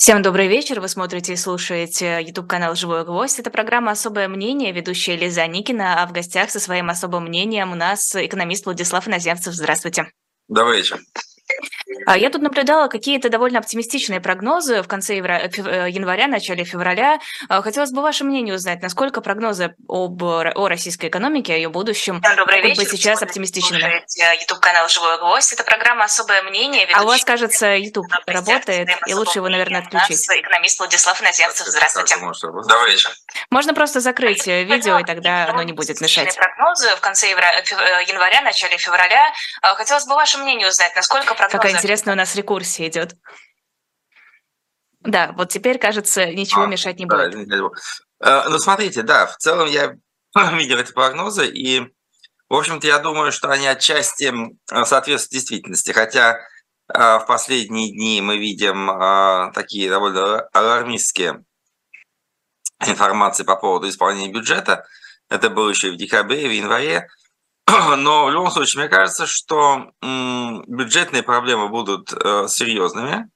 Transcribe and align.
Всем 0.00 0.22
добрый 0.22 0.48
вечер. 0.48 0.80
Вы 0.80 0.88
смотрите 0.88 1.34
и 1.34 1.36
слушаете 1.36 2.22
YouTube-канал 2.22 2.74
«Живой 2.74 3.04
гвоздь». 3.04 3.38
Это 3.38 3.50
программа 3.50 3.90
«Особое 3.90 4.28
мнение», 4.28 4.72
ведущая 4.72 5.14
Лиза 5.14 5.46
Никина, 5.46 6.02
а 6.02 6.06
в 6.06 6.12
гостях 6.12 6.50
со 6.50 6.58
своим 6.58 6.88
особым 6.88 7.24
мнением 7.24 7.72
у 7.72 7.74
нас 7.74 8.16
экономист 8.16 8.64
Владислав 8.64 9.06
Иноземцев. 9.06 9.52
Здравствуйте. 9.52 10.10
Добрый 10.48 10.78
вечер. 10.78 11.00
А 12.06 12.16
я 12.16 12.30
тут 12.30 12.42
наблюдала 12.42 12.88
какие-то 12.88 13.28
довольно 13.28 13.58
оптимистичные 13.58 14.20
прогнозы 14.20 14.82
в 14.82 14.88
конце 14.88 15.16
э, 15.16 15.90
января, 15.90 16.28
начале 16.28 16.64
февраля. 16.64 17.18
А, 17.48 17.62
хотелось 17.62 17.90
бы 17.90 18.02
ваше 18.02 18.24
мнение 18.24 18.54
узнать, 18.54 18.82
насколько 18.82 19.20
прогнозы 19.20 19.74
об, 19.88 20.22
о 20.22 20.68
российской 20.68 21.06
экономике, 21.06 21.54
о 21.54 21.56
ее 21.56 21.68
будущем 21.68 22.22
Добрый 22.36 22.74
быть 22.74 22.90
сейчас 22.90 23.22
оптимистичными? 23.22 24.04
YouTube-канал 24.40 24.88
«Живой 24.88 25.18
гвоздь». 25.18 25.52
Это 25.52 25.64
программа 25.64 26.04
«Особое 26.04 26.42
мнение». 26.42 26.88
А 26.94 27.02
у 27.02 27.06
вас, 27.06 27.24
кажется, 27.24 27.76
YouTube 27.76 28.06
работает, 28.26 28.88
и 29.06 29.14
лучше 29.14 29.38
его, 29.38 29.48
наверное, 29.48 29.82
отключить. 29.82 30.26
Экономист 30.28 30.78
Владислав 30.78 31.20
Наземцев. 31.22 31.66
Здравствуйте. 31.66 32.16
Добрый 32.16 32.92
вечер. 32.92 33.10
Можно 33.50 33.74
просто 33.74 34.00
закрыть 34.00 34.46
э, 34.48 34.64
видео, 34.64 34.98
и 34.98 35.04
тогда 35.04 35.48
оно 35.48 35.62
не 35.62 35.72
будет 35.72 36.00
мешать. 36.00 36.36
прогнозы 36.36 36.94
в 36.96 37.00
конце 37.00 37.28
э, 37.28 37.32
января, 38.06 38.42
начале 38.42 38.76
февраля. 38.76 39.32
А, 39.62 39.74
хотелось 39.74 40.04
бы 40.06 40.14
ваше 40.14 40.38
мнение 40.38 40.68
узнать, 40.68 40.94
насколько 40.94 41.34
прогнозы... 41.40 41.56
Какая 41.58 41.78
интересная 41.78 42.14
у 42.14 42.16
нас 42.16 42.34
рекурсия 42.34 42.88
идет. 42.88 43.16
Да, 45.00 45.32
вот 45.36 45.48
теперь, 45.48 45.78
кажется, 45.78 46.26
ничего 46.26 46.62
а, 46.62 46.66
мешать 46.66 46.98
не 46.98 47.06
будет. 47.06 47.32
Да, 48.18 48.48
ну, 48.48 48.58
смотрите, 48.58 49.02
да, 49.02 49.26
в 49.26 49.36
целом 49.38 49.68
я 49.68 49.96
видел 50.52 50.78
эти 50.78 50.92
прогнозы, 50.92 51.46
и, 51.48 51.80
в 52.48 52.54
общем-то, 52.54 52.86
я 52.86 52.98
думаю, 52.98 53.32
что 53.32 53.50
они 53.50 53.66
отчасти 53.66 54.32
соответствуют 54.68 55.32
действительности, 55.32 55.92
хотя 55.92 56.38
в 56.88 57.24
последние 57.26 57.92
дни 57.92 58.20
мы 58.20 58.36
видим 58.36 59.52
такие 59.52 59.88
довольно 59.88 60.40
алармистские 60.52 61.44
информации 62.84 63.44
по 63.44 63.56
поводу 63.56 63.88
исполнения 63.88 64.32
бюджета. 64.32 64.86
Это 65.28 65.50
было 65.50 65.70
еще 65.70 65.88
и 65.88 65.92
в 65.92 65.96
декабре, 65.96 66.42
и 66.42 66.48
в 66.48 66.52
январе. 66.52 67.08
Но 67.98 68.26
в 68.26 68.30
любом 68.30 68.50
случае, 68.50 68.82
мне 68.82 68.88
кажется, 68.88 69.26
что 69.26 69.92
бюджетные 70.00 71.22
проблемы 71.22 71.68
будут 71.68 72.12
э, 72.12 72.46
серьезными, 72.48 73.28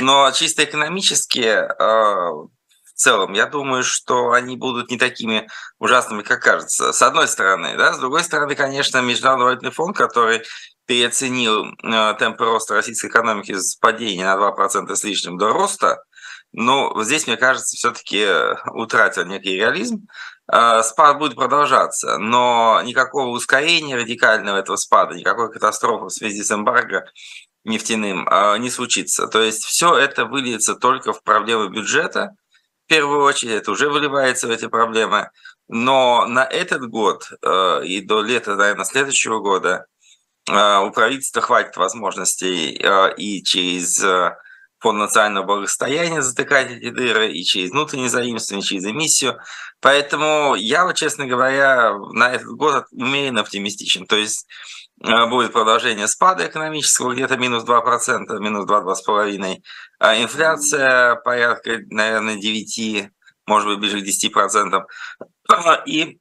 но 0.00 0.30
чисто 0.32 0.64
экономически 0.64 1.40
э, 1.40 1.66
в 1.78 2.94
целом, 2.94 3.32
я 3.32 3.46
думаю, 3.46 3.82
что 3.82 4.32
они 4.32 4.56
будут 4.56 4.90
не 4.90 4.98
такими 4.98 5.48
ужасными, 5.78 6.22
как 6.22 6.42
кажется. 6.42 6.92
С 6.92 7.02
одной 7.02 7.26
стороны, 7.28 7.76
да, 7.76 7.94
с 7.94 7.98
другой 7.98 8.22
стороны, 8.22 8.54
конечно, 8.54 9.00
Международный 9.00 9.44
валютный 9.46 9.70
фонд, 9.70 9.96
который 9.96 10.42
переоценил 10.86 11.66
э, 11.82 12.14
темпы 12.18 12.44
роста 12.44 12.74
российской 12.74 13.08
экономики 13.08 13.54
с 13.54 13.76
падения 13.76 14.24
на 14.24 14.36
2% 14.36 14.94
с 14.94 15.04
лишним 15.04 15.38
до 15.38 15.52
роста, 15.52 16.02
но 16.52 17.02
здесь, 17.02 17.26
мне 17.26 17.36
кажется, 17.36 17.76
все-таки 17.76 18.26
утратил 18.72 19.24
некий 19.24 19.54
реализм. 19.54 20.06
Э, 20.52 20.82
спад 20.82 21.18
будет 21.18 21.34
продолжаться, 21.34 22.18
но 22.18 22.82
никакого 22.84 23.28
ускорения 23.28 23.96
радикального 23.96 24.58
этого 24.58 24.76
спада, 24.76 25.14
никакой 25.14 25.50
катастрофы 25.50 26.06
в 26.06 26.10
связи 26.10 26.42
с 26.42 26.52
эмбарго 26.52 27.06
нефтяным 27.64 28.28
э, 28.28 28.58
не 28.58 28.68
случится. 28.68 29.28
То 29.28 29.40
есть 29.40 29.64
все 29.64 29.96
это 29.96 30.26
выльется 30.26 30.74
только 30.74 31.14
в 31.14 31.22
проблемы 31.22 31.70
бюджета. 31.70 32.36
В 32.84 32.88
первую 32.88 33.22
очередь 33.22 33.62
это 33.62 33.70
уже 33.70 33.88
выливается 33.88 34.46
в 34.46 34.50
эти 34.50 34.68
проблемы. 34.68 35.30
Но 35.68 36.26
на 36.26 36.44
этот 36.44 36.86
год 36.86 37.30
э, 37.40 37.86
и 37.86 38.02
до 38.02 38.20
лета, 38.20 38.54
наверное, 38.54 38.84
следующего 38.84 39.38
года 39.38 39.86
у 40.50 40.90
правительства 40.90 41.40
хватит 41.40 41.76
возможностей 41.76 42.76
и 43.16 43.44
через 43.44 44.04
фонд 44.82 44.98
национального 44.98 45.46
благосостояния 45.46 46.22
затыкать 46.22 46.70
эти 46.70 46.90
дыры 46.90 47.32
и 47.32 47.44
через 47.44 47.70
внутреннее 47.70 48.08
заимствование, 48.08 48.66
через 48.66 48.84
эмиссию. 48.84 49.38
Поэтому 49.80 50.54
я, 50.56 50.84
вот, 50.84 50.96
честно 50.96 51.26
говоря, 51.26 51.94
на 52.12 52.32
этот 52.32 52.48
год 52.48 52.86
умеренно 52.90 53.40
оптимистичен. 53.40 54.06
То 54.06 54.16
есть 54.16 54.46
э, 55.04 55.26
будет 55.26 55.52
продолжение 55.52 56.08
спада 56.08 56.46
экономического, 56.46 57.14
где-то 57.14 57.36
минус 57.36 57.64
2%, 57.64 58.38
минус 58.40 58.68
2-2,5%. 58.68 59.56
А 60.00 60.20
инфляция 60.20 61.14
порядка, 61.16 61.78
наверное, 61.90 62.36
9, 62.36 63.10
может 63.46 63.68
быть, 63.68 63.78
ближе 63.78 64.00
к 64.00 64.04
10%. 64.04 64.82
И 65.86 66.18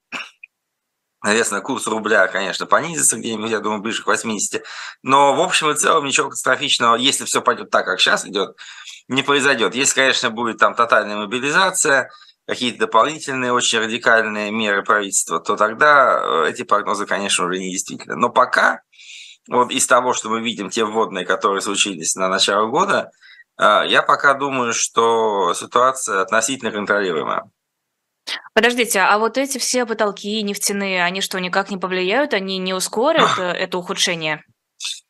Соответственно, 1.24 1.62
курс 1.62 1.86
рубля, 1.86 2.28
конечно, 2.28 2.66
понизится 2.66 3.18
где-нибудь, 3.18 3.52
я 3.52 3.60
думаю, 3.60 3.82
ближе 3.82 4.02
к 4.02 4.08
80. 4.08 4.64
Но 5.04 5.36
в 5.36 5.42
общем 5.42 5.70
и 5.70 5.76
целом 5.76 6.06
ничего 6.06 6.30
катастрофичного, 6.30 6.96
если 6.96 7.26
все 7.26 7.42
пойдет 7.42 7.70
так, 7.70 7.86
как 7.86 8.00
сейчас 8.00 8.26
идет, 8.26 8.58
не 9.08 9.22
произойдет. 9.22 9.76
Если, 9.76 9.96
конечно, 9.96 10.32
будет 10.32 10.58
там 10.58 10.74
тотальная 10.74 11.18
мобилизация, 11.18 12.10
какие-то 12.48 12.80
дополнительные 12.80 13.54
очень 13.54 13.80
радикальные 13.80 14.52
меры 14.52 14.84
правительства, 14.84 15.40
то 15.40 15.56
тогда 15.56 16.20
э, 16.22 16.50
эти 16.50 16.64
прогнозы, 16.64 17.06
конечно, 17.06 17.46
уже 17.46 17.60
не 17.60 17.72
действительны. 17.72 18.16
Но 18.16 18.30
пока, 18.30 18.82
вот 19.48 19.72
из 19.72 19.86
того, 19.86 20.14
что 20.14 20.30
мы 20.30 20.42
видим, 20.42 20.72
те 20.72 20.86
вводные, 20.86 21.26
которые 21.26 21.62
случились 21.62 22.16
на 22.16 22.30
начало 22.30 22.68
года, 22.68 23.12
э, 23.60 23.84
я 23.88 24.02
пока 24.02 24.34
думаю, 24.34 24.74
что 24.74 25.54
ситуация 25.54 26.22
относительно 26.22 26.72
контролируемая. 26.72 27.44
Подождите, 28.54 29.00
а 29.00 29.18
вот 29.18 29.38
эти 29.38 29.58
все 29.58 29.86
потолки 29.86 30.42
нефтяные, 30.44 31.04
они 31.04 31.22
что, 31.22 31.40
никак 31.40 31.72
не 31.72 31.78
повлияют, 31.78 32.34
они 32.34 32.58
не 32.58 32.74
ускорят 32.74 33.40
э, 33.40 33.44
это 33.44 33.78
ухудшение? 33.78 34.44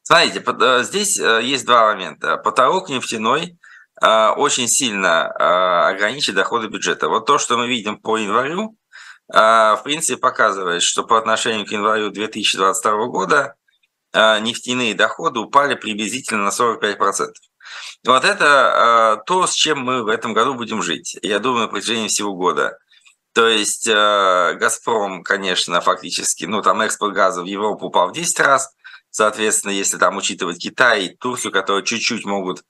Смотрите, 0.04 0.44
э, 0.46 0.84
здесь 0.84 1.20
э, 1.20 1.42
есть 1.44 1.66
два 1.66 1.92
момента. 1.92 2.38
Потолок 2.38 2.90
нефтяной 2.90 3.58
очень 4.02 4.68
сильно 4.68 5.28
ограничит 5.90 6.34
доходы 6.34 6.70
бюджета. 6.70 7.08
Вот 7.08 7.28
то, 7.28 7.38
что 7.38 7.56
мы 7.56 7.68
видим 7.68 8.00
по 8.00 8.18
январю, 8.18 8.76
в 9.28 9.82
принципе, 9.84 10.18
показывает, 10.18 10.82
что 10.82 11.04
по 11.04 11.20
отношению 11.20 11.68
к 11.68 11.72
январю 11.72 12.10
2022 12.10 13.06
года 13.08 13.54
нефтяные 14.12 14.96
доходы 14.96 15.40
упали 15.40 15.76
приблизительно 15.76 16.46
на 16.46 16.50
45%. 16.50 17.28
Вот 18.08 18.26
это 18.26 19.22
то, 19.28 19.46
с 19.46 19.54
чем 19.54 19.82
мы 19.82 20.02
в 20.04 20.08
этом 20.08 20.34
году 20.34 20.56
будем 20.56 20.82
жить. 20.82 21.20
Я 21.22 21.38
думаю, 21.38 21.64
на 21.64 21.68
протяжении 21.68 22.08
всего 22.08 22.34
года. 22.34 22.80
То 23.34 23.48
есть 23.48 23.88
э, 23.88 24.58
«Газпром», 24.60 25.24
конечно, 25.24 25.80
фактически, 25.80 26.46
ну, 26.46 26.62
там 26.62 26.82
экспорт 26.82 27.14
газа 27.14 27.42
в 27.42 27.46
Европу 27.46 27.88
упал 27.88 28.10
в 28.10 28.14
10 28.14 28.40
раз. 28.42 28.76
Соответственно, 29.10 29.72
если 29.72 29.98
там 29.98 30.18
учитывать 30.18 30.60
Китай 30.60 31.06
и 31.06 31.16
Турцию, 31.16 31.52
которые 31.52 31.86
чуть-чуть 31.86 32.26
могут 32.26 32.64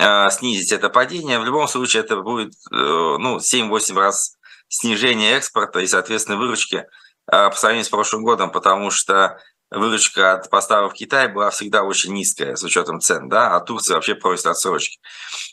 э, 0.00 0.30
снизить 0.30 0.72
это 0.72 0.88
падение, 0.88 1.38
в 1.38 1.44
любом 1.44 1.68
случае 1.68 2.02
это 2.02 2.16
будет 2.16 2.52
э, 2.70 2.74
ну, 2.74 3.38
7-8 3.38 3.98
раз 3.98 4.36
снижение 4.68 5.32
экспорта 5.32 5.80
и, 5.80 5.86
соответственно, 5.86 6.38
выручки 6.38 6.76
э, 6.76 6.84
по 7.26 7.56
сравнению 7.56 7.84
с 7.84 7.90
прошлым 7.90 8.22
годом, 8.22 8.50
потому 8.50 8.90
что 8.90 9.38
выручка 9.70 10.32
от 10.32 10.50
поставок 10.50 10.92
в 10.92 10.94
Китай 10.94 11.28
была 11.28 11.50
всегда 11.50 11.82
очень 11.82 12.12
низкая 12.12 12.56
с 12.56 12.62
учетом 12.64 13.00
цен, 13.00 13.28
да, 13.28 13.56
а 13.56 13.60
Турция 13.60 13.94
вообще 13.94 14.14
просит 14.14 14.46
отсрочки. 14.46 14.98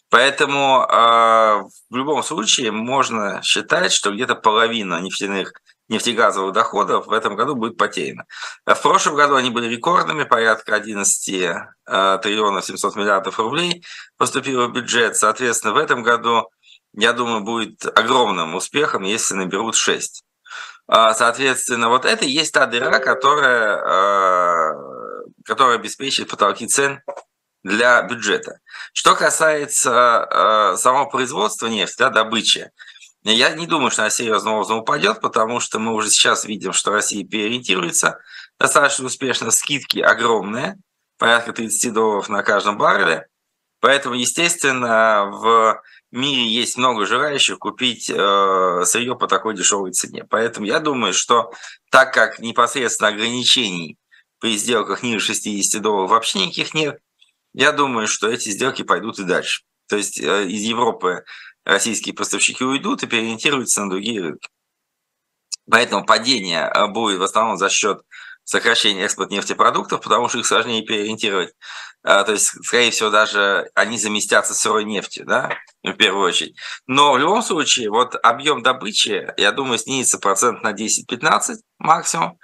Поэтому 0.10 0.86
э, 0.90 1.64
в 1.90 1.96
любом 1.96 2.24
случае 2.24 2.72
можно 2.72 3.42
считать, 3.44 3.92
что 3.92 4.12
где-то 4.12 4.36
половина 4.36 5.00
нефтяных 5.00 5.54
нефтегазовых 5.88 6.54
доходов 6.54 7.08
в 7.08 7.12
этом 7.12 7.36
году 7.36 7.56
будет 7.56 7.78
потеряна. 7.78 8.26
В 8.66 8.82
прошлом 8.82 9.16
году 9.16 9.36
они 9.36 9.52
были 9.52 9.68
рекордными, 9.68 10.24
порядка 10.24 10.76
11 10.76 11.30
э, 11.30 12.20
триллионов 12.24 12.66
700 12.66 12.96
миллиардов 12.96 13.40
рублей 13.40 13.86
поступило 14.18 14.68
в 14.68 14.74
бюджет. 14.74 15.16
Соответственно, 15.16 15.74
в 15.74 15.78
этом 15.78 16.02
году, 16.02 16.50
я 16.94 17.14
думаю, 17.14 17.42
будет 17.42 17.86
огромным 17.86 18.56
успехом, 18.56 19.04
если 19.04 19.36
наберут 19.36 19.76
6. 19.76 20.25
А, 20.88 21.14
соответственно, 21.14 21.90
вот 21.90 22.06
это 22.06 22.26
и 22.26 22.30
есть 22.30 22.54
та 22.54 22.66
дыра, 22.68 23.00
которая, 23.00 23.78
а, 23.78 24.72
которая 25.44 25.78
обеспечит 25.78 26.30
потолки 26.30 26.68
цен 26.68 27.02
для 27.64 28.02
бюджета. 28.04 28.60
Что 28.94 29.16
касается 29.16 29.92
а, 29.92 30.78
самого 30.78 31.06
производства 31.06 31.68
нефти, 31.68 31.98
да, 31.98 32.10
добычи, 32.10 32.72
я 33.24 33.50
не 33.50 33.66
думаю, 33.66 33.90
что 33.90 34.04
она 34.04 34.12
серьезным 34.12 34.54
образом 34.54 34.80
упадет, 34.80 35.20
потому 35.20 35.60
что 35.60 35.80
мы 35.80 35.94
уже 35.94 36.10
сейчас 36.10 36.46
видим, 36.46 36.74
что 36.74 36.92
Россия 36.92 37.26
переориентируется 37.26 38.20
достаточно 38.60 39.08
успешно. 39.08 39.50
Скидки 39.50 39.98
огромные, 39.98 40.78
порядка 41.18 41.52
30 41.52 41.92
долларов 41.92 42.30
на 42.30 42.44
каждом 42.44 42.78
барреле. 42.78 43.26
Поэтому, 43.80 44.14
естественно, 44.14 45.26
в 45.32 45.82
мире 46.16 46.48
есть 46.48 46.78
много 46.78 47.06
желающих 47.06 47.60
купить 47.60 48.10
э, 48.10 48.84
сырье 48.86 49.16
по 49.16 49.28
такой 49.28 49.56
дешевой 49.56 49.92
цене. 49.92 50.26
Поэтому 50.30 50.66
я 50.66 50.80
думаю, 50.80 51.14
что 51.14 51.52
так 51.92 52.14
как 52.14 52.40
непосредственно 52.40 53.10
ограничений 53.10 53.98
при 54.40 54.58
сделках 54.58 55.04
ниже 55.04 55.26
60 55.26 55.82
долларов 55.82 56.10
вообще 56.10 56.40
никаких 56.40 56.74
нет, 56.74 57.00
я 57.54 57.72
думаю, 57.72 58.08
что 58.08 58.28
эти 58.28 58.50
сделки 58.50 58.84
пойдут 58.84 59.20
и 59.20 59.24
дальше. 59.24 59.64
То 59.88 59.98
есть 59.98 60.20
э, 60.20 60.48
из 60.48 60.62
Европы 60.62 61.24
российские 61.64 62.16
поставщики 62.16 62.64
уйдут 62.64 63.04
и 63.04 63.08
переориентируются 63.08 63.84
на 63.84 63.90
другие 63.90 64.22
рынки. 64.22 64.50
Поэтому 65.70 66.06
падение 66.06 66.72
э, 66.74 66.88
будет 66.88 67.20
в 67.20 67.24
основном 67.24 67.58
за 67.58 67.70
счет 67.70 68.02
сокращение 68.46 69.04
экспорта 69.04 69.34
нефтепродуктов, 69.34 70.02
потому 70.02 70.30
что 70.30 70.40
их 70.40 70.46
сложнее 70.46 70.84
переориентировать. 70.84 71.54
А, 72.04 72.24
то 72.24 72.34
есть, 72.34 72.64
скорее 72.64 72.92
всего, 72.92 73.10
даже 73.10 73.70
они 73.74 73.98
заместятся 73.98 74.54
сырой 74.54 74.86
нефтью, 74.86 75.26
да, 75.26 75.50
в 75.84 75.94
первую 75.94 76.28
очередь. 76.28 76.56
Но 76.86 77.14
в 77.14 77.18
любом 77.18 77.42
случае, 77.42 77.90
вот 77.90 78.16
объем 78.22 78.62
добычи, 78.62 79.34
я 79.38 79.52
думаю, 79.52 79.80
снизится 79.80 80.20
процент 80.20 80.62
на 80.62 80.72
10-15 80.72 81.56
максимум. 81.80 82.38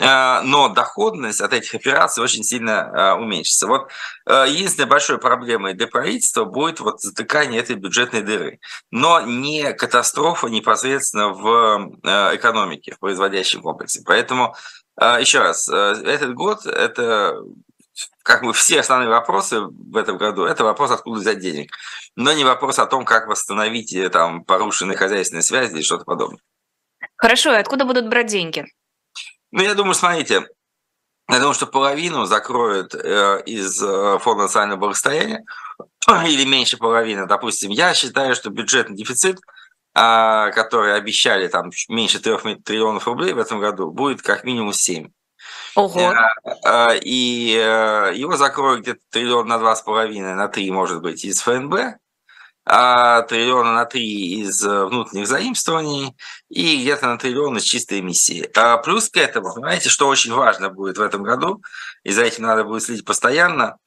Э, 0.00 0.40
но 0.42 0.68
доходность 0.68 1.40
от 1.40 1.52
этих 1.52 1.74
операций 1.74 2.22
очень 2.22 2.44
сильно 2.44 2.90
э, 2.94 3.12
уменьшится. 3.14 3.66
Вот 3.66 3.90
э, 4.26 4.46
единственной 4.48 4.86
большой 4.86 5.18
проблемой 5.18 5.74
для 5.74 5.86
правительства 5.86 6.44
будет 6.44 6.80
вот 6.80 7.00
затыкание 7.00 7.60
этой 7.60 7.76
бюджетной 7.76 8.22
дыры, 8.22 8.60
но 8.90 9.20
не 9.20 9.72
катастрофа 9.72 10.46
непосредственно 10.46 11.30
в 11.30 11.92
экономике, 12.34 12.92
в 12.92 12.98
производящем 12.98 13.62
комплексе. 13.62 14.02
Поэтому 14.04 14.54
еще 14.98 15.40
раз, 15.40 15.68
этот 15.68 16.34
год– 16.34 16.66
это 16.66 17.40
как 18.22 18.42
бы 18.42 18.52
все 18.52 18.80
основные 18.80 19.08
вопросы 19.08 19.60
в 19.60 19.96
этом 19.96 20.16
году, 20.16 20.44
это 20.44 20.64
вопрос, 20.64 20.90
откуда 20.90 21.20
взять 21.20 21.40
денег, 21.40 21.74
но 22.16 22.32
не 22.32 22.44
вопрос 22.44 22.78
о 22.78 22.86
том, 22.86 23.04
как 23.04 23.26
восстановить 23.26 23.94
там 24.12 24.44
порушенные 24.44 24.96
хозяйственные 24.96 25.42
связи 25.42 25.74
или 25.74 25.82
что-то 25.82 26.04
подобное. 26.04 26.40
Хорошо, 27.16 27.52
и 27.52 27.56
откуда 27.56 27.84
будут 27.84 28.08
брать 28.08 28.26
деньги? 28.26 28.64
Ну, 29.50 29.62
я 29.62 29.74
думаю, 29.74 29.94
смотрите, 29.94 30.46
я 31.28 31.38
думаю, 31.38 31.54
что 31.54 31.66
половину 31.66 32.24
закроют 32.24 32.94
э, 32.94 33.42
из 33.46 33.82
э, 33.82 34.18
Фонда 34.20 34.44
национального 34.44 34.80
благосостояния, 34.80 35.44
или 36.26 36.44
меньше 36.44 36.76
половины. 36.76 37.26
Допустим, 37.26 37.70
я 37.70 37.94
считаю, 37.94 38.34
что 38.34 38.50
бюджетный 38.50 38.96
дефицит, 38.96 39.38
э, 39.94 40.50
который 40.54 40.94
обещали 40.94 41.48
там 41.48 41.70
меньше 41.88 42.20
3 42.20 42.56
триллионов 42.56 43.06
рублей 43.06 43.32
в 43.32 43.38
этом 43.38 43.60
году, 43.60 43.90
будет 43.90 44.22
как 44.22 44.44
минимум 44.44 44.72
7. 44.72 45.10
Ого. 45.74 46.12
Э, 46.12 46.14
э, 46.64 46.98
и 47.02 47.56
э, 47.56 48.12
его 48.14 48.36
закроют 48.36 48.82
где-то 48.82 49.00
триллион 49.10 49.48
на 49.48 49.58
два 49.58 49.74
с 49.74 49.82
половиной, 49.82 50.34
на 50.34 50.48
три, 50.48 50.70
может 50.70 51.00
быть, 51.00 51.24
из 51.24 51.40
ФНБ, 51.40 51.98
а 52.64 53.22
триллиона 53.22 53.72
на 53.72 53.84
3 53.86 54.42
из 54.42 54.64
э, 54.64 54.84
внутренних 54.84 55.26
заимствований 55.26 56.14
и 56.48 56.82
где-то 56.82 57.06
на 57.06 57.18
триллион 57.18 57.56
из 57.56 57.64
чистой 57.64 58.00
эмиссии. 58.00 58.48
А 58.54 58.78
плюс 58.78 59.08
к 59.08 59.16
этому, 59.16 59.54
понимаете, 59.54 59.88
что 59.88 60.06
очень 60.08 60.32
важно 60.32 60.68
будет 60.68 60.98
в 60.98 61.02
этом 61.02 61.22
году, 61.22 61.62
и 62.04 62.12
за 62.12 62.22
этим 62.22 62.44
надо 62.44 62.64
будет 62.64 62.82
следить 62.82 63.04
постоянно, 63.04 63.78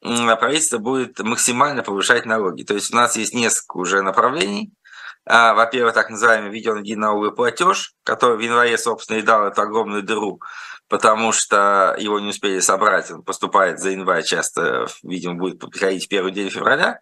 правительство 0.00 0.78
будет 0.78 1.18
максимально 1.20 1.82
повышать 1.82 2.26
налоги. 2.26 2.64
То 2.64 2.74
есть 2.74 2.92
у 2.92 2.96
нас 2.96 3.16
есть 3.16 3.34
несколько 3.34 3.78
уже 3.78 4.02
направлений. 4.02 4.70
А, 5.30 5.52
во-первых, 5.52 5.92
так 5.92 6.08
называемый 6.08 6.50
введен 6.50 6.78
единый 6.78 7.00
налоговый 7.00 7.34
платеж, 7.34 7.92
который 8.02 8.38
в 8.38 8.40
январе, 8.40 8.78
собственно, 8.78 9.18
и 9.18 9.22
дал 9.22 9.46
эту 9.46 9.60
огромную 9.60 10.02
дыру, 10.02 10.40
потому 10.88 11.32
что 11.32 11.94
его 11.98 12.18
не 12.18 12.30
успели 12.30 12.60
собрать. 12.60 13.10
Он 13.10 13.22
поступает 13.22 13.78
за 13.78 13.90
январь 13.90 14.22
часто, 14.22 14.86
видимо, 15.02 15.34
будет 15.34 15.60
приходить 15.60 16.06
в 16.06 16.08
первый 16.08 16.32
день 16.32 16.48
февраля. 16.48 17.00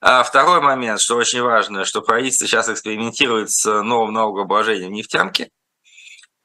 А 0.00 0.22
второй 0.22 0.62
момент, 0.62 1.00
что 1.00 1.16
очень 1.16 1.42
важно, 1.42 1.84
что 1.84 2.00
правительство 2.00 2.46
сейчас 2.46 2.70
экспериментирует 2.70 3.50
с 3.50 3.66
новым 3.82 4.14
налогообложением 4.14 4.92
нефтянки. 4.92 5.50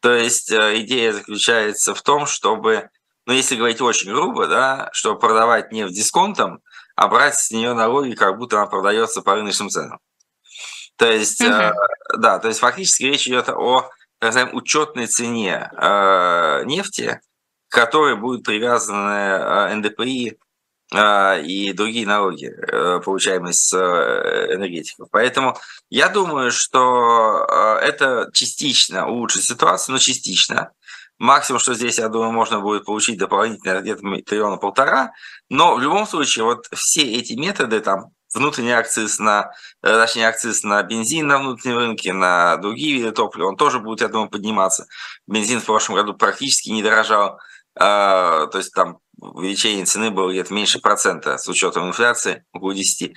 То 0.02 0.14
есть 0.14 0.52
э, 0.52 0.82
идея 0.82 1.14
заключается 1.14 1.96
в 1.96 2.02
том, 2.02 2.26
чтобы, 2.26 2.90
ну 3.26 3.32
если 3.32 3.56
говорить 3.56 3.80
очень 3.80 4.12
грубо, 4.12 4.48
да, 4.48 4.90
чтобы 4.92 5.18
продавать 5.18 5.72
нефть 5.72 5.94
дисконтом, 5.94 6.60
а 6.98 7.08
брать 7.08 7.38
с 7.38 7.52
нее 7.52 7.74
налоги, 7.74 8.16
как 8.16 8.38
будто 8.38 8.58
она 8.58 8.66
продается 8.66 9.22
по 9.22 9.36
рыночным 9.36 9.70
ценам. 9.70 10.00
То 11.02 11.12
есть, 11.12 11.42
э, 11.42 11.74
да, 12.20 12.38
то 12.38 12.48
есть 12.48 12.60
фактически 12.60 13.06
речь 13.06 13.28
идет 13.28 13.50
о 13.50 13.90
так 14.20 14.28
называемой 14.28 14.56
учетной 14.56 15.08
цене 15.08 15.72
э, 15.76 16.64
нефти, 16.66 17.20
к 17.70 17.74
которой 17.74 18.16
будет 18.16 18.44
привязаны 18.44 19.10
э, 19.10 19.76
НДПИ 19.78 20.38
и 20.94 21.74
другие 21.74 22.06
налоги, 22.06 22.52
э, 22.52 23.00
получаемые 23.04 23.54
с 23.54 23.74
э, 23.74 24.54
энергетиков. 24.54 25.08
Поэтому 25.10 25.58
я 25.90 26.08
думаю, 26.08 26.52
что 26.52 27.48
э, 27.50 27.80
это 27.84 28.30
частично 28.32 29.08
улучшит 29.08 29.42
ситуацию, 29.42 29.94
но 29.94 29.98
частично. 29.98 30.70
Максимум, 31.18 31.60
что 31.60 31.74
здесь, 31.74 31.98
я 31.98 32.10
думаю, 32.10 32.32
можно 32.32 32.60
будет 32.60 32.86
получить 32.86 33.18
дополнительно 33.18 33.82
где-то 33.82 34.02
триллиона 34.24 34.58
полтора. 34.58 35.14
Но 35.50 35.74
в 35.74 35.82
любом 35.82 36.06
случае, 36.06 36.46
вот 36.46 36.68
все 36.72 37.02
эти 37.02 37.34
методы, 37.34 37.80
там, 37.80 38.12
внутренний 38.34 38.72
акциз 38.72 39.20
на, 39.20 39.52
точнее, 39.82 40.28
акциз 40.28 40.64
на 40.64 40.82
бензин 40.84 41.28
на 41.28 41.40
внутреннем 41.40 41.78
рынке, 41.78 42.14
на 42.14 42.58
другие 42.58 42.98
виды 42.98 43.12
топлива, 43.12 43.48
он 43.48 43.58
тоже 43.58 43.80
будет, 43.80 44.02
я 44.02 44.08
думаю, 44.08 44.30
подниматься. 44.30 44.88
Бензин 45.28 45.60
в 45.60 45.66
прошлом 45.66 45.96
году 45.96 46.14
практически 46.14 46.70
не 46.70 46.84
дорожал. 46.84 47.40
А, 47.80 48.48
то 48.48 48.58
есть 48.58 48.74
там 48.74 49.00
увеличение 49.22 49.86
цены 49.86 50.12
было 50.12 50.32
где-то 50.32 50.54
меньше 50.54 50.80
процента 50.80 51.38
с 51.38 51.48
учетом 51.48 51.88
инфляции, 51.88 52.44
около 52.54 52.74
10. 52.74 53.16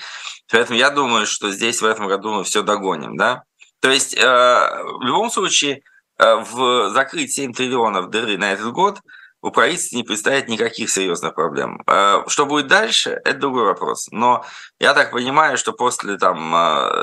Поэтому 0.51 0.79
я 0.79 0.91
думаю, 0.91 1.27
что 1.27 1.51
здесь 1.51 1.81
в 1.81 1.85
этом 1.85 2.07
году 2.07 2.33
мы 2.33 2.45
все 2.45 2.63
догоним. 2.63 3.17
Да? 3.17 3.45
То 3.81 3.91
есть 3.91 4.15
э, 4.15 4.23
в 4.23 5.03
любом 5.03 5.31
случае 5.31 5.83
э, 6.19 6.35
в 6.37 6.91
закрыть 6.91 7.33
7 7.33 7.53
триллионов 7.53 8.11
дыры 8.11 8.39
на 8.39 8.53
этот 8.53 8.73
год 8.73 9.01
у 9.45 9.51
правительства 9.51 9.97
не 9.97 10.03
представит 10.03 10.49
никаких 10.49 10.91
серьезных 10.91 11.35
проблем. 11.35 11.83
Э, 11.87 12.23
что 12.29 12.47
будет 12.47 12.67
дальше, 12.67 13.11
это 13.25 13.39
другой 13.39 13.65
вопрос. 13.65 14.09
Но 14.11 14.45
я 14.79 14.95
так 14.95 15.11
понимаю, 15.11 15.59
что 15.59 15.73
после 15.73 16.17
там, 16.17 16.51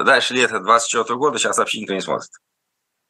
дальше 0.06 0.34
лета 0.34 0.60
2024 0.60 1.18
года 1.18 1.38
сейчас 1.38 1.58
вообще 1.58 1.82
никто 1.82 1.94
не 1.94 2.02
смотрит. 2.02 2.32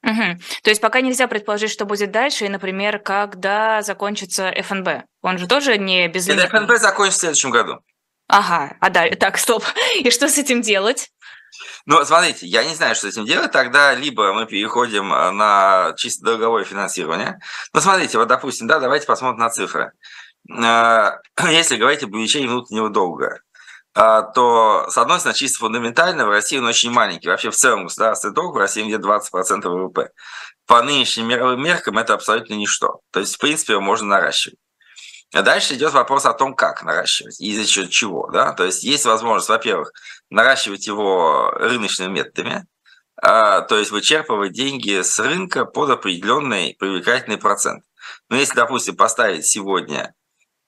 Угу. 0.03 0.39
То 0.63 0.69
есть 0.69 0.81
пока 0.81 1.01
нельзя 1.01 1.27
предположить, 1.27 1.71
что 1.71 1.85
будет 1.85 2.11
дальше, 2.11 2.45
и, 2.45 2.49
например, 2.49 2.99
когда 2.99 3.81
закончится 3.81 4.51
ФНБ. 4.51 5.05
Он 5.21 5.37
же 5.37 5.47
тоже 5.47 5.77
не 5.77 6.07
без 6.07 6.27
Это 6.27 6.47
ФНБ 6.47 6.77
закончится 6.77 7.17
в 7.17 7.21
следующем 7.21 7.51
году. 7.51 7.79
Ага, 8.27 8.75
а 8.79 8.89
да, 8.89 9.07
так, 9.19 9.37
стоп. 9.37 9.63
И 9.99 10.09
что 10.09 10.27
с 10.27 10.37
этим 10.37 10.61
делать? 10.61 11.09
Ну, 11.85 12.03
смотрите, 12.05 12.47
я 12.47 12.63
не 12.63 12.75
знаю, 12.75 12.95
что 12.95 13.07
с 13.07 13.13
этим 13.13 13.25
делать. 13.25 13.51
Тогда 13.51 13.93
либо 13.93 14.33
мы 14.33 14.45
переходим 14.45 15.13
э, 15.13 15.31
на 15.31 15.93
чисто 15.97 16.25
долговое 16.25 16.63
финансирование. 16.63 17.39
Ну, 17.73 17.81
смотрите, 17.81 18.17
вот, 18.17 18.27
допустим, 18.27 18.67
да, 18.67 18.79
давайте 18.79 19.07
посмотрим 19.07 19.39
на 19.39 19.49
цифры. 19.49 19.91
Э, 20.49 21.11
если 21.49 21.77
говорить 21.77 22.03
об 22.03 22.13
увеличении 22.13 22.47
внутреннего 22.47 22.89
долга, 22.89 23.41
а, 23.93 24.21
то, 24.21 24.85
с 24.89 24.97
одной 24.97 25.19
стороны, 25.19 25.37
чисто 25.37 25.59
фундаментально 25.59 26.25
в 26.25 26.29
России 26.29 26.57
он 26.57 26.65
очень 26.65 26.91
маленький. 26.91 27.27
Вообще 27.27 27.51
в 27.51 27.55
целом 27.55 27.83
государственный 27.85 28.33
долг 28.33 28.55
в 28.55 28.57
России 28.57 28.83
где 28.83 28.97
20% 28.97 29.67
ВВП. 29.67 30.11
По 30.65 30.81
нынешним 30.81 31.27
мировым 31.27 31.61
меркам 31.61 31.97
это 31.97 32.13
абсолютно 32.13 32.53
ничто. 32.53 33.01
То 33.11 33.19
есть, 33.19 33.35
в 33.35 33.39
принципе, 33.39 33.73
его 33.73 33.81
можно 33.81 34.07
наращивать. 34.07 34.57
А 35.33 35.41
дальше 35.41 35.75
идет 35.75 35.93
вопрос 35.93 36.25
о 36.25 36.33
том, 36.33 36.53
как 36.55 36.83
наращивать 36.83 37.39
и 37.39 37.55
за 37.55 37.65
счет 37.65 37.89
чего. 37.89 38.29
Да? 38.31 38.53
То 38.53 38.65
есть 38.65 38.83
есть 38.83 39.05
возможность, 39.05 39.49
во-первых, 39.49 39.93
наращивать 40.29 40.87
его 40.87 41.51
рыночными 41.51 42.11
методами, 42.11 42.65
а, 43.15 43.61
то 43.61 43.77
есть 43.77 43.91
вычерпывать 43.91 44.53
деньги 44.53 45.01
с 45.01 45.19
рынка 45.19 45.65
под 45.65 45.89
определенный 45.91 46.75
привлекательный 46.77 47.37
процент. 47.37 47.83
Но 48.29 48.35
если, 48.35 48.55
допустим, 48.55 48.95
поставить 48.95 49.45
сегодня 49.45 50.13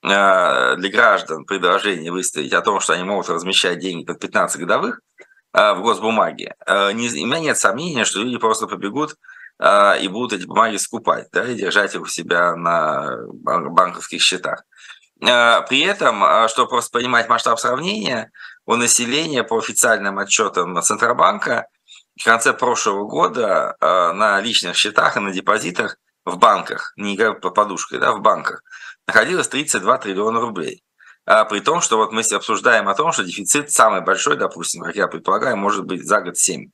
Э, 0.03 0.75
для 0.75 0.89
граждан 0.89 1.46
предложение 1.46 2.12
выставить 2.12 2.51
о 2.51 2.62
том, 2.62 2.82
что 2.82 2.93
они 2.93 3.03
могут 3.03 3.29
размещать 3.29 3.79
деньги 3.79 4.03
под 4.03 4.20
15 4.20 4.60
годовых 4.60 5.00
э, 5.53 5.74
в 5.74 5.82
госбумаге, 5.82 6.55
у 6.67 6.93
меня 6.93 7.39
нет 7.39 7.58
сомнения, 7.58 8.03
что 8.03 8.22
люди 8.22 8.38
просто 8.38 8.67
побегут 8.67 9.15
и 9.62 10.07
будут 10.07 10.33
эти 10.33 10.45
бумаги 10.45 10.77
скупать, 10.77 11.27
да, 11.31 11.45
и 11.45 11.55
держать 11.55 11.95
их 11.95 12.01
у 12.01 12.07
себя 12.07 12.55
на 12.55 13.17
банковских 13.29 14.22
счетах. 14.22 14.63
При 15.19 15.81
этом, 15.81 16.48
чтобы 16.50 16.69
просто 16.69 16.91
понимать 16.98 17.29
масштаб 17.29 17.60
сравнения, 17.60 18.31
у 18.65 18.75
населения 18.75 19.43
по 19.43 19.57
официальным 19.57 20.19
отчетам 20.19 20.81
Центробанка 20.81 21.67
в 22.19 22.24
конце 22.25 22.53
прошлого 22.53 23.07
года 23.07 23.75
на 23.79 24.41
личных 24.41 24.75
счетах 24.75 25.17
и 25.17 25.19
на 25.19 25.31
депозитах 25.31 25.98
в 26.25 26.38
банках, 26.38 26.93
не 26.98 27.15
по 27.15 27.50
подушкой, 27.51 28.00
да, 28.00 28.12
в 28.13 28.22
банках, 28.22 28.63
находилось 29.07 29.48
32 29.48 29.98
триллиона 29.98 30.39
рублей. 30.41 30.83
А 31.25 31.45
при 31.45 31.62
том, 31.62 31.79
что 31.79 31.98
вот 31.98 32.12
мы 32.12 32.22
обсуждаем 32.22 32.89
о 32.89 32.95
том, 32.95 33.13
что 33.13 33.24
дефицит 33.24 33.72
самый 33.72 34.01
большой, 34.01 34.36
допустим, 34.36 34.83
как 34.83 34.95
я 34.95 35.07
предполагаю, 35.07 35.55
может 35.55 35.86
быть 35.86 36.05
за 36.05 36.19
год 36.19 36.38
7. 36.38 36.69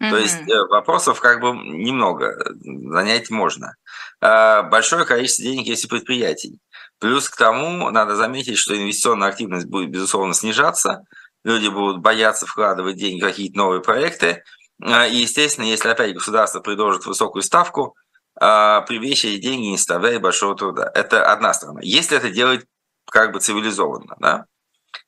Mm-hmm. 0.00 0.10
То 0.10 0.16
есть 0.16 0.48
э, 0.48 0.66
вопросов 0.68 1.20
как 1.20 1.40
бы 1.40 1.52
немного, 1.52 2.36
занять 2.62 3.30
можно. 3.30 3.74
А 4.20 4.62
большое 4.62 5.04
количество 5.04 5.44
денег 5.44 5.66
есть 5.66 5.84
у 5.84 5.88
предприятий. 5.88 6.58
Плюс 6.98 7.28
к 7.28 7.36
тому 7.36 7.90
надо 7.90 8.16
заметить, 8.16 8.58
что 8.58 8.76
инвестиционная 8.76 9.28
активность 9.28 9.66
будет, 9.66 9.90
безусловно, 9.90 10.34
снижаться. 10.34 11.04
Люди 11.44 11.68
будут 11.68 12.00
бояться 12.00 12.46
вкладывать 12.46 12.96
деньги 12.96 13.20
в 13.20 13.24
какие-то 13.24 13.58
новые 13.58 13.82
проекты. 13.82 14.42
А, 14.82 15.06
и, 15.06 15.16
естественно, 15.16 15.66
если 15.66 15.88
опять 15.88 16.14
государство 16.14 16.60
предложит 16.60 17.06
высокую 17.06 17.42
ставку, 17.42 17.94
а, 18.40 18.80
привлечь 18.82 19.24
эти 19.24 19.40
деньги 19.40 19.66
не 19.66 19.76
составляет 19.76 20.22
большого 20.22 20.56
труда. 20.56 20.90
Это 20.94 21.30
одна 21.30 21.52
сторона. 21.52 21.80
Если 21.82 22.16
это 22.16 22.30
делать 22.30 22.64
как 23.10 23.32
бы 23.32 23.40
цивилизованно, 23.40 24.16
да? 24.18 24.46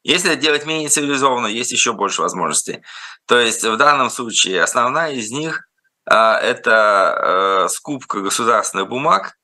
Если 0.06 0.30
это 0.30 0.40
делать 0.40 0.64
менее 0.66 0.88
цивилизованно, 0.88 1.48
есть 1.48 1.72
еще 1.72 1.92
больше 1.92 2.22
возможностей. 2.22 2.80
То 3.26 3.40
есть 3.40 3.64
в 3.64 3.76
данном 3.76 4.08
случае 4.08 4.62
основная 4.62 5.10
из 5.10 5.32
них 5.32 5.66
а, 6.08 6.38
это 6.38 7.64
а, 7.64 7.68
скупка 7.68 8.20
государственных 8.20 8.88
бумаг 8.88 9.36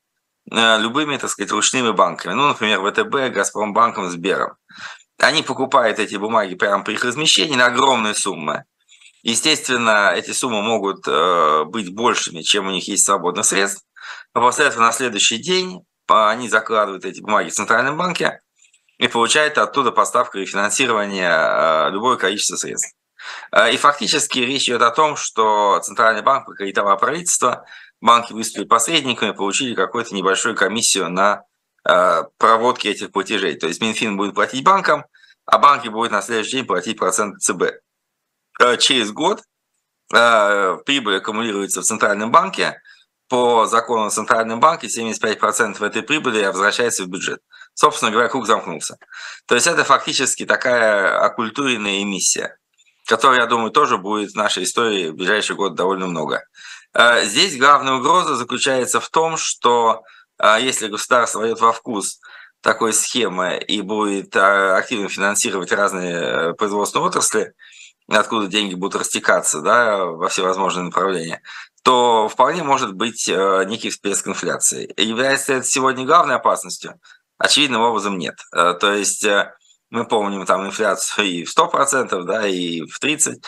любыми, 0.47 1.16
так 1.16 1.31
сказать, 1.31 1.50
ручными 1.50 1.90
банками. 1.90 2.35
Ну, 2.35 2.47
например, 2.47 2.81
ВТБ, 2.81 3.35
Газпромбанком, 3.35 4.09
Сбером. 4.09 4.54
Они 5.19 5.42
покупают 5.42 5.99
эти 5.99 6.14
бумаги 6.14 6.54
прямо 6.54 6.85
при 6.85 6.95
их 6.95 7.04
размещении 7.04 7.57
на 7.57 7.66
огромные 7.66 8.14
суммы. 8.14 8.64
Естественно, 9.23 10.12
эти 10.14 10.31
суммы 10.33 10.62
могут 10.62 11.07
быть 11.71 11.95
большими, 11.95 12.42
чем 12.42 12.66
у 12.66 12.71
них 12.71 12.88
есть 12.88 13.04
свободных 13.04 13.47
средств. 13.47 13.85
А 14.33 14.40
после 14.40 14.66
этого 14.66 14.83
на 14.83 14.92
следующий 14.92 15.38
день 15.38 15.85
они 16.09 16.49
закладывают 16.49 17.04
эти 17.04 17.21
бумаги 17.21 17.50
в 17.50 17.54
Центральном 17.54 17.97
банке 17.97 18.40
и 19.02 19.09
получают 19.09 19.59
оттуда 19.59 19.90
поставку 19.90 20.38
и 20.38 20.47
финансирование 20.47 21.90
любое 21.90 22.16
количество 22.16 22.54
средств. 22.54 22.94
И 23.73 23.76
фактически 23.76 24.38
речь 24.38 24.68
идет 24.68 24.82
о 24.82 24.92
том, 24.92 25.16
что 25.16 25.80
Центральный 25.82 26.23
банк 26.23 26.47
покредитовал 26.47 26.97
правительство, 26.97 27.66
банки 28.00 28.32
выступили 28.32 28.64
посредниками, 28.64 29.32
получили 29.32 29.75
какую-то 29.75 30.14
небольшую 30.14 30.54
комиссию 30.54 31.11
на 31.11 31.42
проводке 32.38 32.92
этих 32.92 33.11
платежей. 33.11 33.56
То 33.56 33.66
есть 33.66 33.82
Минфин 33.82 34.16
будет 34.16 34.37
платить 34.37 34.62
банкам, 34.62 35.04
а 35.47 35.59
банки 35.59 35.88
будут 35.88 36.12
на 36.12 36.23
следующий 36.23 36.59
день 36.59 36.66
платить 36.66 36.97
процент 36.97 37.42
ЦБ. 37.42 37.80
Через 38.78 39.11
год 39.11 39.42
прибыль 40.11 41.16
аккумулируется 41.16 41.80
в 41.80 41.85
Центральном 41.85 42.30
банке, 42.30 42.80
по 43.28 43.66
закону 43.66 44.04
о 44.04 44.11
Центральном 44.11 44.61
банке 44.61 44.87
75% 44.87 45.85
этой 45.85 46.02
прибыли 46.02 46.44
возвращается 46.44 47.02
в 47.02 47.09
бюджет. 47.09 47.40
Собственно 47.75 48.11
говоря, 48.11 48.29
круг 48.29 48.47
замкнулся. 48.47 48.97
То 49.47 49.55
есть 49.55 49.67
это 49.67 49.85
фактически 49.85 50.45
такая 50.45 51.21
оккультуренная 51.25 52.02
эмиссия, 52.02 52.59
которой, 53.07 53.38
я 53.38 53.47
думаю, 53.47 53.71
тоже 53.71 53.99
будет 53.99 54.33
в 54.33 54.37
нашей 54.37 54.64
истории 54.64 55.09
в 55.09 55.14
ближайший 55.14 55.57
год 55.57 55.75
довольно 55.75 56.07
много. 56.07 56.45
Э, 56.95 57.25
здесь 57.25 57.57
главная 57.57 57.95
угроза 57.95 58.37
заключается 58.37 59.00
в 59.00 59.09
том, 59.09 59.37
что 59.37 60.02
э, 60.38 60.59
если 60.61 60.88
государство 60.88 61.41
войдет 61.41 61.61
во 61.61 61.73
вкус 61.73 62.21
такой 62.61 62.93
схемы 62.93 63.59
и 63.59 63.81
будет 63.81 64.37
э, 64.37 64.76
активно 64.76 65.09
финансировать 65.09 65.73
разные 65.73 66.55
производственные 66.55 67.09
отрасли, 67.09 67.55
откуда 68.09 68.47
деньги 68.47 68.75
будут 68.75 69.00
растекаться 69.00 69.61
да, 69.61 70.05
во 70.05 70.29
всевозможные 70.29 70.85
направления, 70.85 71.43
то 71.83 72.29
вполне 72.29 72.62
может 72.62 72.95
быть 72.95 73.29
э, 73.29 73.64
некий 73.67 73.91
всплеск 73.91 74.29
инфляции. 74.29 74.93
Является 74.97 75.55
это 75.55 75.67
сегодня 75.67 76.05
главной 76.05 76.37
опасностью? 76.37 77.00
Очевидным 77.42 77.82
образом 77.82 78.18
нет. 78.18 78.37
Э, 78.54 78.75
то 78.78 78.92
есть 78.92 79.25
э, 79.25 79.52
мы 79.90 80.06
помним 80.06 80.46
там 80.46 80.64
инфляцию 80.66 81.26
и 81.26 81.44
в 81.44 81.56
100%, 81.56 82.22
да, 82.22 82.46
и 82.46 82.82
в 82.82 83.02
30%. 83.02 83.42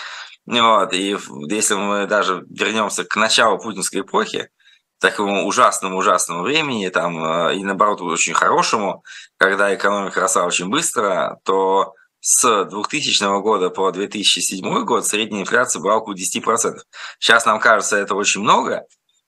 Вот, 0.47 0.93
и 0.93 1.17
если 1.49 1.75
мы 1.75 2.07
даже 2.07 2.45
вернемся 2.51 3.05
к 3.05 3.17
началу 3.17 3.59
путинской 3.59 4.03
эпохи, 4.03 4.51
такому 4.99 5.47
ужасному-ужасному 5.47 6.43
времени, 6.43 6.89
там, 6.89 7.51
и 7.51 7.65
наоборот, 7.65 8.03
очень 8.03 8.35
хорошему, 8.35 9.03
когда 9.39 9.75
экономика 9.75 10.21
росла 10.21 10.45
очень 10.45 10.69
быстро, 10.69 11.39
то 11.45 11.95
с 12.21 12.65
2000 12.65 13.41
года 13.43 13.71
по 13.71 13.91
2007 13.91 14.85
год 14.85 15.07
средняя 15.07 15.43
инфляция 15.43 15.81
была 15.81 15.97
около 15.97 16.15
10%. 16.15 16.79
Сейчас 17.19 17.47
нам 17.47 17.61
кажется 17.61 17.97
это 17.97 18.15
очень 18.15 18.41
много, 18.41 18.87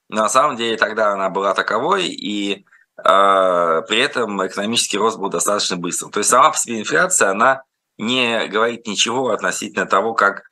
но 0.09 0.23
на 0.23 0.29
самом 0.29 0.55
деле 0.55 0.77
тогда 0.77 1.13
она 1.13 1.29
была 1.29 1.53
таковой, 1.53 2.07
и 2.07 2.53
э, 2.53 2.63
при 2.97 3.99
этом 3.99 4.45
экономический 4.45 4.97
рост 4.97 5.17
был 5.17 5.29
достаточно 5.29 5.77
быстрым. 5.77 6.11
То 6.11 6.19
есть 6.19 6.29
сама 6.29 6.51
по 6.51 6.57
себе 6.57 6.79
инфляция, 6.79 7.29
она 7.29 7.63
не 7.97 8.47
говорит 8.47 8.87
ничего 8.87 9.29
относительно 9.29 9.85
того, 9.85 10.13
как 10.13 10.43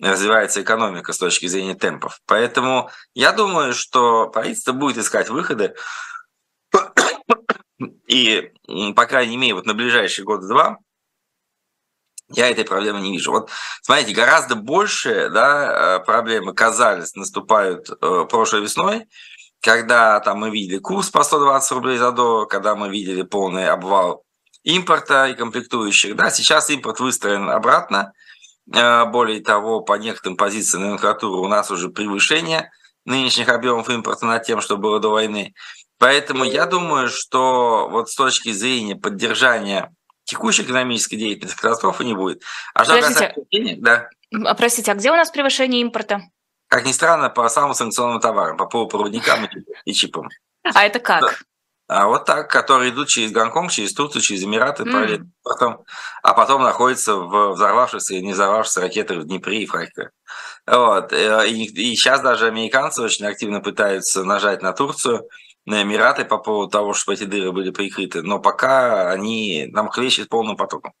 развивается 0.00 0.62
экономика 0.62 1.12
с 1.12 1.18
точки 1.18 1.46
зрения 1.46 1.74
темпов. 1.74 2.20
Поэтому 2.26 2.90
я 3.14 3.32
думаю, 3.32 3.72
что 3.72 4.28
правительство 4.28 4.72
будет 4.72 4.98
искать 4.98 5.28
выходы, 5.28 5.74
и, 8.06 8.52
по 8.94 9.06
крайней 9.06 9.36
мере, 9.36 9.54
вот 9.54 9.66
на 9.66 9.74
ближайшие 9.74 10.24
годы 10.24 10.46
два 10.46 10.78
я 12.30 12.48
этой 12.48 12.64
проблемы 12.64 13.00
не 13.00 13.12
вижу. 13.12 13.32
Вот 13.32 13.50
смотрите, 13.82 14.14
гораздо 14.14 14.54
больше 14.54 15.28
да, 15.30 15.98
э, 15.98 16.04
проблемы 16.04 16.54
казались, 16.54 17.14
наступают 17.14 17.90
э, 17.90 18.24
прошлой 18.30 18.62
весной, 18.62 19.06
когда 19.64 20.20
там 20.20 20.40
мы 20.40 20.50
видели 20.50 20.78
курс 20.78 21.08
по 21.08 21.22
120 21.22 21.72
рублей 21.72 21.96
за 21.96 22.12
доллар, 22.12 22.46
когда 22.46 22.74
мы 22.74 22.90
видели 22.90 23.22
полный 23.22 23.66
обвал 23.66 24.22
импорта 24.62 25.26
и 25.28 25.34
комплектующих. 25.34 26.14
Да, 26.16 26.30
сейчас 26.30 26.68
импорт 26.68 27.00
выстроен 27.00 27.48
обратно. 27.48 28.12
Э, 28.74 29.06
более 29.06 29.40
того, 29.40 29.80
по 29.80 29.94
некоторым 29.94 30.36
позициям 30.36 30.82
номенклатуры 30.82 31.40
у 31.40 31.48
нас 31.48 31.70
уже 31.70 31.88
превышение 31.88 32.70
нынешних 33.06 33.48
объемов 33.48 33.88
импорта 33.88 34.26
над 34.26 34.42
тем, 34.44 34.60
что 34.60 34.76
было 34.76 35.00
до 35.00 35.08
войны. 35.08 35.54
Поэтому 35.98 36.44
я 36.44 36.66
думаю, 36.66 37.08
что 37.08 37.88
вот 37.90 38.10
с 38.10 38.16
точки 38.16 38.52
зрения 38.52 38.96
поддержания 38.96 39.94
текущей 40.24 40.62
экономической 40.62 41.16
деятельности 41.16 41.58
катастрофы 41.58 42.04
не 42.04 42.12
будет. 42.14 42.42
А 42.74 42.84
что 42.84 43.00
касается 43.00 43.32
да. 43.78 44.08
А, 44.44 44.54
простите, 44.54 44.92
а 44.92 44.94
где 44.94 45.10
у 45.10 45.16
нас 45.16 45.30
превышение 45.30 45.80
импорта? 45.80 46.20
Как 46.68 46.84
ни 46.84 46.92
странно, 46.92 47.30
по 47.30 47.48
самым 47.48 47.74
санкционным 47.74 48.20
товарам, 48.20 48.56
по 48.56 48.66
полупроводникам 48.66 49.48
и 49.84 49.92
чипам. 49.92 50.28
А 50.62 50.84
это 50.84 50.98
как? 50.98 51.22
Да. 51.22 51.34
А 51.86 52.06
вот 52.06 52.24
так, 52.24 52.50
которые 52.50 52.90
идут 52.90 53.08
через 53.08 53.30
Гонконг, 53.30 53.70
через 53.70 53.92
Турцию, 53.92 54.22
через 54.22 54.42
Эмираты, 54.42 54.84
mm. 54.84 55.26
потом, 55.42 55.84
а 56.22 56.32
потом 56.32 56.62
находятся 56.62 57.16
в 57.16 57.52
взорвавшихся 57.52 58.14
и 58.14 58.22
не 58.22 58.32
взорвавшихся 58.32 58.80
ракетах 58.80 59.18
в 59.18 59.24
Днепре 59.24 59.62
и 59.62 59.66
в 59.66 59.70
Харькове. 59.70 60.10
Вот. 60.66 61.12
Э, 61.12 61.46
и, 61.46 61.64
и 61.66 61.94
сейчас 61.94 62.22
даже 62.22 62.46
американцы 62.46 63.02
очень 63.02 63.26
активно 63.26 63.60
пытаются 63.60 64.24
нажать 64.24 64.62
на 64.62 64.72
Турцию, 64.72 65.28
на 65.66 65.82
Эмираты 65.82 66.24
по 66.24 66.38
поводу 66.38 66.70
того, 66.70 66.94
чтобы 66.94 67.14
эти 67.14 67.24
дыры 67.24 67.52
были 67.52 67.70
прикрыты, 67.70 68.22
но 68.22 68.38
пока 68.38 69.10
они 69.10 69.66
нам 69.70 69.88
хлещут 69.88 70.30
полным 70.30 70.56
потоком. 70.56 70.92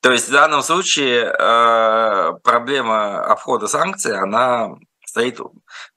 То 0.00 0.10
есть 0.10 0.28
в 0.28 0.32
данном 0.32 0.62
случае 0.62 1.32
э, 1.32 2.32
проблема 2.42 3.24
обхода 3.24 3.68
санкций, 3.68 4.18
она 4.18 4.70
стоит 5.14 5.38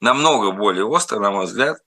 намного 0.00 0.52
более 0.52 0.84
остро, 0.84 1.18
на 1.18 1.32
мой 1.32 1.46
взгляд, 1.46 1.78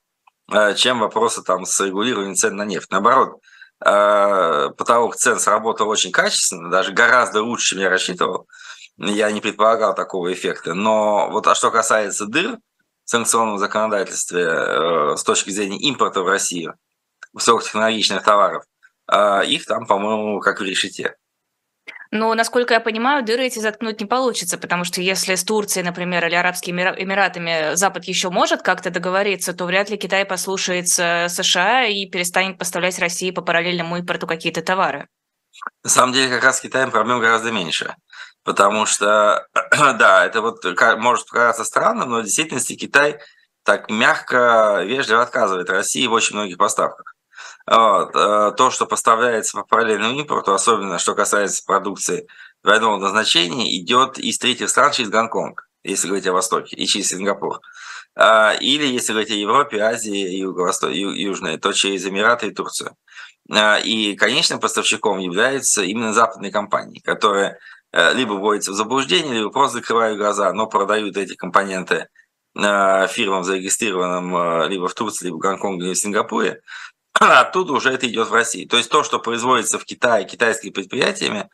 э, 0.51 0.75
чем 0.75 0.99
вопросы 0.99 1.41
там 1.41 1.65
с 1.65 1.79
регулированием 1.79 2.35
цен 2.35 2.57
на 2.57 2.65
нефть. 2.65 2.91
Наоборот, 2.91 3.39
э, 3.85 4.69
потолок 4.77 5.15
цен 5.15 5.39
сработал 5.39 5.87
очень 5.87 6.11
качественно, 6.11 6.69
даже 6.69 6.91
гораздо 6.91 7.41
лучше, 7.41 7.69
чем 7.69 7.79
я 7.79 7.89
рассчитывал. 7.89 8.47
Я 8.97 9.31
не 9.31 9.39
предполагал 9.39 9.95
такого 9.95 10.33
эффекта. 10.33 10.73
Но 10.73 11.29
вот 11.31 11.47
а 11.47 11.55
что 11.55 11.71
касается 11.71 12.25
дыр, 12.25 12.57
санкционном 13.05 13.59
законодательстве 13.59 14.43
э, 14.43 15.15
с 15.15 15.23
точки 15.23 15.51
зрения 15.51 15.77
импорта 15.77 16.23
в 16.23 16.27
Россию 16.27 16.75
высокотехнологичных 17.31 18.23
товаров, 18.23 18.65
их 19.47 19.65
там, 19.65 19.85
по-моему, 19.85 20.41
как 20.41 20.59
в 20.59 20.63
решете. 20.63 21.15
Но, 22.11 22.33
насколько 22.35 22.73
я 22.73 22.81
понимаю, 22.81 23.23
дыры 23.23 23.45
эти 23.45 23.59
заткнуть 23.59 24.01
не 24.01 24.05
получится, 24.05 24.57
потому 24.57 24.83
что 24.83 24.99
если 24.99 25.35
с 25.35 25.45
Турцией, 25.45 25.85
например, 25.85 26.25
или 26.27 26.35
Арабскими 26.35 26.81
Эмиратами 26.81 27.75
Запад 27.75 28.03
еще 28.03 28.29
может 28.29 28.61
как-то 28.61 28.89
договориться, 28.89 29.53
то 29.53 29.65
вряд 29.65 29.89
ли 29.89 29.97
Китай 29.97 30.25
послушается 30.25 31.27
США 31.29 31.85
и 31.85 32.05
перестанет 32.07 32.57
поставлять 32.57 32.99
России 32.99 33.31
по 33.31 33.41
параллельному 33.41 33.97
импорту 33.97 34.27
какие-то 34.27 34.61
товары. 34.61 35.07
На 35.83 35.89
самом 35.89 36.11
деле, 36.11 36.29
как 36.29 36.43
раз 36.43 36.57
с 36.57 36.61
Китаем 36.61 36.91
проблем 36.91 37.21
гораздо 37.21 37.51
меньше. 37.51 37.95
Потому 38.43 38.85
что, 38.85 39.47
да, 39.71 40.25
это 40.25 40.41
вот 40.41 40.65
может 40.97 41.27
показаться 41.27 41.63
странным, 41.63 42.09
но 42.09 42.19
в 42.19 42.23
действительности 42.23 42.75
Китай 42.75 43.19
так 43.63 43.89
мягко, 43.89 44.81
вежливо 44.83 45.21
отказывает 45.21 45.69
России 45.69 46.07
в 46.07 46.11
очень 46.11 46.35
многих 46.35 46.57
поставках. 46.57 47.10
Вот. 47.67 48.15
Э, 48.15 48.51
то, 48.55 48.71
что 48.71 48.85
поставляется 48.85 49.57
по 49.57 49.63
параллельному 49.63 50.19
импорту, 50.19 50.53
особенно 50.53 50.99
что 50.99 51.15
касается 51.15 51.63
продукции 51.65 52.27
двойного 52.63 52.97
назначения, 52.97 53.77
идет 53.79 54.17
из 54.17 54.37
третьих 54.37 54.69
стран 54.69 54.91
через 54.91 55.09
Гонконг, 55.09 55.67
если 55.83 56.07
говорить 56.07 56.27
о 56.27 56.33
Востоке, 56.33 56.75
и 56.75 56.85
через 56.85 57.09
Сингапур. 57.09 57.59
А, 58.15 58.53
или, 58.59 58.85
если 58.85 59.13
говорить 59.13 59.31
о 59.31 59.35
Европе, 59.35 59.79
Азии, 59.79 60.37
Юго-Восток, 60.37 60.91
Южной, 60.91 61.57
то 61.57 61.71
через 61.71 62.05
Эмираты 62.05 62.47
и 62.47 62.51
Турцию. 62.51 62.95
А, 63.49 63.77
и 63.77 64.15
конечным 64.15 64.59
поставщиком 64.59 65.19
являются 65.19 65.81
именно 65.83 66.13
западные 66.13 66.51
компании, 66.51 66.99
которые 66.99 67.57
Э, 67.93 68.13
либо 68.13 68.33
вводятся 68.33 68.71
в 68.71 68.75
заблуждение, 68.75 69.33
либо 69.33 69.49
просто 69.49 69.79
закрывают 69.79 70.17
глаза, 70.17 70.53
но 70.53 70.67
продают 70.67 71.17
эти 71.17 71.35
компоненты 71.35 72.07
э, 72.55 73.07
фирмам, 73.07 73.43
зарегистрированным 73.43 74.69
либо 74.69 74.87
в 74.87 74.93
Турции, 74.93 75.25
либо 75.25 75.35
в 75.35 75.39
Гонконге, 75.39 75.85
либо 75.85 75.95
в 75.95 75.99
Сингапуре, 75.99 76.61
оттуда 77.13 77.73
уже 77.73 77.91
это 77.91 78.07
идет 78.07 78.29
в 78.29 78.33
Россию. 78.33 78.67
То 78.67 78.77
есть 78.77 78.89
то, 78.89 79.03
что 79.03 79.19
производится 79.19 79.77
в 79.77 79.85
Китае 79.85 80.25
китайскими 80.25 80.71
предприятиями, 80.71 81.49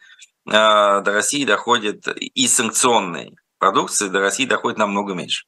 до 0.46 1.04
России 1.06 1.44
доходит 1.44 2.08
и 2.08 2.48
санкционной 2.48 3.36
продукции 3.60 4.08
до 4.08 4.20
России 4.22 4.46
доходит 4.46 4.78
намного 4.78 5.14
меньше. 5.14 5.46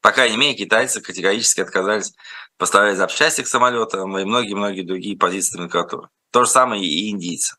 По 0.00 0.12
крайней 0.12 0.36
мере, 0.36 0.54
китайцы 0.54 1.00
категорически 1.00 1.60
отказались 1.60 2.14
поставлять 2.56 2.96
запчасти 2.96 3.42
к 3.42 3.48
самолетам 3.48 4.16
и 4.16 4.24
многие-многие 4.24 4.82
другие 4.82 5.18
позиции 5.18 5.58
номенклатуры. 5.58 6.08
То 6.30 6.44
же 6.44 6.50
самое 6.50 6.82
и 6.82 7.10
индийцы. 7.10 7.56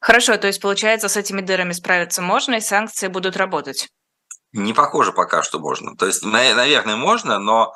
Хорошо, 0.00 0.36
то 0.36 0.46
есть, 0.46 0.60
получается, 0.60 1.08
с 1.08 1.16
этими 1.16 1.40
дырами 1.40 1.72
справиться 1.72 2.22
можно, 2.22 2.56
и 2.56 2.60
санкции 2.60 3.08
будут 3.08 3.36
работать? 3.36 3.88
Не 4.52 4.72
похоже 4.72 5.12
пока, 5.12 5.42
что 5.42 5.58
можно. 5.58 5.96
То 5.96 6.06
есть, 6.06 6.24
наверное, 6.24 6.96
можно, 6.96 7.38
но 7.38 7.72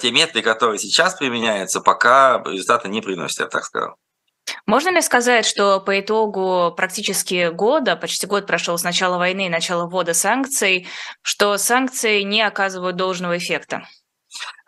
те 0.00 0.10
методы, 0.10 0.42
которые 0.42 0.78
сейчас 0.78 1.14
применяются, 1.14 1.80
пока 1.80 2.42
результаты 2.46 2.88
не 2.88 3.00
приносят, 3.02 3.40
я 3.40 3.46
так 3.46 3.64
сказал. 3.64 3.96
Можно 4.64 4.90
ли 4.90 5.02
сказать, 5.02 5.44
что 5.44 5.80
по 5.80 5.98
итогу 6.00 6.72
практически 6.76 7.50
года, 7.50 7.96
почти 7.96 8.26
год 8.26 8.46
прошел 8.46 8.78
с 8.78 8.84
начала 8.84 9.18
войны 9.18 9.46
и 9.46 9.50
начала 9.50 9.86
ввода 9.86 10.14
санкций, 10.14 10.88
что 11.22 11.56
санкции 11.58 12.22
не 12.22 12.42
оказывают 12.42 12.96
должного 12.96 13.36
эффекта? 13.36 13.82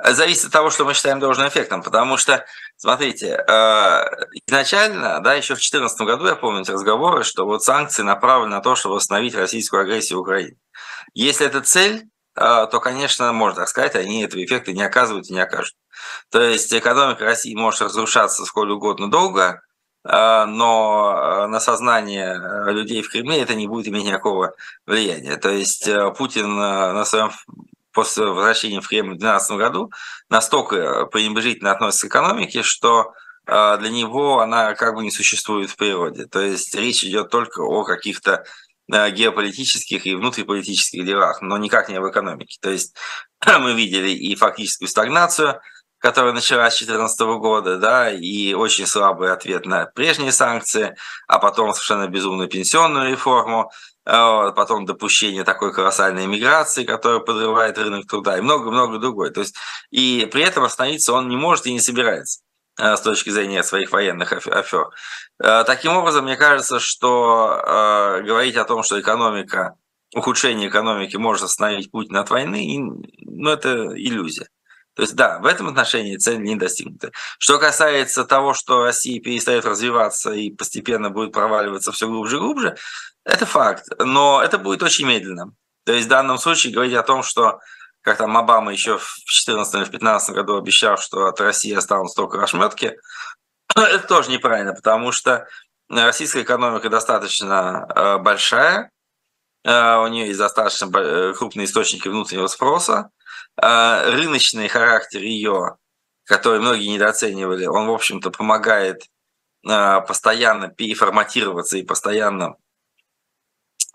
Зависит 0.03 0.47
от 0.47 0.53
того, 0.53 0.71
что 0.71 0.85
мы 0.85 0.95
считаем 0.95 1.21
должным 1.21 1.49
эффектом, 1.49 1.83
потому 1.83 2.17
что, 2.17 2.47
смотрите, 2.77 3.45
э, 3.47 4.05
изначально, 4.47 5.21
да, 5.21 5.35
еще 5.35 5.55
в 5.55 5.59
2014 5.59 6.01
году, 6.07 6.27
я 6.27 6.37
помню 6.37 6.63
эти 6.63 6.71
разговоры, 6.71 7.25
что 7.25 7.45
вот 7.45 7.63
санкции 7.63 8.03
направлены 8.03 8.57
на 8.57 8.63
то, 8.63 8.77
чтобы 8.77 8.95
восстановить 8.95 9.35
российскую 9.35 9.83
агрессию 9.83 10.19
в 10.19 10.23
Украине. 10.23 10.57
Если 11.15 11.47
это 11.47 11.61
цель, 11.61 12.05
э, 12.05 12.18
то, 12.39 12.81
конечно, 12.81 13.33
можно 13.33 13.61
так 13.61 13.69
сказать, 13.69 13.95
они 13.97 14.23
этого 14.23 14.45
эффекта 14.45 14.73
не 14.73 14.83
оказывают 14.83 15.29
и 15.29 15.33
не 15.33 15.41
окажут. 15.41 15.75
То 16.31 16.41
есть 16.43 16.73
экономика 16.73 17.25
России 17.25 17.55
может 17.55 17.83
разрушаться 17.83 18.45
сколь 18.45 18.71
угодно 18.71 19.11
долго, 19.11 19.63
э, 20.05 20.45
но 20.45 21.47
на 21.49 21.61
сознание 21.61 22.39
людей 22.73 23.03
в 23.03 23.11
Кремле 23.11 23.41
это 23.41 23.55
не 23.55 23.67
будет 23.67 23.89
иметь 23.89 24.05
никакого 24.05 24.55
влияния. 24.87 25.37
То 25.37 25.51
есть 25.51 25.89
Путин 26.17 26.57
на 26.57 27.05
своем 27.05 27.31
после 27.93 28.27
возвращения 28.27 28.81
в 28.81 28.89
Кремль 28.89 29.15
в 29.15 29.19
2012 29.19 29.51
году 29.57 29.93
настолько 30.29 31.07
пренебрежительно 31.07 31.73
относится 31.73 32.07
к 32.07 32.11
экономике, 32.11 32.63
что 32.63 33.13
для 33.47 33.89
него 33.91 34.41
она 34.41 34.75
как 34.75 34.95
бы 34.95 35.03
не 35.03 35.11
существует 35.11 35.71
в 35.71 35.77
природе. 35.77 36.27
То 36.27 36.41
есть 36.41 36.75
речь 36.75 37.03
идет 37.03 37.31
только 37.31 37.63
о 37.63 37.83
каких-то 37.83 38.45
геополитических 38.89 40.07
и 40.07 40.15
внутриполитических 40.15 41.05
делах, 41.05 41.43
но 41.43 41.59
никак 41.59 41.89
не 41.89 41.97
об 41.97 42.07
экономике. 42.07 42.59
То 42.61 42.71
есть 42.71 42.97
мы 43.61 43.75
видели 43.75 44.11
и 44.11 44.35
фактическую 44.35 44.89
стагнацию, 44.89 45.61
которая 45.99 46.33
началась 46.33 46.77
с 46.77 46.79
2014 46.79 47.21
года, 47.41 47.77
да, 47.79 48.11
и 48.11 48.55
очень 48.55 48.87
слабый 48.87 49.33
ответ 49.33 49.67
на 49.67 49.87
прежние 49.87 50.33
санкции, 50.33 50.97
а 51.27 51.39
потом 51.39 51.73
совершенно 51.73 52.09
безумную 52.09 52.49
пенсионную 52.49 53.11
реформу, 53.11 53.71
а, 54.05 54.53
потом 54.53 54.87
допущение 54.87 55.45
такой 55.45 55.73
колоссальной 55.73 56.27
миграции, 56.27 56.85
которая 56.85 57.21
подрывает 57.21 57.79
рынок 57.79 58.07
труда 58.07 58.39
и 58.39 58.41
много-много 58.41 58.99
другое. 58.99 59.31
То 59.31 59.41
есть, 59.41 59.57
и 59.91 60.29
при 60.33 60.43
этом 60.43 60.65
остановиться 60.65 61.13
он 61.13 61.29
не 61.29 61.37
может 61.37 61.67
и 61.67 61.73
не 61.73 61.81
собирается 61.81 62.41
с 62.79 63.01
точки 63.01 63.31
зрения 63.31 63.63
своих 63.63 63.93
военных 63.93 64.33
афер. 64.33 64.91
А, 65.43 65.65
таким 65.65 65.97
образом, 65.97 66.25
мне 66.25 66.37
кажется, 66.37 66.79
что 66.79 67.61
говорить 68.25 68.57
о 68.57 68.65
том, 68.65 68.83
что 68.83 69.01
экономика, 69.01 69.75
ухудшение 70.15 70.69
экономики 70.69 71.17
может 71.17 71.45
остановить 71.45 71.91
Путин 71.91 72.17
от 72.17 72.31
войны, 72.31 72.65
ну, 73.19 73.51
это 73.51 73.95
иллюзия. 73.97 74.49
То 74.95 75.03
есть, 75.03 75.15
да, 75.15 75.39
в 75.39 75.47
этом 75.47 75.69
отношении 75.69 76.17
цель 76.17 76.43
не 76.43 76.57
достигнута. 76.57 77.13
Что 77.39 77.59
касается 77.59 78.25
того, 78.25 78.53
что 78.53 78.83
Россия 78.83 79.21
перестает 79.21 79.65
развиваться 79.65 80.33
и 80.33 80.51
постепенно 80.51 81.09
будет 81.09 81.33
проваливаться 81.33 81.93
все 81.93 82.09
глубже 82.09 82.37
и 82.37 82.41
глубже, 82.41 82.77
это 83.25 83.47
факт, 83.47 83.85
но 83.99 84.43
это 84.43 84.59
будет 84.59 84.83
очень 84.83 85.07
медленно. 85.07 85.53
То 85.85 85.93
есть 85.93 86.07
в 86.07 86.11
данном 86.11 86.39
случае 86.39 86.73
говорить 86.73 86.95
о 86.95 87.05
том, 87.05 87.23
что 87.23 87.61
как 88.03 88.19
там 88.19 88.37
Обама 88.37 88.73
еще 88.73 88.99
в 88.99 89.17
2014 89.27 89.75
или 89.75 89.81
в 89.83 89.91
2015 89.91 90.35
году 90.35 90.57
обещал, 90.57 90.97
что 90.97 91.27
от 91.27 91.41
России 91.41 91.75
останутся 91.75 92.17
только 92.17 92.43
ошметки, 92.43 92.97
это 93.77 94.07
тоже 94.07 94.31
неправильно, 94.31 94.75
потому 94.75 95.13
что 95.13 95.47
российская 95.89 96.43
экономика 96.43 96.89
достаточно 96.89 97.87
э, 97.95 98.19
большая, 98.19 98.91
э, 99.65 99.97
у 99.97 100.07
нее 100.09 100.29
есть 100.29 100.39
достаточно 100.39 100.91
э, 100.99 101.35
крупные 101.35 101.67
источники 101.67 102.09
внутреннего 102.09 102.47
спроса, 102.47 103.11
рыночный 103.61 104.69
характер 104.69 105.21
ее, 105.21 105.79
который 106.25 106.61
многие 106.61 106.87
недооценивали, 106.87 107.67
он, 107.67 107.89
в 107.89 107.93
общем-то, 107.93 108.31
помогает 108.31 109.03
постоянно 109.65 110.69
переформатироваться 110.69 111.77
и 111.77 111.83
постоянно 111.83 112.55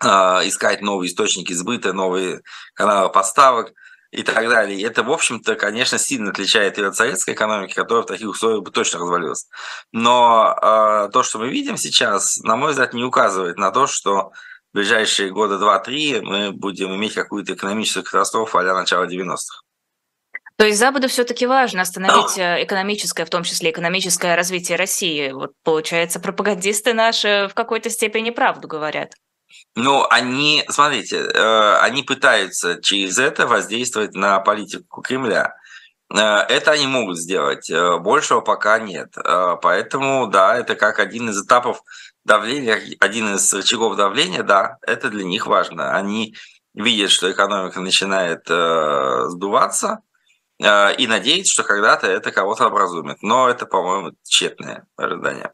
искать 0.02 0.82
новые 0.82 1.10
источники 1.10 1.54
сбыта, 1.54 1.94
новые 1.94 2.42
каналы 2.74 3.10
поставок 3.10 3.72
и 4.14 4.22
так 4.22 4.48
далее. 4.48 4.78
И 4.78 4.82
это, 4.82 5.02
в 5.02 5.10
общем-то, 5.10 5.56
конечно, 5.56 5.98
сильно 5.98 6.30
отличает 6.30 6.78
ее 6.78 6.88
от 6.88 6.96
советской 6.96 7.34
экономики, 7.34 7.74
которая 7.74 8.04
в 8.04 8.06
таких 8.06 8.28
условиях 8.28 8.62
бы 8.62 8.70
точно 8.70 9.00
развалилась. 9.00 9.48
Но 9.92 10.56
э, 10.56 11.10
то, 11.12 11.22
что 11.24 11.38
мы 11.38 11.48
видим 11.48 11.76
сейчас, 11.76 12.38
на 12.38 12.56
мой 12.56 12.70
взгляд, 12.70 12.94
не 12.94 13.02
указывает 13.02 13.58
на 13.58 13.72
то, 13.72 13.86
что 13.86 14.30
в 14.72 14.76
ближайшие 14.76 15.30
года 15.30 15.58
два-три 15.58 16.20
мы 16.20 16.52
будем 16.52 16.94
иметь 16.94 17.14
какую-то 17.14 17.54
экономическую 17.54 18.04
катастрофу 18.04 18.58
а 18.58 18.62
начала 18.62 19.06
90-х. 19.06 19.62
То 20.56 20.66
есть 20.66 20.78
Западу 20.78 21.08
все-таки 21.08 21.46
важно 21.46 21.82
остановить 21.82 22.38
э, 22.38 22.62
экономическое, 22.62 23.24
в 23.24 23.30
том 23.30 23.42
числе 23.42 23.70
экономическое 23.70 24.36
развитие 24.36 24.78
России. 24.78 25.32
Вот 25.32 25.52
получается, 25.64 26.20
пропагандисты 26.20 26.94
наши 26.94 27.48
в 27.50 27.54
какой-то 27.54 27.90
степени 27.90 28.30
правду 28.30 28.68
говорят. 28.68 29.14
Ну, 29.76 30.06
они, 30.08 30.64
смотрите, 30.68 31.16
э, 31.16 31.76
они 31.78 32.04
пытаются 32.04 32.80
через 32.80 33.18
это 33.18 33.46
воздействовать 33.46 34.14
на 34.14 34.38
политику 34.38 35.02
Кремля. 35.02 35.56
Э, 36.12 36.40
это 36.48 36.72
они 36.72 36.86
могут 36.86 37.18
сделать, 37.18 37.68
э, 37.70 37.98
большего 37.98 38.40
пока 38.40 38.78
нет. 38.78 39.14
Поэтому, 39.62 40.28
да, 40.28 40.56
это 40.56 40.76
как 40.76 41.00
один 41.00 41.30
из 41.30 41.42
этапов 41.44 41.82
давления, 42.24 42.80
один 43.00 43.34
из 43.34 43.52
рычагов 43.52 43.96
давления, 43.96 44.44
да, 44.44 44.76
это 44.82 45.10
для 45.10 45.24
них 45.24 45.46
важно. 45.46 45.96
Они 45.96 46.36
видят, 46.74 47.10
что 47.10 47.30
экономика 47.30 47.80
начинает 47.80 48.46
сдуваться, 48.46 50.00
и 50.60 51.06
надеются, 51.08 51.52
что 51.52 51.64
когда-то 51.64 52.06
это 52.06 52.30
кого-то 52.30 52.66
образумит. 52.68 53.18
Но 53.22 53.48
это, 53.48 53.66
по-моему, 53.66 54.12
тщетное 54.22 54.86
ожидание. 54.96 55.52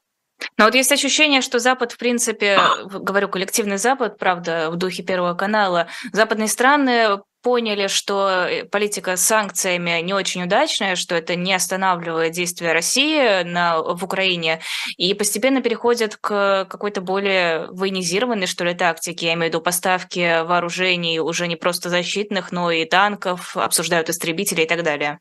Но 0.56 0.64
вот 0.64 0.74
есть 0.74 0.92
ощущение, 0.92 1.40
что 1.40 1.58
Запад, 1.58 1.92
в 1.92 1.98
принципе, 1.98 2.58
говорю, 2.84 3.28
коллективный 3.28 3.78
Запад, 3.78 4.18
правда, 4.18 4.70
в 4.70 4.76
духе 4.76 5.02
Первого 5.02 5.34
канала, 5.34 5.88
западные 6.12 6.48
страны 6.48 7.20
поняли, 7.42 7.86
что 7.86 8.28
э, 8.28 8.64
политика 8.64 9.16
с 9.16 9.22
санкциями 9.22 10.00
не 10.02 10.12
очень 10.12 10.42
удачная, 10.42 10.96
что 10.96 11.14
это 11.14 11.36
не 11.36 11.54
останавливает 11.54 12.32
действия 12.32 12.72
России 12.72 13.42
на, 13.44 13.80
в 13.80 14.04
Украине, 14.04 14.60
и 14.96 15.14
постепенно 15.14 15.62
переходят 15.62 16.16
к 16.16 16.66
какой-то 16.68 17.00
более 17.00 17.66
военизированной, 17.70 18.46
что 18.46 18.64
ли, 18.64 18.74
тактике. 18.74 19.26
Я 19.26 19.34
имею 19.34 19.50
в 19.50 19.54
виду 19.54 19.60
поставки 19.62 20.42
вооружений 20.42 21.20
уже 21.20 21.46
не 21.46 21.56
просто 21.56 21.88
защитных, 21.88 22.52
но 22.52 22.70
и 22.70 22.84
танков, 22.84 23.56
обсуждают 23.56 24.10
истребители 24.10 24.62
и 24.62 24.66
так 24.66 24.82
далее. 24.82 25.20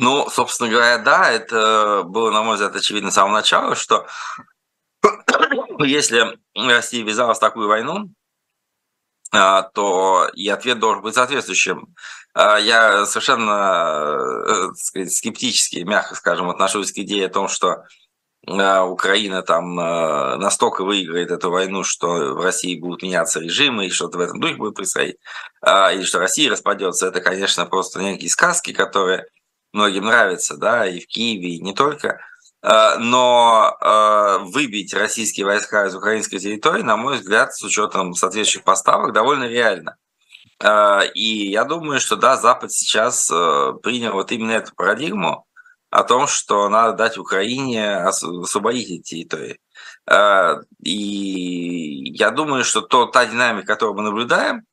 Ну, 0.00 0.30
собственно 0.30 0.70
говоря, 0.70 0.98
да, 0.98 1.28
это 1.28 2.04
было, 2.04 2.30
на 2.30 2.44
мой 2.44 2.54
взгляд, 2.54 2.76
очевидно 2.76 3.10
с 3.10 3.14
самого 3.14 3.34
начала, 3.34 3.74
что 3.74 4.06
если 5.80 6.38
Россия 6.54 7.04
ввязалась 7.04 7.38
в 7.38 7.40
такую 7.40 7.66
войну, 7.66 8.08
а, 9.32 9.62
то 9.62 10.30
и 10.34 10.48
ответ 10.48 10.78
должен 10.78 11.02
быть 11.02 11.16
соответствующим. 11.16 11.96
А, 12.32 12.58
я 12.58 13.06
совершенно 13.06 14.18
э, 14.46 14.74
сказать, 14.76 15.12
скептически, 15.12 15.78
мягко 15.78 16.14
скажем, 16.14 16.48
отношусь 16.48 16.92
к 16.92 16.98
идее 16.98 17.26
о 17.26 17.30
том, 17.30 17.48
что 17.48 17.82
а, 18.46 18.84
Украина 18.84 19.42
там 19.42 19.80
э, 19.80 20.36
настолько 20.36 20.84
выиграет 20.84 21.32
эту 21.32 21.50
войну, 21.50 21.82
что 21.82 22.34
в 22.34 22.40
России 22.40 22.78
будут 22.78 23.02
меняться 23.02 23.40
режимы 23.40 23.86
и 23.86 23.90
что-то 23.90 24.18
в 24.18 24.20
этом 24.20 24.38
духе 24.38 24.54
будет 24.54 24.76
происходить, 24.76 25.16
или 25.60 26.04
что 26.04 26.20
Россия 26.20 26.52
распадется. 26.52 27.08
Это, 27.08 27.20
конечно, 27.20 27.66
просто 27.66 28.00
некие 28.00 28.30
сказки, 28.30 28.72
которые 28.72 29.26
многим 29.72 30.04
нравится, 30.06 30.56
да, 30.56 30.86
и 30.86 31.00
в 31.00 31.06
Киеве, 31.06 31.56
и 31.56 31.60
не 31.60 31.74
только. 31.74 32.20
Э, 32.62 32.98
но 32.98 33.76
э, 33.80 34.38
выбить 34.42 34.94
российские 34.94 35.46
войска 35.46 35.86
из 35.86 35.94
украинской 35.94 36.38
территории, 36.38 36.82
на 36.82 36.96
мой 36.96 37.18
взгляд, 37.18 37.54
с 37.54 37.62
учетом 37.62 38.14
соответствующих 38.14 38.64
поставок, 38.64 39.12
довольно 39.12 39.44
реально. 39.44 39.96
Э, 40.60 41.02
и 41.14 41.50
я 41.50 41.64
думаю, 41.64 42.00
что 42.00 42.16
да, 42.16 42.36
Запад 42.36 42.72
сейчас 42.72 43.28
принял 43.82 44.12
вот 44.12 44.32
именно 44.32 44.52
эту 44.52 44.74
парадигму 44.74 45.46
о 45.90 46.04
том, 46.04 46.26
что 46.26 46.68
надо 46.68 46.96
дать 46.96 47.16
Украине 47.18 47.96
освободить 47.96 48.90
эти 48.90 49.02
территории. 49.02 49.58
И 50.84 52.12
я 52.14 52.30
думаю, 52.30 52.64
что 52.64 52.82
то, 52.82 53.06
та 53.06 53.24
динамика, 53.24 53.66
которую 53.66 53.96
мы 53.96 54.02
наблюдаем, 54.02 54.64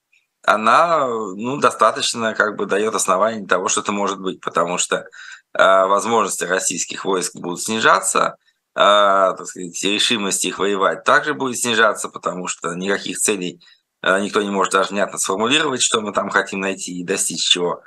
она 0.45 1.07
ну, 1.07 1.57
достаточно 1.57 2.33
как 2.33 2.55
бы 2.55 2.65
дает 2.65 2.95
основание 2.95 3.45
того, 3.45 3.67
что 3.67 3.81
это 3.81 3.91
может 3.91 4.19
быть, 4.19 4.41
потому 4.41 4.77
что 4.77 4.97
э, 4.97 5.05
возможности 5.53 6.43
российских 6.43 7.05
войск 7.05 7.35
будут 7.35 7.61
снижаться, 7.61 8.35
э, 8.75 8.79
так 8.79 9.45
сказать, 9.45 9.83
решимость 9.83 10.45
их 10.45 10.59
воевать 10.59 11.03
также 11.03 11.33
будет 11.33 11.57
снижаться, 11.57 12.09
потому 12.09 12.47
что 12.47 12.73
никаких 12.75 13.17
целей 13.17 13.61
э, 14.01 14.19
никто 14.21 14.41
не 14.41 14.49
может 14.49 14.73
даже 14.73 14.89
внятно 14.89 15.17
сформулировать, 15.17 15.81
что 15.81 16.01
мы 16.01 16.13
там 16.13 16.29
хотим 16.29 16.59
найти 16.61 16.99
и 16.99 17.03
достичь 17.03 17.43
чего. 17.43 17.81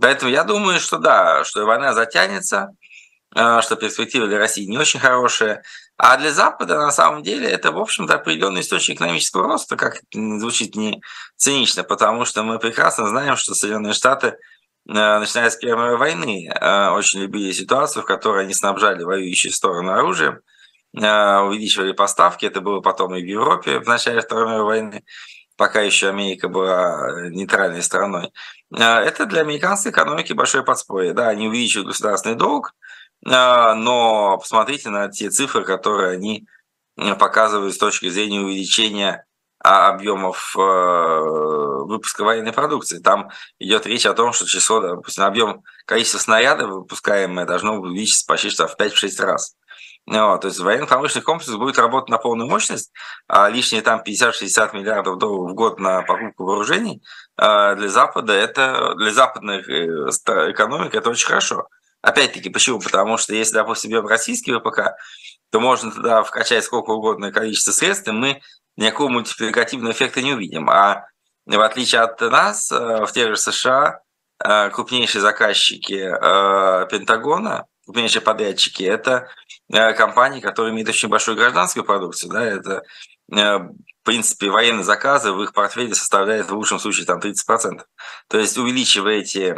Поэтому 0.00 0.30
я 0.30 0.44
думаю, 0.44 0.80
что 0.80 0.98
да, 0.98 1.44
что 1.44 1.64
война 1.64 1.92
затянется, 1.92 2.70
э, 3.34 3.60
что 3.62 3.76
перспективы 3.76 4.26
для 4.26 4.38
России 4.38 4.64
не 4.64 4.78
очень 4.78 5.00
хорошие, 5.00 5.62
а 5.96 6.16
для 6.16 6.32
Запада, 6.32 6.78
на 6.78 6.90
самом 6.90 7.22
деле, 7.22 7.48
это, 7.48 7.70
в 7.72 7.78
общем-то, 7.78 8.14
определенный 8.14 8.62
источник 8.62 8.96
экономического 8.96 9.44
роста, 9.44 9.76
как 9.76 10.00
звучит 10.12 10.74
не 10.74 11.00
цинично, 11.36 11.84
потому 11.84 12.24
что 12.24 12.42
мы 12.42 12.58
прекрасно 12.58 13.06
знаем, 13.08 13.36
что 13.36 13.54
Соединенные 13.54 13.92
Штаты 13.92 14.36
начиная 14.84 15.48
с 15.48 15.56
Первой 15.56 15.96
войны, 15.96 16.50
очень 16.96 17.20
любили 17.20 17.52
ситуацию, 17.52 18.02
в 18.02 18.06
которой 18.06 18.42
они 18.44 18.52
снабжали 18.52 19.04
воюющие 19.04 19.52
стороны 19.52 19.90
оружием, 19.92 20.40
увеличивали 20.92 21.92
поставки. 21.92 22.46
Это 22.46 22.60
было 22.60 22.80
потом 22.80 23.14
и 23.14 23.22
в 23.22 23.24
Европе 23.24 23.78
в 23.78 23.86
начале 23.86 24.20
Второй 24.22 24.46
мировой 24.46 24.64
войны, 24.64 25.04
пока 25.56 25.82
еще 25.82 26.08
Америка 26.08 26.48
была 26.48 27.28
нейтральной 27.30 27.82
страной. 27.82 28.32
Это 28.72 29.26
для 29.26 29.42
американской 29.42 29.92
экономики 29.92 30.32
большое 30.32 30.64
подспорье. 30.64 31.12
Да, 31.12 31.28
они 31.28 31.46
увеличивают 31.46 31.86
государственный 31.86 32.34
долг, 32.34 32.74
но 33.24 34.38
посмотрите 34.38 34.90
на 34.90 35.08
те 35.08 35.30
цифры, 35.30 35.64
которые 35.64 36.12
они 36.12 36.46
показывают 37.18 37.74
с 37.74 37.78
точки 37.78 38.08
зрения 38.08 38.40
увеличения 38.40 39.24
а, 39.64 39.90
объемов 39.90 40.56
э, 40.58 40.60
выпуска 40.60 42.24
военной 42.24 42.52
продукции. 42.52 42.98
Там 42.98 43.30
идет 43.60 43.86
речь 43.86 44.06
о 44.06 44.14
том, 44.14 44.32
что 44.32 44.44
число, 44.44 44.80
допустим, 44.80 45.22
объем 45.22 45.62
количества 45.86 46.18
снарядов, 46.18 46.70
выпускаемое, 46.70 47.46
должно 47.46 47.76
увеличиться 47.76 48.26
почти 48.26 48.50
что 48.50 48.66
в 48.66 48.76
5-6 48.76 49.22
раз. 49.22 49.54
Вот, 50.04 50.40
то 50.40 50.48
есть 50.48 50.58
военно-промышленный 50.58 51.22
комплекс 51.22 51.48
будет 51.52 51.78
работать 51.78 52.08
на 52.08 52.18
полную 52.18 52.50
мощность, 52.50 52.90
а 53.28 53.48
лишние 53.48 53.82
там 53.82 54.02
50-60 54.04 54.74
миллиардов 54.76 55.18
долларов 55.18 55.52
в 55.52 55.54
год 55.54 55.78
на 55.78 56.02
покупку 56.02 56.44
вооружений 56.44 57.00
э, 57.40 57.76
для 57.76 57.88
Запада, 57.88 58.32
это 58.32 58.94
для 58.96 59.12
западных 59.12 59.68
э, 59.68 59.86
экономик 60.50 60.96
это 60.96 61.08
очень 61.08 61.28
хорошо. 61.28 61.68
Опять-таки, 62.02 62.50
почему? 62.50 62.80
Потому 62.80 63.16
что 63.16 63.34
если, 63.34 63.54
допустим, 63.54 63.92
берем 63.92 64.06
российский 64.06 64.52
ВПК, 64.52 64.96
то 65.50 65.60
можно 65.60 65.90
туда 65.90 66.22
вкачать 66.22 66.64
сколько 66.64 66.90
угодно 66.90 67.30
количество 67.30 67.72
средств, 67.72 68.08
и 68.08 68.12
мы 68.12 68.42
никакого 68.76 69.08
мультипликативного 69.08 69.92
эффекта 69.92 70.20
не 70.20 70.32
увидим. 70.32 70.68
А 70.68 71.06
в 71.46 71.60
отличие 71.60 72.00
от 72.00 72.20
нас, 72.20 72.70
э, 72.70 73.04
в 73.04 73.12
тех 73.12 73.28
же 73.28 73.36
США 73.36 74.00
э, 74.44 74.70
крупнейшие 74.70 75.20
заказчики 75.20 75.94
э, 75.94 76.86
Пентагона, 76.88 77.66
крупнейшие 77.84 78.22
подрядчики, 78.22 78.82
это 78.84 79.28
компании, 79.96 80.40
которые 80.40 80.72
имеют 80.72 80.90
очень 80.90 81.08
большую 81.08 81.36
гражданскую 81.36 81.84
продукцию. 81.84 82.30
Да, 82.30 82.44
это, 82.44 82.82
в 83.32 84.04
принципе, 84.04 84.50
военные 84.50 84.84
заказы 84.84 85.32
в 85.32 85.42
их 85.42 85.52
портфеле 85.52 85.94
составляют 85.94 86.50
в 86.50 86.54
лучшем 86.54 86.78
случае 86.78 87.06
там, 87.06 87.18
30%. 87.20 87.82
То 88.28 88.38
есть 88.38 88.58
увеличивая 88.58 89.20
эти 89.20 89.56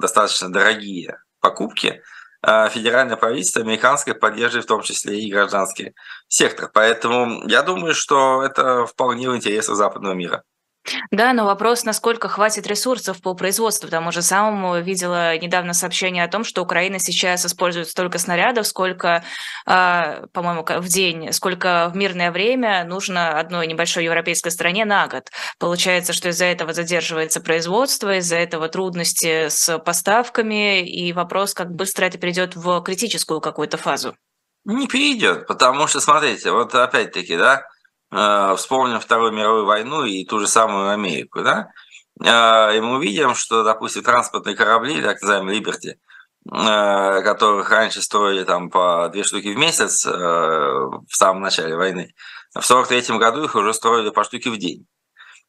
достаточно 0.00 0.52
дорогие 0.52 1.18
покупки, 1.40 2.02
а, 2.46 2.68
федеральное 2.68 3.16
правительство 3.16 3.62
американское 3.62 4.14
поддерживает 4.14 4.66
в 4.66 4.68
том 4.68 4.82
числе 4.82 5.18
и 5.18 5.30
гражданский 5.30 5.94
сектор. 6.28 6.70
Поэтому 6.72 7.46
я 7.48 7.62
думаю, 7.62 7.94
что 7.94 8.42
это 8.42 8.86
вполне 8.86 9.30
в 9.30 9.36
интересах 9.36 9.76
западного 9.76 10.14
мира. 10.14 10.44
Да, 11.10 11.32
но 11.32 11.46
вопрос, 11.46 11.84
насколько 11.84 12.28
хватит 12.28 12.66
ресурсов 12.66 13.20
по 13.22 13.34
производству. 13.34 13.88
Тому 13.88 14.12
же 14.12 14.22
самому 14.22 14.80
видела 14.80 15.36
недавно 15.38 15.72
сообщение 15.72 16.24
о 16.24 16.28
том, 16.28 16.44
что 16.44 16.62
Украина 16.62 16.98
сейчас 16.98 17.46
использует 17.46 17.88
столько 17.88 18.18
снарядов, 18.18 18.66
сколько, 18.66 19.24
э, 19.66 20.26
по-моему, 20.32 20.64
в 20.64 20.88
день, 20.88 21.32
сколько 21.32 21.90
в 21.92 21.96
мирное 21.96 22.30
время 22.30 22.84
нужно 22.84 23.38
одной 23.38 23.66
небольшой 23.66 24.04
европейской 24.04 24.50
стране 24.50 24.84
на 24.84 25.08
год. 25.08 25.30
Получается, 25.58 26.12
что 26.12 26.28
из-за 26.28 26.44
этого 26.44 26.74
задерживается 26.74 27.40
производство, 27.40 28.18
из-за 28.18 28.36
этого 28.36 28.68
трудности 28.68 29.48
с 29.48 29.78
поставками, 29.78 30.86
и 30.86 31.12
вопрос, 31.12 31.54
как 31.54 31.70
быстро 31.70 32.04
это 32.04 32.18
перейдет 32.18 32.56
в 32.56 32.82
критическую 32.82 33.40
какую-то 33.40 33.78
фазу. 33.78 34.14
Не 34.64 34.86
перейдет, 34.86 35.46
потому 35.46 35.86
что, 35.86 36.00
смотрите, 36.00 36.50
вот 36.50 36.74
опять-таки, 36.74 37.36
да, 37.36 37.64
вспомним 38.10 39.00
Вторую 39.00 39.32
мировую 39.32 39.66
войну 39.66 40.04
и 40.04 40.24
ту 40.24 40.38
же 40.38 40.46
самую 40.46 40.90
Америку, 40.90 41.42
да, 41.42 41.70
э, 42.22 42.76
и 42.76 42.80
мы 42.80 42.96
увидим, 42.96 43.34
что, 43.34 43.64
допустим, 43.64 44.02
транспортные 44.02 44.54
корабли, 44.54 45.02
так 45.02 45.20
называемые 45.20 45.58
Либерти, 45.58 45.98
э, 46.52 47.22
которых 47.22 47.70
раньше 47.70 48.02
строили 48.02 48.44
там 48.44 48.70
по 48.70 49.08
две 49.12 49.24
штуки 49.24 49.48
в 49.48 49.58
месяц 49.58 50.06
в 50.06 51.02
самом 51.10 51.42
начале 51.42 51.76
войны, 51.76 52.14
в 52.54 52.64
1943 52.64 53.18
году 53.18 53.44
их 53.44 53.54
уже 53.56 53.74
строили 53.74 54.10
по 54.10 54.22
штуке 54.24 54.50
в 54.50 54.56
день. 54.58 54.86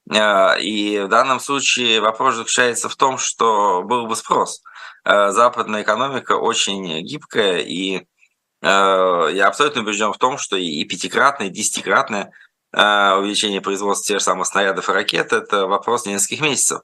И 0.07 1.01
в 1.03 1.07
данном 1.07 1.39
случае 1.39 1.99
вопрос 1.99 2.35
заключается 2.35 2.89
в 2.89 2.95
том, 2.95 3.17
что 3.17 3.81
был 3.83 4.05
бы 4.05 4.15
спрос. 4.15 4.61
Западная 5.03 5.81
экономика 5.81 6.33
очень 6.33 7.01
гибкая, 7.01 7.57
и 7.59 8.05
я 8.61 9.47
абсолютно 9.47 9.81
убежден 9.81 10.13
в 10.13 10.17
том, 10.19 10.37
что 10.37 10.57
и 10.57 10.83
пятикратная, 10.83 11.47
и 11.47 11.51
десятикратная 11.51 12.31
увеличение 12.75 13.61
производства 13.61 14.05
тех 14.05 14.19
же 14.19 14.25
самых 14.25 14.47
снарядов 14.47 14.89
и 14.89 14.91
ракет– 14.91 15.31
это 15.33 15.65
вопрос 15.65 16.05
нескольких 16.05 16.41
месяцев. 16.41 16.81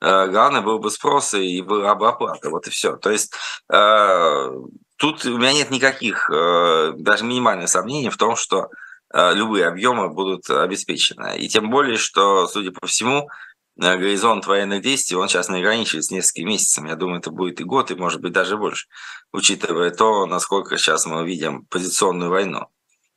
А, 0.00 0.26
главное 0.26 0.62
был 0.62 0.78
бы 0.78 0.90
спрос 0.90 1.34
и 1.34 1.62
была 1.62 1.94
бы 1.94 2.08
оплата, 2.08 2.50
вот 2.50 2.66
и 2.66 2.70
все. 2.70 2.96
То 2.96 3.10
есть 3.10 3.32
а, 3.68 4.50
тут 4.96 5.24
у 5.24 5.38
меня 5.38 5.52
нет 5.52 5.70
никаких, 5.70 6.28
даже 6.30 7.24
минимальных 7.24 7.68
сомнений 7.68 8.10
в 8.10 8.16
том, 8.16 8.36
что 8.36 8.68
любые 9.14 9.66
объемы 9.66 10.08
будут 10.08 10.48
обеспечены. 10.48 11.36
И 11.36 11.48
тем 11.48 11.70
более, 11.70 11.98
что, 11.98 12.46
судя 12.46 12.72
по 12.72 12.86
всему, 12.86 13.28
горизонт 13.76 14.46
военных 14.46 14.82
действий, 14.82 15.16
он 15.16 15.28
сейчас 15.28 15.48
не 15.48 15.58
ограничивается 15.58 16.14
несколькими 16.14 16.50
месяцами. 16.50 16.88
Я 16.88 16.96
думаю, 16.96 17.18
это 17.18 17.30
будет 17.30 17.60
и 17.60 17.64
год, 17.64 17.90
и 17.90 17.94
может 17.94 18.20
быть 18.20 18.32
даже 18.32 18.56
больше, 18.56 18.86
учитывая 19.32 19.90
то, 19.90 20.24
насколько 20.26 20.78
сейчас 20.78 21.04
мы 21.06 21.26
видим 21.26 21.66
позиционную 21.66 22.30
войну. 22.30 22.68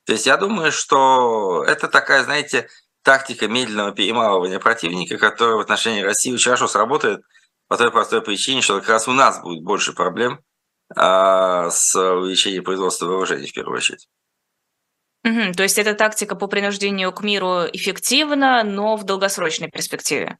То 0.05 0.13
есть 0.13 0.25
я 0.25 0.37
думаю, 0.37 0.71
что 0.71 1.63
это 1.63 1.87
такая, 1.87 2.23
знаете, 2.23 2.69
тактика 3.03 3.47
медленного 3.47 3.91
перемалывания 3.91 4.59
противника, 4.59 5.17
которая 5.17 5.55
в 5.55 5.59
отношении 5.59 6.01
России 6.01 6.33
очень 6.33 6.45
хорошо 6.45 6.67
сработает 6.67 7.21
по 7.67 7.77
той 7.77 7.91
простой 7.91 8.21
причине, 8.21 8.61
что 8.61 8.79
как 8.79 8.89
раз 8.89 9.07
у 9.07 9.13
нас 9.13 9.41
будет 9.41 9.63
больше 9.63 9.93
проблем 9.93 10.39
а, 10.95 11.69
с 11.69 11.95
увеличением 11.95 12.63
производства 12.63 13.07
вооружений 13.07 13.47
в 13.47 13.53
первую 13.53 13.77
очередь. 13.77 14.07
Угу, 15.23 15.53
то 15.57 15.63
есть 15.63 15.79
эта 15.79 15.95
тактика 15.95 16.35
по 16.35 16.47
принуждению 16.47 17.11
к 17.11 17.23
миру 17.23 17.65
эффективна, 17.73 18.63
но 18.63 18.95
в 18.95 19.05
долгосрочной 19.05 19.69
перспективе. 19.71 20.37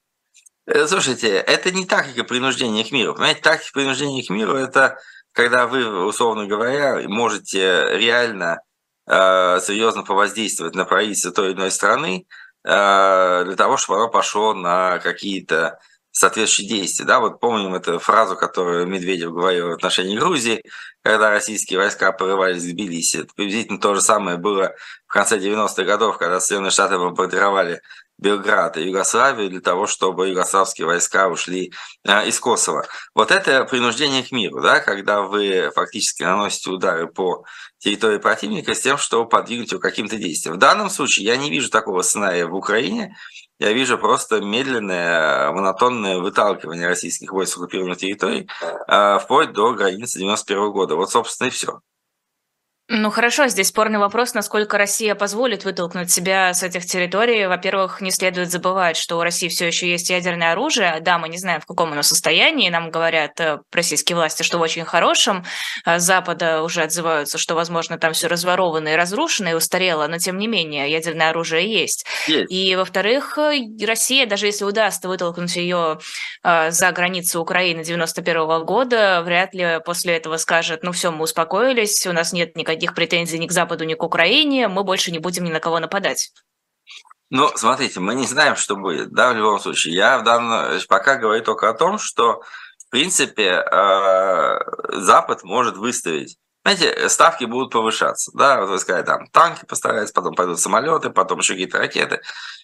Э, 0.68 0.86
слушайте, 0.88 1.38
это 1.38 1.72
не 1.72 1.86
тактика 1.86 2.24
принуждения 2.24 2.84
к 2.84 2.92
миру. 2.92 3.14
Понимаете, 3.14 3.42
тактика 3.42 3.74
принуждения 3.74 4.24
к 4.24 4.30
миру– 4.30 4.54
это 4.56 5.00
когда 5.32 5.68
вы, 5.68 6.06
условно 6.06 6.46
говоря, 6.46 7.02
можете 7.08 7.98
реально 7.98 8.60
серьезно 9.08 10.04
повоздействовать 10.04 10.76
на 10.76 10.86
правительство 10.86 11.32
той 11.32 11.52
или 11.52 11.58
иной 11.58 11.72
страны 11.72 12.28
э, 12.64 13.44
для 13.46 13.56
того, 13.56 13.78
чтобы 13.78 14.00
оно 14.00 14.10
пошло 14.10 14.54
на 14.54 15.00
какие-то 15.00 15.80
соответствующие 16.16 16.68
действия. 16.68 17.06
Да, 17.06 17.20
вот 17.20 17.42
помним 17.42 17.76
эту 17.76 18.00
фразу, 18.00 18.38
которую 18.38 18.88
Медведев 18.88 19.34
говорил 19.34 19.68
в 19.68 19.74
отношении 19.74 20.18
Грузии, 20.18 20.64
когда 21.04 21.30
российские 21.30 21.78
войска 21.78 22.14
порывались 22.14 22.64
в 22.64 22.72
Тбилиси. 22.72 23.18
Это 23.18 23.34
приблизительно 23.36 23.82
то 23.82 23.94
же 23.94 24.02
самое 24.02 24.38
было 24.38 24.74
в 25.08 25.12
конце 25.12 25.38
90-х 25.38 25.84
годов, 25.84 26.18
когда 26.18 26.40
Соединенные 26.40 26.72
Штаты 26.72 26.98
бомбардировали 26.98 27.82
Белград 28.18 28.78
и 28.78 28.84
Югославию 28.84 29.50
для 29.50 29.60
того, 29.60 29.88
чтобы 29.88 30.30
югославские 30.30 30.88
войска 30.88 31.28
ушли 31.28 31.74
э, 32.06 32.30
из 32.30 32.40
Косово. 32.40 32.88
Вот 33.14 33.30
это 33.30 33.66
принуждение 33.66 34.24
к 34.24 34.32
миру, 34.32 34.62
да, 34.62 34.80
когда 34.80 35.22
вы 35.22 35.70
фактически 35.76 36.24
наносите 36.24 36.70
удары 36.70 37.08
по 37.08 37.44
территории 37.78 38.20
противника 38.20 38.74
с 38.74 38.80
тем, 38.80 38.98
чтобы 38.98 39.28
подвигнуть 39.28 39.74
его 39.74 39.82
каким-то 39.82 40.16
действием. 40.16 40.56
В 40.56 40.60
данном 40.60 40.90
случае 40.90 41.26
я 41.26 41.36
не 41.36 41.52
вижу 41.52 41.70
такого 41.70 42.04
сценария 42.04 42.46
в 42.46 42.56
Украине, 42.56 43.18
я 43.60 43.72
вижу 43.72 43.98
просто 43.98 44.42
медленное, 44.42 45.52
монотонное 45.52 46.18
выталкивание 46.20 46.88
российских 46.88 47.32
войск 47.32 47.54
с 47.54 47.58
оккупированных 47.58 47.98
территорий 47.98 48.50
э, 48.88 49.20
вплоть 49.20 49.54
до 49.54 49.74
границы 49.74 50.20
91 50.20 50.72
года. 50.72 50.96
Вот, 50.96 51.10
собственно, 51.10 51.48
и 51.48 51.52
все. 51.52 51.80
Ну 52.88 53.10
хорошо, 53.10 53.48
здесь 53.48 53.70
спорный 53.70 53.98
вопрос, 53.98 54.36
насколько 54.36 54.78
Россия 54.78 55.16
позволит 55.16 55.66
вытолкнуть 55.66 56.12
себя 56.12 56.54
с 56.54 56.62
этих 56.62 56.86
территорий. 56.86 57.48
Во-первых, 57.48 58.00
не 58.00 58.12
следует 58.12 58.52
забывать, 58.52 58.96
что 58.96 59.18
у 59.18 59.24
России 59.24 59.48
все 59.48 59.66
еще 59.66 59.90
есть 59.90 60.12
ядерное 60.12 60.52
оружие. 60.52 61.00
Да, 61.02 61.18
мы 61.18 61.28
не 61.28 61.40
знаем, 61.40 61.62
в 61.62 61.66
каком 61.66 61.94
оно 61.94 62.04
состоянии. 62.04 62.70
Нам 62.70 62.92
говорят 62.92 63.40
э, 63.40 63.58
российские 63.74 64.18
власти, 64.18 64.44
что 64.44 64.60
в 64.60 64.62
очень 64.62 64.86
хорошем. 64.86 65.46
С 65.84 66.04
Запада 66.04 66.62
уже 66.62 66.84
отзываются, 66.84 67.40
что, 67.40 67.56
возможно, 67.56 67.98
там 67.98 68.14
все 68.14 68.28
разворовано 68.28 68.90
и 68.90 68.96
разрушено, 68.96 69.50
и 69.50 69.54
устарело, 69.54 70.06
но 70.06 70.20
тем 70.20 70.38
не 70.38 70.48
менее 70.48 70.92
ядерное 70.92 71.32
оружие 71.32 71.68
есть. 71.68 72.06
есть. 72.28 72.52
И, 72.52 72.76
во-вторых, 72.76 73.40
э, 73.40 73.62
Россия, 73.84 74.28
даже 74.28 74.46
если 74.46 74.64
удастся 74.64 75.08
вытолкнуть 75.08 75.56
ее 75.56 75.98
э, 76.44 76.70
за 76.70 76.92
границу 76.92 77.42
Украины 77.42 77.84
91 77.84 78.38
-го 78.44 78.64
года, 78.64 79.24
вряд 79.26 79.56
ли 79.56 79.80
после 79.84 80.18
этого 80.18 80.38
скажет, 80.38 80.84
ну 80.84 80.92
все, 80.92 81.10
мы 81.10 81.24
успокоились, 81.24 82.06
у 82.06 82.14
нас 82.14 82.32
нет 82.32 82.56
никаких 82.56 82.75
никаких 82.76 82.94
претензий 82.94 83.40
ни 83.40 83.48
к 83.48 83.52
Западу, 83.52 83.86
ни 83.86 83.94
к 83.94 84.04
Украине, 84.04 84.68
мы 84.68 84.84
больше 84.84 85.12
не 85.12 85.20
будем 85.20 85.44
ни 85.46 85.52
на 85.52 85.60
кого 85.60 85.80
нападать. 85.80 86.32
Ну, 87.32 87.50
смотрите, 87.56 88.00
мы 88.00 88.14
не 88.16 88.28
знаем, 88.28 88.56
что 88.56 88.76
будет, 88.76 89.12
да, 89.12 89.34
в 89.34 89.38
любом 89.38 89.60
случае. 89.60 89.96
Я 89.96 90.20
в 90.20 90.24
данном, 90.24 90.80
пока 90.88 91.16
говорю 91.16 91.44
только 91.44 91.70
о 91.70 91.74
том, 91.74 91.98
что, 91.98 92.44
в 92.78 92.90
принципе, 92.90 93.64
э, 93.66 94.60
Запад 94.94 95.44
может 95.44 95.78
выставить 95.78 96.38
знаете, 96.66 97.10
ставки 97.10 97.46
будут 97.46 97.72
повышаться, 97.72 98.32
да, 98.34 98.60
вот 98.60 98.70
вы 98.70 98.80
сказали, 98.80 99.06
там 99.06 99.28
танки 99.28 99.66
постараются, 99.66 100.16
потом 100.16 100.34
пойдут 100.34 100.60
самолеты, 100.60 101.12
потом 101.12 101.38
еще 101.38 101.54
какие-то 101.54 101.78
ракеты 101.78 102.22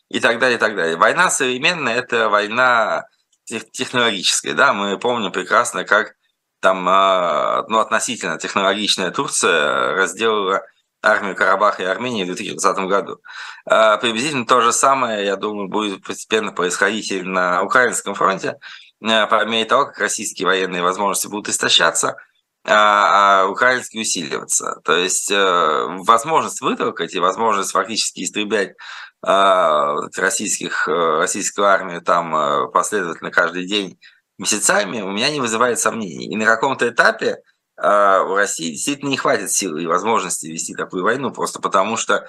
и 0.09 0.19
так 0.19 0.39
далее, 0.39 0.57
и 0.57 0.59
так 0.59 0.75
далее. 0.75 0.97
Война 0.97 1.29
современная– 1.29 1.95
это 1.97 2.27
война 2.27 3.05
технологической, 3.45 4.53
да, 4.53 4.73
мы 4.73 4.97
помним 4.97 5.31
прекрасно, 5.31 5.83
как 5.83 6.15
там 6.61 6.87
а, 6.87 7.65
ну, 7.67 7.79
относительно 7.79 8.37
технологичная 8.37 9.11
Турция 9.11 9.95
разделала 9.95 10.61
армию 11.03 11.35
Карабаха 11.35 11.83
и 11.83 11.85
Армении 11.85 12.23
в 12.23 12.27
2020 12.27 12.85
году. 12.85 13.19
А, 13.65 13.97
приблизительно 13.97 14.45
то 14.45 14.61
же 14.61 14.71
самое, 14.71 15.25
я 15.25 15.35
думаю, 15.35 15.67
будет 15.67 16.03
постепенно 16.03 16.51
происходить 16.51 17.11
и 17.11 17.21
на 17.23 17.63
Украинском 17.63 18.13
фронте, 18.13 18.57
а, 19.03 19.25
по 19.27 19.43
мере 19.45 19.65
того, 19.65 19.87
как 19.87 19.99
российские 19.99 20.45
военные 20.45 20.83
возможности 20.83 21.27
будут 21.27 21.49
истощаться, 21.49 22.15
а 22.63 23.47
украинские 23.49 24.03
усиливаться. 24.03 24.81
То 24.83 24.95
есть 24.95 25.31
э, 25.31 25.85
возможность 26.03 26.61
вытолкать 26.61 27.15
и 27.15 27.19
возможность 27.19 27.71
фактически 27.71 28.23
истреблять 28.23 28.75
российских, 29.23 30.87
э, 30.87 30.91
российскую 30.91 31.67
армию 31.67 32.01
там 32.01 32.35
э, 32.35 32.67
последовательно 32.71 33.31
каждый 33.31 33.65
день 33.65 33.99
месяцами, 34.41 35.01
у 35.01 35.11
меня 35.11 35.29
не 35.29 35.39
вызывает 35.39 35.79
сомнений. 35.79 36.25
И 36.25 36.35
на 36.35 36.45
каком-то 36.45 36.89
этапе 36.89 37.37
э, 37.81 38.19
у 38.21 38.35
России 38.35 38.71
действительно 38.71 39.09
не 39.09 39.17
хватит 39.17 39.51
силы 39.51 39.83
и 39.83 39.87
возможности 39.87 40.47
вести 40.47 40.73
такую 40.73 41.03
войну, 41.03 41.31
просто 41.31 41.61
потому 41.61 41.95
что, 41.95 42.27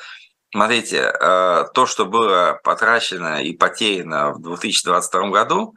смотрите, 0.54 0.98
э, 0.98 1.64
то, 1.72 1.86
что 1.86 2.04
было 2.04 2.60
потрачено 2.62 3.42
и 3.42 3.56
потеряно 3.56 4.32
в 4.32 4.42
2022 4.42 5.30
году, 5.30 5.74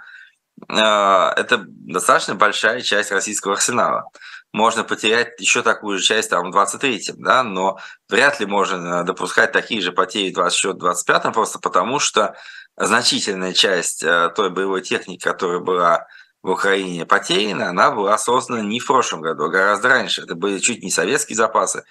э, 0.67 0.73
это 0.75 1.63
достаточно 1.67 2.35
большая 2.35 2.81
часть 2.81 3.11
российского 3.11 3.53
арсенала. 3.53 4.09
Можно 4.51 4.83
потерять 4.83 5.39
еще 5.39 5.61
такую 5.61 5.99
же 5.99 6.03
часть 6.03 6.29
там, 6.29 6.51
в 6.51 6.55
23-м, 6.55 7.15
да, 7.23 7.43
но 7.43 7.79
вряд 8.09 8.41
ли 8.41 8.45
можно 8.45 9.03
допускать 9.05 9.53
такие 9.53 9.81
же 9.81 9.93
потери 9.93 10.33
в 10.33 10.37
24-25, 10.37 11.31
просто 11.31 11.59
потому 11.59 11.99
что 11.99 12.35
значительная 12.77 13.53
часть 13.53 14.01
той 14.01 14.49
боевой 14.49 14.81
техники, 14.81 15.23
которая 15.23 15.59
была 15.59 16.07
в 16.45 16.51
Украине 16.51 17.07
потеряна, 17.07 17.69
она 17.69 17.89
была 17.89 18.17
создана 18.19 18.61
не 18.61 18.79
в 18.79 18.85
прошлом 18.85 19.21
году, 19.21 19.45
а 19.45 19.49
гораздо 19.49 19.89
раньше. 19.89 20.21
Это 20.21 20.35
были 20.35 20.59
чуть 20.59 20.83
не 20.83 20.91
советские 20.91 21.35
запасы. 21.35 21.83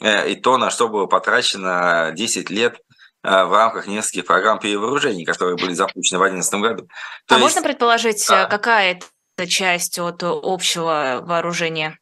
Э, 0.00 0.30
и 0.30 0.36
то, 0.36 0.58
на 0.58 0.70
что 0.70 0.88
было 0.88 1.06
потрачено 1.06 2.12
10 2.14 2.50
лет 2.50 2.76
э, 3.22 3.44
в 3.44 3.52
рамках 3.52 3.86
нескольких 3.86 4.26
программ 4.26 4.58
перевооружений, 4.58 5.24
которые 5.24 5.56
были 5.56 5.72
запущены 5.72 6.18
в 6.18 6.22
2011 6.22 6.54
году. 6.54 6.88
То 7.26 7.36
а 7.36 7.38
есть... 7.38 7.42
можно 7.42 7.62
предположить, 7.62 8.22
да. 8.28 8.44
какая 8.44 9.00
это 9.36 9.48
часть 9.48 9.98
от 9.98 10.22
общего 10.22 11.20
вооружения? 11.22 11.98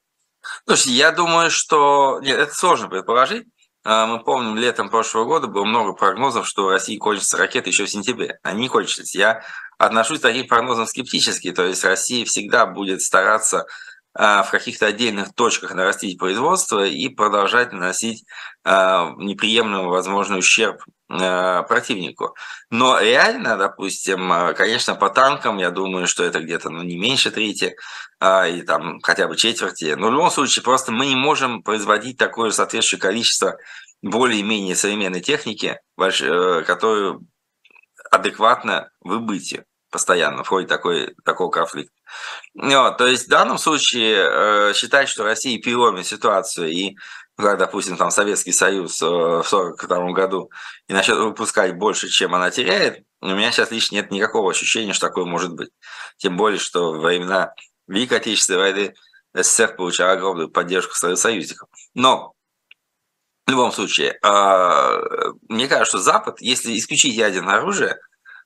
Слушайте, 0.67 0.91
я 0.95 1.13
думаю, 1.13 1.53
что... 1.53 2.19
Нет, 2.21 2.37
это 2.37 2.53
сложно 2.53 2.89
предположить. 2.89 3.47
Мы 3.85 4.21
помним, 4.25 4.57
летом 4.57 4.91
прошлого 4.91 5.25
года 5.25 5.47
было 5.49 5.65
много 5.65 5.93
прогнозов, 5.93 6.47
что 6.47 6.67
у 6.67 6.69
России 6.69 6.97
кончатся 6.97 7.37
ракеты 7.37 7.71
еще 7.71 7.85
в 7.85 7.91
сентябре. 7.91 8.39
Они 8.43 8.69
кончились. 8.69 9.15
Я 9.15 9.45
отношусь 9.87 10.21
к 10.21 10.23
таким 10.23 10.47
прогнозам 10.47 10.87
скептически. 10.87 11.51
То 11.51 11.65
есть 11.65 11.85
Россия 11.85 12.25
всегда 12.25 12.67
будет 12.67 13.03
стараться 13.03 13.67
а, 14.15 14.45
в 14.45 14.51
каких-то 14.51 14.87
отдельных 14.87 15.35
точках 15.35 15.75
нарастить 15.75 16.19
производство 16.19 16.87
и 16.87 17.09
продолжать 17.09 17.73
наносить 17.73 18.25
а, 18.63 19.13
неприемлемый 19.17 19.89
возможный 19.89 20.39
ущерб 20.39 20.85
а, 21.11 21.65
противнику. 21.65 22.37
Но 22.71 23.01
реально, 23.01 23.57
допустим, 23.57 24.55
конечно, 24.55 24.95
по 24.95 25.11
танкам, 25.11 25.59
я 25.59 25.71
думаю, 25.71 26.07
что 26.07 26.23
это 26.23 26.41
где-то 26.41 26.71
ну, 26.71 26.83
не 26.83 26.97
меньше 26.97 27.33
трети, 27.33 27.75
и 28.23 28.63
там 28.63 29.01
хотя 29.01 29.27
бы 29.27 29.37
четверти. 29.37 29.95
Но 29.99 30.09
в 30.09 30.13
любом 30.13 30.31
случае, 30.31 30.63
просто 30.63 30.93
мы 30.93 31.07
не 31.07 31.17
можем 31.17 31.65
производить 31.65 32.19
такое 32.19 32.53
соответствующее 32.53 33.01
количество 33.01 33.57
более-менее 34.01 34.77
современной 34.77 35.21
техники, 35.21 35.81
э, 35.99 36.63
которую 36.65 37.27
адекватно 38.13 38.91
выбытию 39.01 39.65
постоянно 39.93 40.43
в 40.43 40.49
ходе 40.49 40.67
такой, 40.67 41.15
такого 41.25 41.51
конфликта. 41.51 41.95
Вот, 42.55 42.97
то 42.99 43.07
есть 43.07 43.27
в 43.27 43.29
данном 43.29 43.59
случае 43.59 44.27
э, 44.29 44.73
считать, 44.75 45.09
что 45.09 45.23
Россия 45.23 45.61
переломит 45.61 46.07
ситуацию 46.07 46.71
и 46.71 46.97
как, 47.37 47.59
допустим, 47.59 47.97
там 47.97 48.11
Советский 48.11 48.53
Союз 48.53 49.01
э, 49.03 49.07
в 49.07 49.41
1942 49.41 50.13
году 50.13 50.51
и 50.89 50.93
начнет 50.93 51.19
выпускать 51.19 51.77
больше, 51.77 52.09
чем 52.09 52.35
она 52.35 52.51
теряет, 52.51 53.05
у 53.21 53.29
меня 53.29 53.53
сейчас 53.53 53.71
лично 53.71 53.97
нет 53.97 54.11
никакого 54.11 54.51
ощущения, 54.51 54.93
что 54.93 55.09
такое 55.09 55.25
может 55.25 55.53
быть. 55.55 55.71
Тем 56.17 56.37
более, 56.37 56.59
что 56.59 56.93
во 56.93 57.09
времена 57.09 57.53
Великой 57.87 58.19
Отечественной 58.19 58.59
войны 58.59 58.95
СССР 59.35 59.77
получал 59.77 60.11
огромную 60.11 60.51
поддержку 60.51 60.95
своих 60.95 61.19
союзников. 61.19 61.69
Но 61.95 62.33
в 63.47 63.51
любом 63.51 63.73
случае, 63.73 64.19
э, 64.23 65.33
мне 65.49 65.69
кажется, 65.69 65.99
что 65.99 65.99
Запад, 65.99 66.41
если 66.41 66.77
исключить 66.79 67.15
ядерное 67.15 67.57
оружие, 67.57 67.99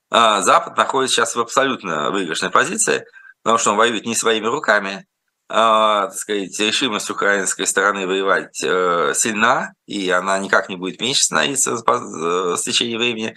Запад 0.09 0.77
находится 0.77 1.17
сейчас 1.17 1.35
в 1.35 1.39
абсолютно 1.39 2.11
выигрышной 2.11 2.49
позиции, 2.49 3.05
потому 3.43 3.57
что 3.57 3.71
он 3.71 3.77
воюет 3.77 4.05
не 4.05 4.15
своими 4.15 4.47
руками, 4.47 5.05
а, 5.49 6.07
так 6.07 6.17
сказать, 6.17 6.59
решимость 6.59 7.09
украинской 7.09 7.65
стороны 7.65 8.05
воевать 8.05 8.61
э, 8.63 9.13
сильна, 9.15 9.73
и 9.85 10.09
она 10.09 10.37
никак 10.39 10.67
не 10.67 10.75
будет 10.75 10.99
меньше 10.99 11.23
становиться 11.23 11.77
с 11.77 12.61
течением 12.61 12.99
времени. 12.99 13.35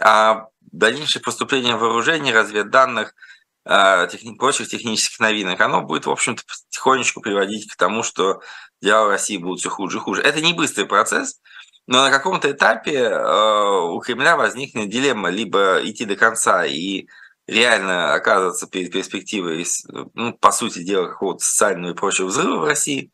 А 0.00 0.46
дальнейшее 0.60 1.20
поступление 1.22 1.76
вооружений, 1.76 2.32
разведданных, 2.32 3.14
э, 3.64 4.08
техни- 4.10 4.36
прочих 4.36 4.68
технических 4.68 5.18
новинок, 5.18 5.60
оно 5.60 5.82
будет, 5.82 6.06
в 6.06 6.10
общем-то, 6.10 6.42
потихонечку 6.46 7.20
приводить 7.20 7.70
к 7.72 7.76
тому, 7.76 8.04
что 8.04 8.40
дела 8.80 9.08
России 9.08 9.36
будут 9.36 9.58
все 9.58 9.70
хуже 9.70 9.98
и 9.98 10.00
хуже. 10.00 10.22
Это 10.22 10.40
не 10.40 10.52
быстрый 10.52 10.84
процесс, 10.84 11.40
но 11.88 12.02
на 12.02 12.10
каком-то 12.10 12.52
этапе 12.52 12.98
э, 12.98 13.80
у 13.80 13.98
Кремля 14.00 14.36
возникнет 14.36 14.90
дилемма 14.90 15.30
либо 15.30 15.80
идти 15.82 16.04
до 16.04 16.16
конца 16.16 16.66
и 16.66 17.06
реально 17.46 18.12
оказываться 18.12 18.66
перед 18.66 18.92
перспективой, 18.92 19.66
ну, 20.12 20.34
по 20.34 20.52
сути 20.52 20.82
дела, 20.82 21.06
какого-то 21.06 21.42
социального 21.42 21.92
и 21.92 21.96
прочего 21.96 22.26
взрыва 22.26 22.58
в 22.58 22.64
России, 22.64 23.10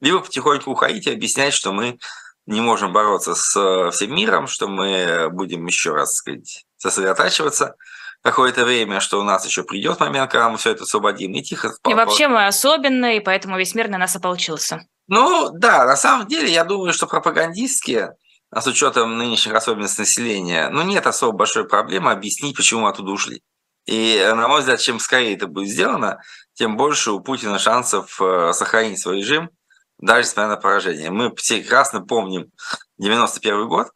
либо 0.00 0.18
потихоньку 0.18 0.72
уходить 0.72 1.06
и 1.06 1.12
объяснять, 1.12 1.54
что 1.54 1.72
мы 1.72 2.00
не 2.46 2.60
можем 2.60 2.92
бороться 2.92 3.36
с 3.36 3.90
всем 3.92 4.12
миром, 4.12 4.48
что 4.48 4.66
мы 4.66 5.28
будем 5.30 5.64
еще 5.64 5.92
раз, 5.92 6.08
так 6.08 6.16
сказать, 6.16 6.66
сосредотачиваться 6.78 7.76
какое-то 8.22 8.64
время, 8.64 8.98
что 8.98 9.20
у 9.20 9.22
нас 9.22 9.46
еще 9.46 9.62
придет 9.62 10.00
момент, 10.00 10.32
когда 10.32 10.48
мы 10.48 10.58
все 10.58 10.72
это 10.72 10.82
освободим, 10.82 11.32
и 11.32 11.42
тихо... 11.42 11.74
И 11.88 11.94
вообще 11.94 12.26
мы 12.26 12.48
особенные, 12.48 13.20
поэтому 13.20 13.56
весь 13.56 13.76
мир 13.76 13.88
на 13.88 13.98
нас 13.98 14.16
ополчился. 14.16 14.84
Ну, 15.08 15.50
да, 15.52 15.84
на 15.86 15.96
самом 15.96 16.26
деле, 16.26 16.52
я 16.52 16.64
думаю, 16.64 16.92
что 16.92 17.06
пропагандистски, 17.06 18.10
а 18.50 18.60
с 18.60 18.66
учетом 18.66 19.18
нынешних 19.18 19.54
особенностей 19.54 20.02
населения, 20.02 20.68
ну, 20.70 20.82
нет 20.82 21.06
особо 21.06 21.36
большой 21.36 21.68
проблемы 21.68 22.10
объяснить, 22.10 22.56
почему 22.56 22.82
мы 22.82 22.88
оттуда 22.88 23.12
ушли. 23.12 23.42
И, 23.86 24.20
на 24.34 24.48
мой 24.48 24.60
взгляд, 24.60 24.80
чем 24.80 24.98
скорее 24.98 25.36
это 25.36 25.46
будет 25.46 25.68
сделано, 25.68 26.20
тем 26.54 26.76
больше 26.76 27.12
у 27.12 27.20
Путина 27.20 27.58
шансов 27.60 28.20
э, 28.20 28.52
сохранить 28.52 29.00
свой 29.00 29.18
режим, 29.18 29.50
даже 29.98 30.22
несмотря 30.22 30.48
на 30.48 30.56
поражение. 30.56 31.10
Мы 31.10 31.30
прекрасно 31.30 32.00
помним 32.00 32.50
91 32.98 33.68
год 33.68 33.88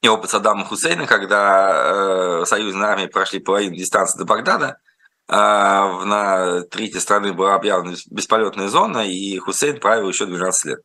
и 0.00 0.08
опыт 0.08 0.30
Саддама 0.30 0.64
Хусейна, 0.64 1.06
когда 1.06 2.40
э, 2.40 2.44
союзные 2.46 2.88
армии 2.88 3.06
прошли 3.06 3.38
половину 3.38 3.76
дистанции 3.76 4.18
до 4.18 4.24
Багдада– 4.24 4.78
на 5.32 6.62
третьей 6.70 7.00
страны 7.00 7.32
была 7.32 7.54
объявлена 7.54 7.96
бесполетная 8.10 8.68
зона, 8.68 9.06
и 9.06 9.38
Хусейн 9.38 9.80
правил 9.80 10.08
еще 10.08 10.26
12 10.26 10.64
лет. 10.66 10.80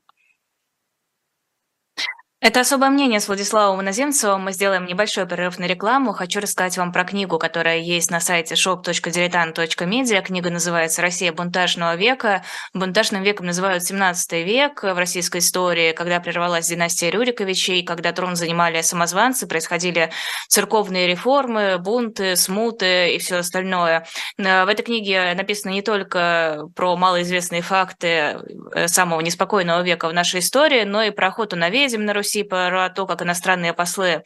Это 2.47 2.61
особое 2.61 2.89
мнение 2.89 3.19
с 3.19 3.27
Владиславом 3.27 3.81
Иноземцевым. 3.81 4.45
Мы 4.45 4.53
сделаем 4.53 4.85
небольшой 4.85 5.27
перерыв 5.27 5.59
на 5.59 5.65
рекламу. 5.65 6.13
Хочу 6.13 6.39
рассказать 6.39 6.77
вам 6.77 6.93
про 6.93 7.03
книгу, 7.03 7.37
которая 7.37 7.79
есть 7.79 8.09
на 8.09 8.21
сайте 8.21 8.55
shop.diletant.media. 8.55 10.21
Книга 10.21 10.49
называется 10.49 11.01
«Россия 11.01 11.33
бунтажного 11.33 11.97
века». 11.97 12.45
Бунтажным 12.73 13.21
веком 13.21 13.47
называют 13.47 13.83
17 13.83 14.45
век 14.45 14.81
в 14.81 14.97
российской 14.97 15.39
истории, 15.39 15.91
когда 15.91 16.21
прервалась 16.21 16.69
династия 16.69 17.11
Рюриковичей, 17.11 17.83
когда 17.83 18.13
трон 18.13 18.37
занимали 18.37 18.79
самозванцы, 18.79 19.45
происходили 19.45 20.09
церковные 20.47 21.05
реформы, 21.05 21.77
бунты, 21.79 22.37
смуты 22.37 23.13
и 23.13 23.19
все 23.19 23.39
остальное. 23.39 24.07
Э, 24.37 24.63
в 24.63 24.69
этой 24.69 24.83
книге 24.83 25.33
написано 25.35 25.71
не 25.71 25.81
только 25.81 26.69
про 26.77 26.95
малоизвестные 26.95 27.61
факты 27.61 28.07
э, 28.07 28.87
самого 28.87 29.19
неспокойного 29.19 29.81
века 29.81 30.07
в 30.07 30.13
нашей 30.13 30.39
истории, 30.39 30.85
но 30.85 31.03
и 31.03 31.11
про 31.11 31.27
охоту 31.27 31.57
на 31.57 31.69
ведьм 31.69 32.05
на 32.05 32.13
Руси, 32.13 32.36
про 32.43 32.89
то, 32.89 33.05
как 33.05 33.21
иностранные 33.21 33.73
послы 33.73 34.23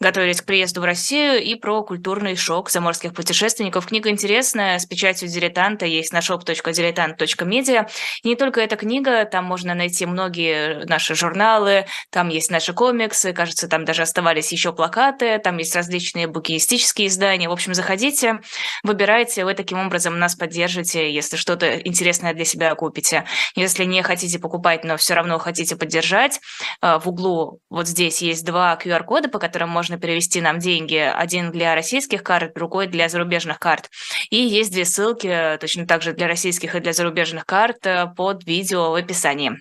готовились 0.00 0.40
к 0.40 0.44
приезду 0.44 0.80
в 0.80 0.84
Россию, 0.84 1.42
и 1.42 1.54
про 1.54 1.82
культурный 1.82 2.36
шок 2.36 2.70
заморских 2.70 3.14
путешественников. 3.14 3.86
Книга 3.86 4.10
интересная, 4.10 4.78
с 4.78 4.86
печатью 4.86 5.28
дилетанта, 5.28 5.86
есть 5.86 6.12
на 6.12 6.18
shop.diletant.media. 6.18 7.88
И 8.22 8.28
не 8.28 8.36
только 8.36 8.60
эта 8.60 8.76
книга, 8.76 9.24
там 9.24 9.44
можно 9.44 9.74
найти 9.74 10.06
многие 10.06 10.84
наши 10.86 11.14
журналы, 11.14 11.86
там 12.10 12.28
есть 12.28 12.50
наши 12.50 12.72
комиксы, 12.72 13.32
кажется, 13.32 13.68
там 13.68 13.84
даже 13.84 14.02
оставались 14.02 14.52
еще 14.52 14.72
плакаты, 14.72 15.38
там 15.38 15.58
есть 15.58 15.74
различные 15.74 16.26
букинистические 16.26 17.08
издания. 17.08 17.48
В 17.48 17.52
общем, 17.52 17.74
заходите, 17.74 18.40
выбирайте, 18.82 19.44
вы 19.44 19.54
таким 19.54 19.78
образом 19.78 20.18
нас 20.18 20.34
поддержите, 20.34 21.12
если 21.12 21.36
что-то 21.36 21.78
интересное 21.80 22.34
для 22.34 22.44
себя 22.44 22.74
купите. 22.74 23.24
Если 23.54 23.84
не 23.84 24.02
хотите 24.02 24.38
покупать, 24.38 24.84
но 24.84 24.96
все 24.96 25.14
равно 25.14 25.38
хотите 25.38 25.76
поддержать, 25.76 26.40
э, 26.80 26.98
в 26.98 27.08
углу 27.08 27.60
вот 27.70 27.88
здесь 27.88 28.22
есть 28.22 28.44
два 28.44 28.78
QR-кода, 28.82 29.28
по 29.28 29.38
которым 29.38 29.68
можно 29.68 29.81
перевести 29.98 30.40
нам 30.40 30.58
деньги. 30.58 30.96
Один 30.96 31.50
для 31.50 31.74
российских 31.74 32.22
карт, 32.22 32.54
другой 32.54 32.86
для 32.86 33.08
зарубежных 33.08 33.58
карт. 33.58 33.90
И 34.30 34.36
есть 34.36 34.72
две 34.72 34.84
ссылки, 34.84 35.58
точно 35.60 35.86
так 35.86 36.02
же 36.02 36.12
для 36.12 36.28
российских 36.28 36.74
и 36.74 36.80
для 36.80 36.92
зарубежных 36.92 37.46
карт, 37.46 37.86
э, 37.86 38.06
под 38.16 38.44
видео 38.44 38.90
в 38.90 38.94
описании. 38.94 39.52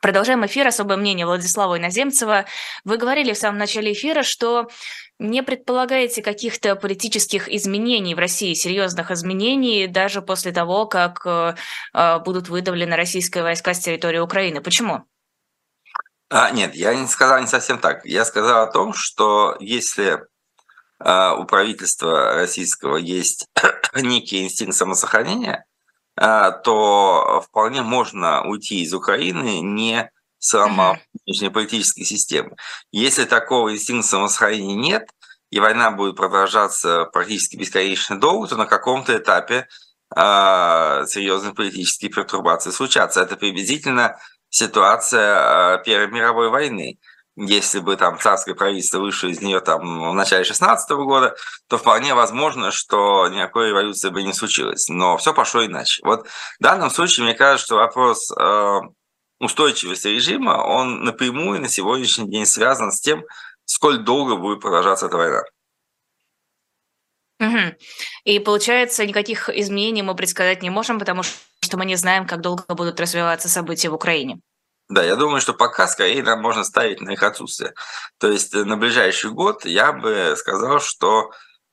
Продолжаем 0.00 0.46
эфир. 0.46 0.66
Особое 0.66 0.96
мнение 0.96 1.26
Владислава 1.26 1.78
Иноземцева. 1.78 2.44
Вы 2.84 2.96
говорили 2.98 3.32
в 3.32 3.38
самом 3.38 3.58
начале 3.58 3.92
эфира, 3.92 4.22
что 4.22 4.68
не 5.18 5.42
предполагаете 5.42 6.22
каких-то 6.22 6.76
политических 6.76 7.48
изменений 7.48 8.14
в 8.14 8.18
России, 8.18 8.54
серьезных 8.54 9.10
изменений, 9.10 9.88
даже 9.88 10.22
после 10.22 10.52
того, 10.52 10.86
как 10.86 11.22
э, 11.24 11.54
э, 11.94 12.18
будут 12.20 12.48
выдавлены 12.48 12.94
российские 12.94 13.42
войска 13.42 13.74
с 13.74 13.80
территории 13.80 14.18
Украины. 14.18 14.60
Почему? 14.60 15.04
А, 16.30 16.50
нет, 16.50 16.74
я 16.74 16.94
не 16.94 17.06
сказал 17.06 17.40
не 17.40 17.46
совсем 17.46 17.78
так. 17.78 18.04
Я 18.04 18.24
сказал 18.24 18.62
о 18.62 18.70
том, 18.70 18.92
что 18.92 19.56
если 19.60 20.26
э, 21.02 21.30
у 21.38 21.44
правительства 21.46 22.34
российского 22.34 22.96
есть 22.96 23.46
некий 23.94 24.44
инстинкт 24.44 24.76
самосохранения, 24.76 25.64
э, 26.20 26.52
то 26.64 27.42
вполне 27.46 27.82
можно 27.82 28.44
уйти 28.46 28.82
из 28.82 28.92
Украины 28.92 29.60
не 29.60 30.10
сломав 30.38 30.98
внешнеполитической 31.26 32.04
системы. 32.04 32.56
Если 32.92 33.24
такого 33.24 33.72
инстинкта 33.72 34.08
самосохранения 34.08 34.76
нет, 34.76 35.08
и 35.50 35.60
война 35.60 35.90
будет 35.90 36.16
продолжаться 36.16 37.06
практически 37.06 37.56
бесконечно 37.56 38.20
долго, 38.20 38.48
то 38.48 38.56
на 38.56 38.66
каком-то 38.66 39.16
этапе 39.16 39.66
э, 40.14 41.04
серьезные 41.08 41.54
политические 41.54 42.10
пертурбации 42.10 42.70
случатся. 42.70 43.22
Это 43.22 43.36
приблизительно 43.36 44.18
ситуация 44.50 45.76
э, 45.78 45.84
Первой 45.84 46.08
мировой 46.08 46.50
войны. 46.50 46.98
Если 47.36 47.78
бы 47.78 47.94
там 47.96 48.18
царское 48.18 48.54
правительство 48.54 48.98
вышло 48.98 49.28
из 49.28 49.40
нее 49.40 49.60
там 49.60 50.10
в 50.10 50.14
начале 50.14 50.44
16 50.44 50.90
года, 50.90 51.36
то 51.68 51.78
вполне 51.78 52.14
возможно, 52.14 52.72
что 52.72 53.28
никакой 53.28 53.68
революции 53.68 54.08
бы 54.08 54.24
не 54.24 54.32
случилось. 54.32 54.88
Но 54.88 55.16
все 55.18 55.32
пошло 55.32 55.64
иначе. 55.64 56.02
Вот 56.04 56.26
в 56.26 56.62
данном 56.62 56.90
случае, 56.90 57.24
мне 57.24 57.34
кажется, 57.34 57.66
что 57.66 57.76
вопрос 57.76 58.32
э, 58.32 58.80
устойчивости 59.38 60.08
режима, 60.08 60.64
он 60.64 61.04
напрямую 61.04 61.60
на 61.60 61.68
сегодняшний 61.68 62.28
день 62.28 62.44
связан 62.44 62.90
с 62.90 63.00
тем, 63.00 63.22
сколь 63.64 63.98
долго 63.98 64.36
будет 64.36 64.60
продолжаться 64.60 65.06
эта 65.06 65.16
война. 65.16 65.42
Угу. 67.40 67.76
И 68.24 68.38
получается, 68.40 69.06
никаких 69.06 69.48
изменений 69.48 70.02
мы 70.02 70.14
предсказать 70.14 70.62
не 70.62 70.70
можем, 70.70 70.98
потому 70.98 71.22
что 71.22 71.76
мы 71.76 71.84
не 71.84 71.96
знаем, 71.96 72.26
как 72.26 72.40
долго 72.40 72.64
будут 72.74 72.98
развиваться 73.00 73.48
события 73.48 73.90
в 73.90 73.94
Украине. 73.94 74.40
Да, 74.88 75.04
я 75.04 75.16
думаю, 75.16 75.40
что 75.40 75.52
пока 75.52 75.86
скорее 75.86 76.22
нам 76.22 76.40
можно 76.40 76.64
ставить 76.64 77.00
на 77.00 77.10
их 77.10 77.22
отсутствие. 77.22 77.74
То 78.18 78.30
есть 78.30 78.54
на 78.54 78.76
ближайший 78.76 79.30
год 79.30 79.64
я 79.66 79.92
бы 79.92 80.34
сказал, 80.36 80.80
что 80.80 81.30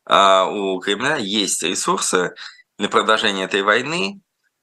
э, 0.08 0.43
у 0.43 0.80
Кремля 0.82 1.15
есть 1.15 1.63
ресурсы 1.63 2.36
для 2.78 2.89
продолжения 2.89 3.45
этой 3.45 3.62
войны, 3.62 4.19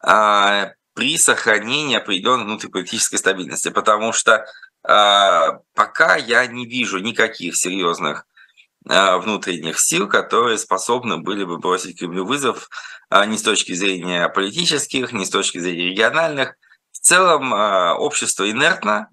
э, 0.06 0.66
при 0.94 1.16
сохранении 1.16 1.96
определенной 1.96 2.44
внутриполитической 2.44 3.16
стабильности, 3.16 3.70
потому 3.70 4.12
что 4.12 4.44
э, 4.86 5.58
пока 5.74 6.16
я 6.16 6.46
не 6.46 6.66
вижу 6.66 6.98
никаких 6.98 7.56
серьезных 7.56 8.26
э, 8.26 8.31
внутренних 8.84 9.78
сил, 9.78 10.08
которые 10.08 10.58
способны 10.58 11.18
были 11.18 11.44
бы 11.44 11.58
бросить 11.58 11.98
Кремлю 11.98 12.24
вызов 12.24 12.68
э, 13.10 13.24
ни 13.26 13.36
с 13.36 13.42
точки 13.42 13.72
зрения 13.72 14.28
политических, 14.28 15.12
ни 15.12 15.24
с 15.24 15.30
точки 15.30 15.58
зрения 15.58 15.90
региональных. 15.90 16.56
В 16.90 16.98
целом 16.98 17.54
э, 17.54 17.92
общество 17.94 18.50
инертно, 18.50 19.08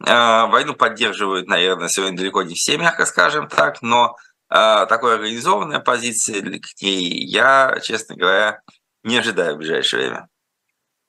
войну 0.00 0.74
поддерживают, 0.74 1.48
наверное, 1.48 1.88
сегодня 1.88 2.18
далеко 2.18 2.42
не 2.42 2.54
все, 2.54 2.78
мягко 2.78 3.04
скажем 3.04 3.48
так, 3.48 3.82
но 3.82 4.16
такой 4.48 5.16
организованной 5.16 5.80
позиции 5.80 6.40
к 6.40 6.80
ней 6.80 7.26
я, 7.26 7.80
честно 7.82 8.14
говоря, 8.14 8.60
не 9.02 9.18
ожидаю 9.18 9.56
в 9.56 9.58
ближайшее 9.58 10.02
время. 10.02 10.28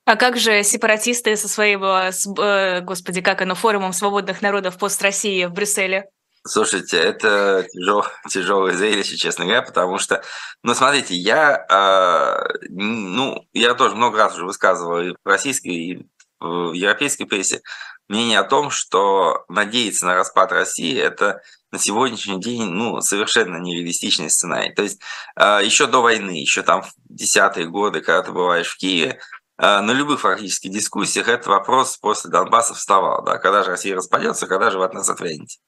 А 0.09 0.15
как 0.15 0.38
же 0.38 0.63
сепаратисты 0.63 1.35
со 1.35 1.47
своим, 1.47 1.83
э, 1.83 2.81
господи, 2.81 3.21
как 3.21 3.43
оно, 3.43 3.53
форумом 3.53 3.93
свободных 3.93 4.41
народов 4.41 4.79
пост 4.79 4.99
России 5.03 5.45
в 5.45 5.51
Брюсселе? 5.51 6.09
Слушайте, 6.49 6.97
это 6.97 7.67
тяжел, 7.71 8.05
тяжелое 8.29 8.75
зрелище, 8.75 9.17
честно 9.17 9.45
говоря, 9.45 9.62
потому 9.62 9.99
что, 9.99 10.23
ну, 10.63 10.73
смотрите, 10.73 11.13
я, 11.15 11.65
э, 11.69 12.67
ну, 12.69 13.47
я 13.53 13.75
тоже 13.75 13.95
много 13.95 14.17
раз 14.17 14.33
уже 14.33 14.45
высказывал 14.45 14.99
и 14.99 15.12
в 15.12 15.27
российской, 15.27 15.69
и 15.69 16.07
в 16.39 16.73
европейской 16.73 17.25
прессе 17.25 17.62
мнение 18.07 18.39
о 18.39 18.43
том, 18.43 18.71
что 18.71 19.45
надеяться 19.47 20.05
на 20.05 20.15
распад 20.15 20.51
России– 20.51 20.97
это 20.99 21.41
на 21.71 21.77
сегодняшний 21.77 22.41
день 22.41 22.65
ну, 22.65 22.99
совершенно 23.01 23.57
нереалистичный 23.57 24.31
сценарий. 24.31 24.73
То 24.73 24.81
есть 24.81 24.99
э, 25.35 25.59
еще 25.63 25.85
до 25.85 26.01
войны, 26.01 26.31
еще 26.31 26.63
там 26.63 26.81
в 26.81 26.91
десятые 27.07 27.67
годы, 27.67 28.01
когда 28.01 28.23
ты 28.23 28.31
бываешь 28.31 28.69
в 28.69 28.77
Киеве, 28.77 29.19
на 29.59 29.91
любых 29.91 30.21
фактически 30.21 30.69
дискуссиях 30.69 31.27
этот 31.27 31.47
вопрос 31.47 31.97
после 31.97 32.31
Донбасса 32.31 32.73
вставал. 32.73 33.23
Да, 33.23 33.37
когда 33.37 33.63
же 33.63 33.71
Россия 33.71 33.95
распадется, 33.95 34.47
когда 34.47 34.71
же 34.71 34.77
вы 34.77 34.85
от 34.85 34.93
нас 34.93 35.09
отвянете. 35.09 35.59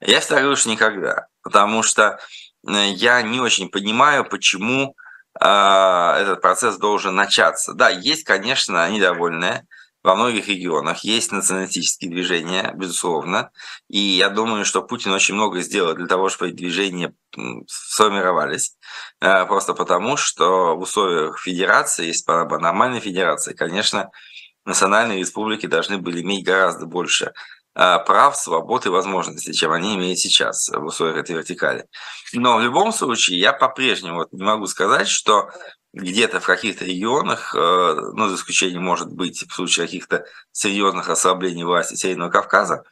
Я 0.00 0.20
всегда 0.20 0.40
говорю, 0.40 0.56
что 0.56 0.70
никогда. 0.70 1.26
Потому 1.42 1.82
что 1.82 2.20
э, 2.66 2.90
я 2.92 3.20
не 3.22 3.40
очень 3.40 3.68
понимаю, 3.68 4.24
почему 4.24 4.94
э, 5.40 5.44
этот 5.44 6.40
процесс 6.40 6.76
должен 6.76 7.16
начаться. 7.16 7.74
Да, 7.74 7.88
есть, 7.88 8.24
конечно, 8.24 8.88
недовольные, 8.88 9.66
во 10.02 10.16
многих 10.16 10.48
регионах 10.48 11.04
есть 11.04 11.30
националистические 11.30 12.10
движения, 12.10 12.72
безусловно. 12.74 13.50
И 13.88 13.98
я 13.98 14.30
думаю, 14.30 14.64
что 14.64 14.82
Путин 14.82 15.12
очень 15.12 15.34
много 15.34 15.60
сделал 15.60 15.94
для 15.94 16.06
того, 16.06 16.28
чтобы 16.28 16.50
эти 16.50 16.56
движения 16.56 17.14
сформировались. 17.68 18.76
Э, 19.20 19.46
просто 19.46 19.74
потому, 19.74 20.16
что 20.16 20.76
в 20.76 20.80
условиях 20.80 21.38
федерации, 21.38 22.06
если 22.06 22.44
бы 22.46 22.58
нормальной 22.58 23.00
федерации, 23.00 23.54
конечно, 23.54 24.10
национальные 24.64 25.20
республики 25.20 25.66
должны 25.66 25.98
были 25.98 26.22
иметь 26.22 26.44
гораздо 26.44 26.86
больше 26.86 27.32
э, 27.74 27.98
прав, 28.04 28.36
свобод 28.36 28.86
и 28.86 28.90
возможностей, 28.90 29.52
чем 29.52 29.70
они 29.70 29.94
имеют 29.94 30.18
сейчас 30.18 30.68
в 30.68 30.84
условиях 30.84 31.18
этой 31.18 31.36
вертикали. 31.36 31.86
Но 32.32 32.56
в 32.56 32.60
любом 32.60 32.92
случае 32.92 33.38
я 33.38 33.52
по-прежнему 33.52 34.16
вот 34.16 34.32
не 34.32 34.42
могу 34.42 34.66
сказать, 34.66 35.08
что 35.08 35.50
где-то 35.92 36.40
в 36.40 36.46
каких-то 36.46 36.84
регионах, 36.84 37.54
э, 37.54 37.94
ну, 38.14 38.28
за 38.28 38.36
исключением, 38.36 38.82
может 38.82 39.12
быть, 39.12 39.44
в 39.48 39.54
случае 39.54 39.86
каких-то 39.86 40.24
серьезных 40.50 41.08
ослаблений 41.08 41.64
власти 41.64 41.94
Северного 41.94 42.30
Кавказа, 42.30 42.84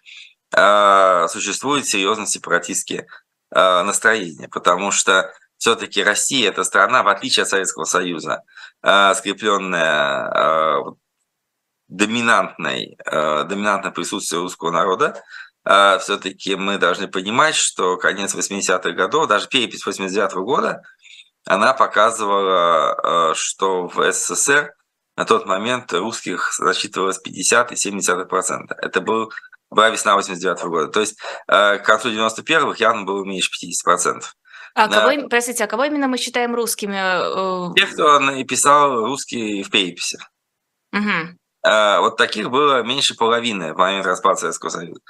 э, 0.54 1.26
существуют 1.28 1.86
серьезные 1.86 2.26
сепаратистские 2.26 3.06
э, 3.50 3.82
настроения, 3.82 4.48
потому 4.48 4.90
что 4.90 5.32
все-таки 5.56 6.02
Россия– 6.02 6.48
это 6.50 6.64
страна, 6.64 7.02
в 7.02 7.08
отличие 7.08 7.42
от 7.42 7.50
Советского 7.50 7.84
Союза, 7.84 8.42
скрепленная 8.82 10.94
доминантной, 11.88 12.96
доминантное 13.04 13.90
присутствие 13.90 14.40
русского 14.40 14.70
народа, 14.70 15.22
все-таки 15.62 16.56
мы 16.56 16.78
должны 16.78 17.08
понимать, 17.08 17.56
что 17.56 17.98
конец 17.98 18.34
80-х 18.34 18.92
годов, 18.92 19.28
даже 19.28 19.48
перепись 19.48 19.84
89 19.84 20.32
-го 20.32 20.44
года– 20.44 20.80
она 21.46 21.72
показывала, 21.72 23.30
э, 23.32 23.34
что 23.34 23.88
в 23.88 24.12
СССР 24.12 24.72
на 25.16 25.24
тот 25.24 25.46
момент 25.46 25.92
русских 25.92 26.58
насчитывалось 26.60 27.18
50 27.18 27.72
и 27.72 27.74
70%. 27.74 28.74
Это 28.78 29.00
был, 29.00 29.32
была 29.70 29.90
весна 29.90 30.14
89 30.14 30.62
года. 30.64 30.88
То 30.88 31.00
есть 31.00 31.18
э, 31.48 31.78
к 31.78 31.84
концу 31.84 32.10
91-х 32.10 32.76
явно 32.78 33.04
было 33.04 33.24
меньше 33.24 33.50
50%. 33.86 34.22
А 34.74 34.88
кого, 34.88 35.28
простите, 35.28 35.64
а 35.64 35.66
кого 35.66 35.84
именно 35.84 36.08
мы 36.08 36.16
считаем 36.16 36.54
русскими? 36.54 36.96
Э, 36.96 37.74
Тех, 37.74 37.92
кто 37.92 38.44
писал 38.44 39.04
русский 39.04 39.62
в 39.62 39.70
переписи. 39.70 40.18
Угу. 40.92 41.38
Э, 41.62 41.98
вот 42.00 42.16
таких 42.16 42.50
было 42.50 42.82
меньше 42.82 43.14
половины 43.14 43.74
в 43.74 43.76
момент 43.76 44.06
распада 44.06 44.40
Советского 44.40 44.70
Союза. 44.70 45.00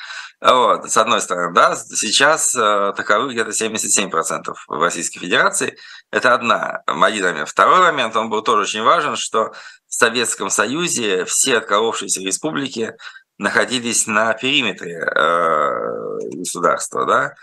Вот, 0.40 0.90
с 0.90 0.96
одной 0.96 1.20
стороны, 1.20 1.54
да, 1.54 1.76
сейчас 1.76 2.54
э, 2.54 2.92
таковых 2.96 3.32
где-то 3.32 3.50
77% 3.50 4.54
в 4.66 4.82
Российской 4.82 5.20
Федерации. 5.20 5.78
Это 6.10 6.34
одна, 6.34 6.82
один 6.86 7.24
момент. 7.24 7.48
Второй 7.48 7.80
момент, 7.80 8.16
он 8.16 8.30
был 8.30 8.42
тоже 8.42 8.62
очень 8.62 8.82
важен, 8.82 9.16
что 9.16 9.52
в 9.86 9.94
Советском 9.94 10.50
Союзе 10.50 11.24
все 11.24 11.58
отколовшиеся 11.58 12.20
республики 12.20 12.94
находились 13.38 14.06
на 14.06 14.32
периметре 14.34 14.98
э, 14.98 16.18
государства, 16.32 17.06
да, 17.06 17.34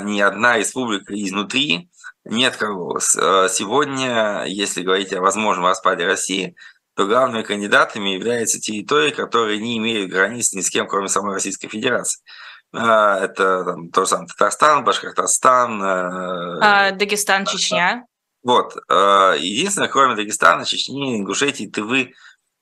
ни 0.00 0.18
одна 0.20 0.56
республика 0.56 1.12
изнутри 1.12 1.90
не 2.24 2.46
откололась. 2.46 3.10
Сегодня, 3.10 4.44
если 4.46 4.82
говорить 4.82 5.12
о 5.12 5.20
возможном 5.20 5.66
распаде 5.66 6.06
России, 6.06 6.56
то 6.98 7.06
главными 7.06 7.44
кандидатами 7.44 8.08
являются 8.08 8.58
территории, 8.58 9.12
которые 9.12 9.60
не 9.60 9.78
имеют 9.78 10.10
границ 10.10 10.52
ни 10.52 10.62
с 10.62 10.68
кем, 10.68 10.88
кроме 10.88 11.06
самой 11.06 11.34
Российской 11.34 11.68
Федерации. 11.68 12.20
А, 12.72 13.20
это 13.20 13.62
там, 13.62 13.90
то 13.90 14.00
же 14.00 14.08
самое 14.08 14.26
Татарстан, 14.26 14.82
Башкортостан. 14.82 15.80
Э, 15.80 16.58
а, 16.60 16.90
Дагестан, 16.90 17.46
Чечня. 17.46 18.04
Вот. 18.42 18.74
Э, 18.90 19.36
единственное, 19.38 19.86
кроме 19.86 20.16
Дагестана, 20.16 20.64
Чечни, 20.64 21.20
Ингушетии, 21.20 21.68
Тывы, 21.68 22.14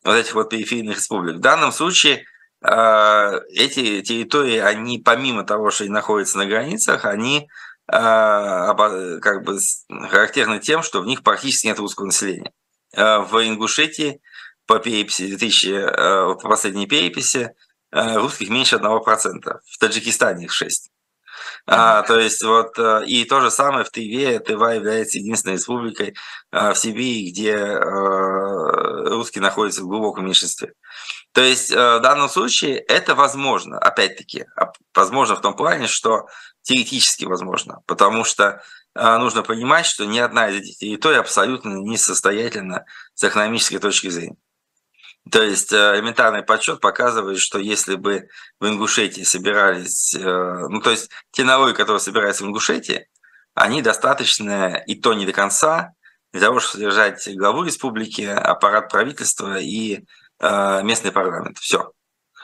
вот 0.04 0.16
этих 0.16 0.34
вот 0.34 0.50
периферийных 0.50 0.98
республик. 0.98 1.36
В 1.36 1.40
данном 1.40 1.72
случае 1.72 2.26
эти 2.60 4.02
территории, 4.02 4.58
они 4.58 4.98
помимо 4.98 5.44
того, 5.44 5.70
что 5.70 5.84
они 5.84 5.92
находятся 5.92 6.36
на 6.36 6.46
границах, 6.46 7.04
они 7.04 7.48
как 7.86 9.44
бы 9.44 9.58
характерны 9.88 10.58
тем, 10.58 10.82
что 10.82 11.00
в 11.00 11.06
них 11.06 11.22
практически 11.22 11.68
нет 11.68 11.78
русского 11.78 12.06
населения. 12.06 12.52
В 12.92 13.46
Ингушетии 13.46 14.20
по 14.66 14.78
переписи 14.78 15.26
2000, 15.28 16.36
по 16.42 16.48
последней 16.48 16.86
переписи, 16.86 17.54
русских 17.92 18.50
меньше 18.50 18.76
1%, 18.76 19.60
в 19.64 19.78
Таджикистане 19.78 20.44
их 20.46 20.52
6%. 20.52 20.66
А, 21.66 22.02
то 22.02 22.18
есть 22.18 22.42
вот 22.42 22.78
э, 22.78 23.04
и 23.06 23.24
то 23.24 23.40
же 23.40 23.50
самое 23.50 23.84
в 23.84 23.90
Тыве. 23.90 24.38
Тыва 24.38 24.74
является 24.74 25.18
единственной 25.18 25.54
республикой 25.54 26.14
в 26.50 26.74
Сибири, 26.74 27.30
где 27.30 27.56
русские 27.56 29.42
находятся 29.42 29.82
в 29.82 29.86
глубоком 29.86 30.26
меньшинстве. 30.26 30.72
То 31.32 31.42
есть 31.42 31.70
в 31.70 32.00
данном 32.00 32.28
случае 32.28 32.78
это 32.78 33.14
возможно, 33.14 33.78
опять-таки, 33.78 34.46
возможно 34.94 35.36
в 35.36 35.40
том 35.40 35.54
плане, 35.54 35.86
что 35.86 36.26
теоретически 36.62 37.24
возможно, 37.24 37.80
потому 37.86 38.24
что 38.24 38.62
нужно 38.94 39.42
понимать, 39.42 39.86
что 39.86 40.06
ни 40.06 40.18
одна 40.18 40.48
из 40.48 40.62
этих 40.62 40.78
территорий 40.78 41.18
абсолютно 41.18 41.74
несостоятельна 41.76 42.86
с 43.14 43.24
экономической 43.24 43.78
точки 43.78 44.08
зрения. 44.08 44.38
То 45.30 45.42
есть 45.42 45.72
э, 45.72 45.96
элементарный 45.96 46.42
подсчет 46.42 46.80
показывает, 46.80 47.40
что 47.40 47.58
если 47.58 47.96
бы 47.96 48.28
в 48.60 48.66
Ингушетии 48.66 49.22
собирались, 49.22 50.14
э, 50.14 50.20
ну 50.68 50.80
то 50.80 50.90
есть 50.90 51.10
те 51.32 51.42
налоги, 51.42 51.74
которые 51.74 52.00
собираются 52.00 52.44
в 52.44 52.46
Ингушетии, 52.46 53.08
они 53.54 53.82
достаточно, 53.82 54.76
и 54.86 54.94
то 54.94 55.14
не 55.14 55.26
до 55.26 55.32
конца, 55.32 55.92
для 56.32 56.42
того, 56.42 56.60
чтобы 56.60 56.74
содержать 56.74 57.36
главу 57.36 57.64
республики, 57.64 58.22
аппарат 58.22 58.90
правительства 58.90 59.58
и 59.58 60.04
э, 60.40 60.82
местный 60.82 61.10
парламент. 61.10 61.58
Все. 61.58 61.90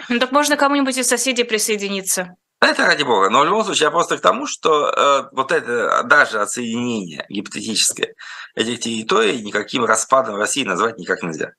Ну 0.08 0.18
так 0.18 0.32
можно 0.32 0.56
кому-нибудь 0.56 0.96
из 0.96 1.06
соседей 1.06 1.44
присоединиться. 1.44 2.34
Это 2.60 2.86
ради 2.86 3.02
бога. 3.02 3.28
Но 3.28 3.40
в 3.40 3.44
любом 3.44 3.64
случае, 3.64 3.86
я 3.86 3.90
просто 3.90 4.16
к 4.16 4.20
тому, 4.20 4.46
что 4.46 4.88
э, 4.88 5.28
вот 5.32 5.52
это 5.52 6.02
даже 6.04 6.40
отсоединение 6.40 7.26
гипотетическое 7.28 8.14
этих 8.54 8.80
территорий 8.80 9.42
никаким 9.42 9.84
распадом 9.84 10.36
России 10.36 10.64
назвать 10.64 10.96
никак 10.98 11.22
нельзя. 11.22 11.52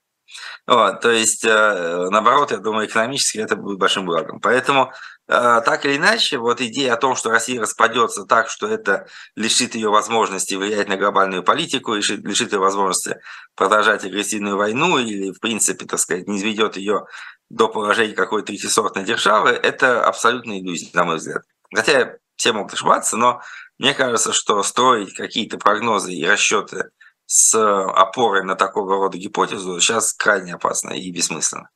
Вот, 0.68 1.02
то 1.02 1.12
есть, 1.12 1.44
э, 1.46 2.08
наоборот, 2.10 2.52
я 2.52 2.58
думаю, 2.58 2.88
экономически 2.88 3.40
это 3.40 3.56
будет 3.56 3.80
большим 3.80 4.06
благом. 4.06 4.40
Поэтому, 4.40 4.92
э, 5.28 5.62
так 5.66 5.86
или 5.86 5.98
иначе, 5.98 6.38
вот 6.38 6.62
идея 6.62 6.94
о 6.94 6.98
том, 6.98 7.16
что 7.16 7.30
Россия 7.30 7.60
распадется 7.60 8.26
так, 8.26 8.50
что 8.50 8.68
это 8.68 9.08
лишит 9.36 9.76
ее 9.76 9.90
возможности 9.90 10.56
влиять 10.56 10.88
на 10.88 10.98
глобальную 10.98 11.44
политику, 11.44 11.94
лишит, 11.96 12.24
лишит 12.26 12.54
ее 12.54 12.60
возможности 12.60 13.20
продолжать 13.56 14.06
агрессивную 14.06 14.58
войну 14.58 14.98
или, 15.00 15.32
в 15.32 15.40
принципе, 15.40 15.86
так 15.86 16.00
сказать, 16.00 16.28
не 16.28 16.38
изведет 16.38 16.78
ее 16.78 17.06
до 17.50 17.68
положения 17.68 18.16
какой-то 18.16 18.48
третьесортной 18.48 19.04
державы, 19.04 19.50
это 19.50 20.06
абсолютная 20.06 20.60
иллюзия, 20.60 20.90
на 20.94 21.04
мой 21.04 21.18
взгляд. 21.18 21.44
Хотя 21.74 22.16
все 22.36 22.54
могут 22.54 22.74
ошибаться, 22.74 23.18
но 23.18 23.42
мне 23.78 23.94
кажется, 23.94 24.34
что 24.34 24.62
строить 24.64 25.14
какие-то 25.14 25.58
прогнозы 25.58 26.14
и 26.14 26.26
расчеты 26.26 26.90
с 27.36 27.56
опорой 27.56 28.44
на 28.44 28.56
такого 28.56 28.98
рода 28.98 29.18
гипотезу 29.18 29.80
сейчас 29.80 30.14
крайне 30.14 30.54
опасно 30.54 30.92
и 30.92 31.12
бессмысленно. 31.12 31.72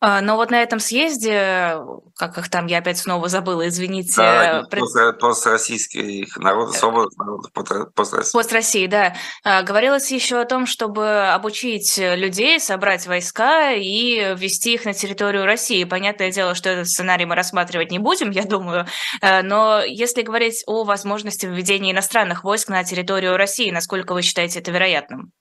А, 0.00 0.20
но 0.20 0.36
вот 0.36 0.50
на 0.50 0.62
этом 0.62 0.78
съезде, 0.78 1.76
как 2.16 2.38
их 2.38 2.48
там, 2.48 2.66
я 2.66 2.78
опять 2.78 2.98
снова 2.98 3.28
забыла, 3.28 3.66
извините. 3.66 4.14
Да, 4.16 4.62
пред... 4.70 5.18
построссийских 5.18 6.36
народов, 6.36 6.76
свободных 6.76 7.18
народов, 7.18 7.92
пост 7.94 8.52
России. 8.52 8.86
Да. 8.86 9.14
А, 9.42 9.62
говорилось 9.62 10.10
еще 10.12 10.40
о 10.40 10.44
том, 10.44 10.66
чтобы 10.66 11.28
обучить 11.28 11.98
людей, 11.98 12.60
собрать 12.60 13.06
войска 13.08 13.72
и 13.72 14.34
ввести 14.36 14.74
их 14.74 14.84
на 14.84 14.92
территорию 14.92 15.44
России. 15.44 15.82
Понятное 15.82 16.30
дело, 16.30 16.54
что 16.54 16.70
этот 16.70 16.88
сценарий 16.88 17.24
мы 17.24 17.34
рассматривать 17.34 17.90
не 17.90 17.98
будем, 17.98 18.30
я 18.30 18.44
думаю, 18.44 18.86
э, 19.20 19.42
но 19.42 19.82
если 19.82 20.22
говорить 20.22 20.62
о 20.66 20.84
возможности 20.84 21.46
введения 21.46 21.90
иностранных 21.90 22.44
войск 22.44 22.68
на 22.68 22.84
территорию 22.84 23.36
России, 23.36 23.70
насколько 23.70 24.12
вы 24.14 24.22
считаете 24.22 24.60
это 24.60 24.70
вероятным? 24.70 25.32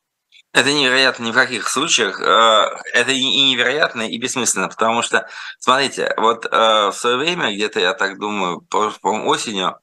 Это 0.54 0.72
невероятно 0.74 1.26
ни 1.26 1.32
в 1.32 1.36
каких 1.36 1.68
случаях. 1.68 2.20
Э, 2.22 2.82
это 2.94 3.12
и 3.12 3.52
невероятно, 3.52 4.02
и 4.04 4.18
бессмысленно, 4.18 4.70
потому 4.70 5.02
что, 5.02 5.28
смотрите, 5.60 6.14
вот 6.18 6.46
э, 6.46 6.50
в 6.50 6.94
свое 6.94 7.18
время, 7.18 7.54
где-то, 7.54 7.80
я 7.80 7.94
так 7.94 8.18
думаю, 8.20 8.62
по-моему, 8.62 9.28
осенью, 9.30 9.78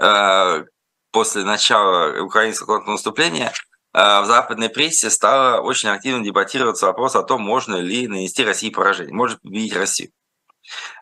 э, 0.00 0.64
после 1.12 1.44
начала 1.44 2.22
украинского 2.22 2.66
контрнаступления, 2.66 3.52
в 3.92 4.24
западной 4.24 4.68
прессе 4.68 5.10
стало 5.10 5.60
очень 5.62 5.88
активно 5.88 6.22
дебатироваться 6.22 6.86
вопрос 6.86 7.16
о 7.16 7.24
том, 7.24 7.42
можно 7.42 7.74
ли 7.74 8.06
нанести 8.06 8.44
России 8.44 8.70
поражение, 8.70 9.12
может 9.12 9.42
победить 9.42 9.74
Россию. 9.74 10.12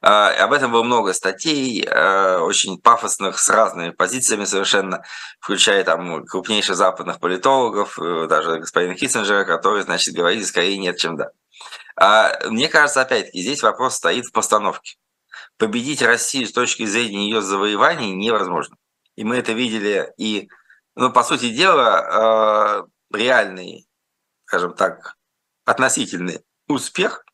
А, 0.01 0.31
об 0.31 0.53
этом 0.53 0.73
было 0.73 0.83
много 0.83 1.13
статей, 1.13 1.87
а, 1.89 2.41
очень 2.41 2.81
пафосных, 2.81 3.39
с 3.39 3.49
разными 3.51 3.91
позициями 3.91 4.45
совершенно, 4.45 5.03
включая 5.41 5.85
там 5.85 6.25
крупнейших 6.27 6.77
западных 6.77 7.21
политологов, 7.21 7.99
э, 7.99 8.27
даже 8.29 8.61
господина 8.61 8.95
Киссинджера, 8.95 9.45
который, 9.45 9.83
значит, 9.83 10.15
говорит, 10.15 10.47
скорее 10.47 10.79
нет, 10.79 10.97
чем 10.97 11.17
да. 11.17 11.31
А 11.97 12.33
мне 12.49 12.69
кажется, 12.69 13.03
опять-таки, 13.03 13.43
здесь 13.43 13.63
вопрос 13.63 13.97
стоит 13.97 14.27
в 14.27 14.33
постановке. 14.33 14.97
Победить 15.57 16.03
Россию 16.03 16.47
с 16.47 16.53
точки 16.53 16.85
зрения 16.87 17.25
ее 17.25 17.43
завоеваний 17.43 18.15
невозможно. 18.15 18.77
И 19.17 19.25
мы 19.25 19.37
это 19.37 19.53
видели 19.53 20.13
и, 20.17 20.49
ну, 20.95 21.13
по 21.13 21.25
сути 21.25 21.51
дела, 21.51 21.99
а, 21.99 22.87
реальный, 23.13 23.89
скажем 24.45 24.75
так, 24.75 25.17
относительный 25.65 26.45
успех 26.69 27.25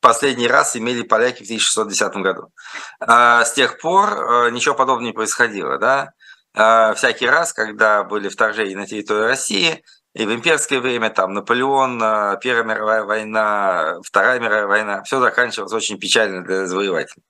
последний 0.00 0.48
раз 0.48 0.76
имели 0.76 1.02
поляки 1.02 1.42
в 1.42 1.46
1610 1.46 2.16
году. 2.16 2.52
А 3.00 3.44
с 3.44 3.52
тех 3.52 3.78
пор 3.78 4.46
э, 4.46 4.50
ничего 4.50 4.74
подобного 4.74 5.06
не 5.06 5.12
происходило. 5.12 5.78
Да? 5.78 6.10
А 6.54 6.94
всякий 6.94 7.26
раз, 7.26 7.52
когда 7.52 8.02
были 8.02 8.28
вторжения 8.28 8.76
на 8.76 8.86
территорию 8.86 9.26
России, 9.26 9.84
и 10.12 10.26
в 10.26 10.34
имперское 10.34 10.80
время, 10.80 11.10
там, 11.10 11.34
Наполеон, 11.34 12.02
э, 12.02 12.38
Первая 12.40 12.64
мировая 12.64 13.04
война, 13.04 13.98
Вторая 14.02 14.40
мировая 14.40 14.66
война, 14.66 15.02
все 15.04 15.20
заканчивалось 15.20 15.72
очень 15.72 15.98
печально 15.98 16.42
для 16.44 16.66
завоевателей. 16.66 17.22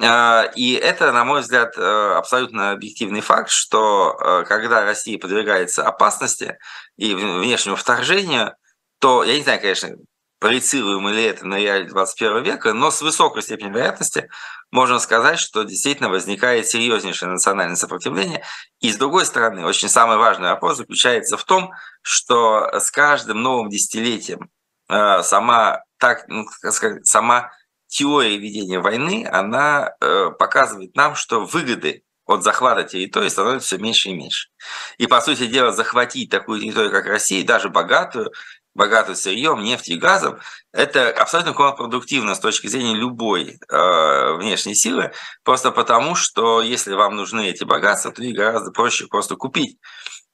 А, 0.00 0.44
и 0.54 0.74
это, 0.74 1.12
на 1.12 1.24
мой 1.24 1.40
взгляд, 1.40 1.76
э, 1.76 2.12
абсолютно 2.16 2.70
объективный 2.70 3.20
факт, 3.20 3.50
что 3.50 4.44
когда 4.48 4.84
Россия 4.84 5.18
подвергается 5.18 5.86
опасности 5.86 6.58
и 6.96 7.14
внешнему 7.14 7.76
вторжению, 7.76 8.54
то, 9.00 9.22
я 9.22 9.34
не 9.36 9.42
знаю, 9.42 9.60
конечно, 9.60 9.90
проецируем 10.38 11.08
ли 11.08 11.24
это 11.24 11.46
на 11.46 11.58
реалии 11.58 11.88
21 11.88 12.42
века, 12.42 12.72
но 12.72 12.90
с 12.90 13.02
высокой 13.02 13.42
степенью 13.42 13.74
вероятности 13.74 14.28
можно 14.70 14.98
сказать, 14.98 15.38
что 15.38 15.64
действительно 15.64 16.08
возникает 16.08 16.66
серьезнейшее 16.66 17.30
национальное 17.30 17.76
сопротивление. 17.76 18.44
И 18.80 18.92
с 18.92 18.96
другой 18.96 19.26
стороны, 19.26 19.64
очень 19.64 19.88
самый 19.88 20.16
важный 20.16 20.50
вопрос 20.50 20.76
заключается 20.76 21.36
в 21.36 21.44
том, 21.44 21.72
что 22.02 22.68
с 22.72 22.90
каждым 22.90 23.42
новым 23.42 23.68
десятилетием 23.68 24.50
э, 24.88 25.22
сама, 25.22 25.82
так, 25.98 26.28
ну, 26.28 26.46
сказать, 26.70 27.06
сама 27.06 27.50
теория 27.88 28.36
ведения 28.36 28.78
войны, 28.78 29.26
она 29.30 29.92
э, 30.00 30.30
показывает 30.38 30.94
нам, 30.94 31.14
что 31.14 31.44
выгоды 31.44 32.04
от 32.28 32.44
захвата 32.44 32.84
территории 32.84 33.30
становится 33.30 33.66
все 33.66 33.78
меньше 33.78 34.10
и 34.10 34.14
меньше. 34.14 34.50
И, 34.98 35.06
по 35.06 35.20
сути 35.22 35.46
дела, 35.46 35.72
захватить 35.72 36.30
такую 36.30 36.60
территорию, 36.60 36.92
как 36.92 37.06
Россия, 37.06 37.44
даже 37.44 37.70
богатую, 37.70 38.30
богатую 38.74 39.16
сырьем, 39.16 39.62
нефтью 39.62 39.96
и 39.96 39.98
газом, 39.98 40.38
это 40.72 41.10
абсолютно 41.10 41.52
контрпродуктивно 41.52 42.34
с 42.34 42.40
точки 42.40 42.68
зрения 42.68 42.94
любой 42.94 43.58
э, 43.68 44.32
внешней 44.36 44.74
силы, 44.74 45.12
просто 45.42 45.70
потому, 45.70 46.14
что 46.14 46.62
если 46.62 46.94
вам 46.94 47.16
нужны 47.16 47.48
эти 47.48 47.64
богатства, 47.64 48.12
то 48.12 48.22
их 48.22 48.36
гораздо 48.36 48.70
проще 48.70 49.06
просто 49.06 49.36
купить. 49.36 49.78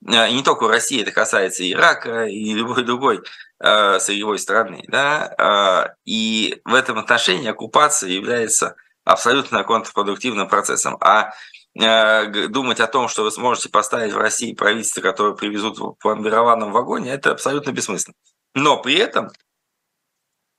Э, 0.06 0.28
и 0.28 0.34
не 0.34 0.42
только 0.42 0.64
у 0.64 0.68
России, 0.68 1.02
это 1.02 1.12
касается 1.12 1.68
Ирака, 1.70 2.24
и 2.26 2.52
любой 2.54 2.82
другой 2.82 3.22
э, 3.60 3.98
сырьевой 4.00 4.38
страны. 4.38 4.84
Да? 4.88 5.34
Э, 5.38 5.94
и 6.04 6.60
в 6.64 6.74
этом 6.74 6.98
отношении 6.98 7.48
оккупация 7.48 8.10
является 8.10 8.76
абсолютно 9.04 9.62
контрпродуктивным 9.64 10.48
процессом. 10.48 10.96
А 11.00 11.32
думать 11.74 12.78
о 12.80 12.86
том, 12.86 13.08
что 13.08 13.24
вы 13.24 13.32
сможете 13.32 13.68
поставить 13.68 14.12
в 14.12 14.18
России 14.18 14.54
правительство, 14.54 15.00
которое 15.00 15.34
привезут 15.34 15.78
в 15.78 15.94
пломбированном 15.94 16.70
вагоне, 16.70 17.12
это 17.12 17.32
абсолютно 17.32 17.72
бессмысленно. 17.72 18.14
Но 18.54 18.80
при 18.80 18.94
этом, 18.94 19.30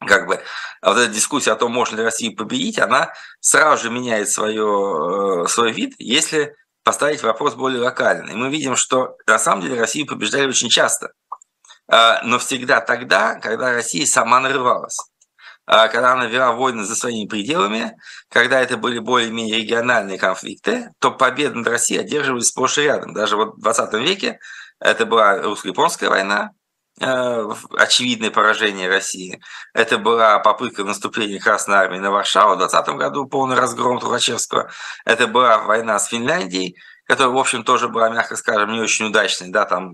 как 0.05 0.28
бы, 0.28 0.41
вот 0.82 0.97
эта 0.97 1.07
дискуссия 1.07 1.53
о 1.53 1.55
том, 1.55 1.72
можно 1.72 1.95
ли 1.95 2.03
Россию 2.03 2.36
победить, 2.36 2.80
она 2.80 3.13
сразу 3.39 3.84
же 3.84 3.89
меняет 3.89 4.30
свое, 4.30 5.43
э, 5.43 5.47
свой 5.47 5.72
вид, 5.72 5.95
если 5.97 6.55
поставить 6.84 7.24
вопрос 7.24 7.55
более 7.55 7.82
локально. 7.82 8.32
И 8.32 8.36
мы 8.36 8.49
видим, 8.49 8.76
что 8.76 9.18
на 9.26 9.39
самом 9.39 9.61
деле 9.61 9.80
Россию 9.80 10.07
побеждали 10.07 10.47
очень 10.47 10.70
часто, 10.70 11.13
э, 11.91 12.22
но 12.24 12.38
всегда 12.39 12.82
тогда, 12.82 13.36
когда 13.36 13.74
Россия 13.74 14.05
сама 14.05 14.41
нарывалась 14.41 14.99
э, 14.99 15.14
когда 15.66 16.13
она 16.13 16.26
вела 16.26 16.51
войны 16.51 16.84
за 16.84 16.95
своими 16.95 17.28
пределами, 17.28 17.97
когда 18.30 18.61
это 18.61 18.78
были 18.78 18.99
более-менее 18.99 19.57
региональные 19.57 20.18
конфликты, 20.18 20.91
то 20.99 21.11
победы 21.11 21.55
над 21.55 21.68
Россией 21.68 22.01
одерживались 22.01 22.47
сплошь 22.47 22.78
и 22.78 22.84
рядом. 22.84 23.13
Даже 23.13 23.36
вот 23.36 23.55
в 23.55 23.61
20 23.61 23.93
веке 23.93 24.39
это 24.80 25.05
была 25.05 25.41
русско-японская 25.41 26.09
война, 26.09 26.51
э, 27.01 27.49
очевидное 27.78 28.32
поражение 28.32 28.89
России. 28.89 29.41
Это 29.74 29.97
была 29.97 30.39
попытка 30.39 30.84
наступления 30.84 31.39
Красной 31.39 31.78
Армии 31.78 31.99
на 31.99 32.11
Варшаву 32.11 32.55
в 32.55 32.59
2020 32.59 32.97
году, 32.97 33.28
полный 33.28 33.55
разгром 33.55 33.99
Тухачевского. 33.99 34.70
Это 35.05 35.28
была 35.28 35.59
война 35.59 35.97
с 35.97 36.07
Финляндией, 36.07 36.78
которая, 37.05 37.34
в 37.34 37.38
общем, 37.38 37.63
тоже 37.63 37.88
была, 37.88 38.09
мягко 38.09 38.36
скажем, 38.36 38.72
не 38.72 38.80
очень 38.80 39.05
удачной. 39.05 39.49
Да, 39.49 39.66
там 39.66 39.91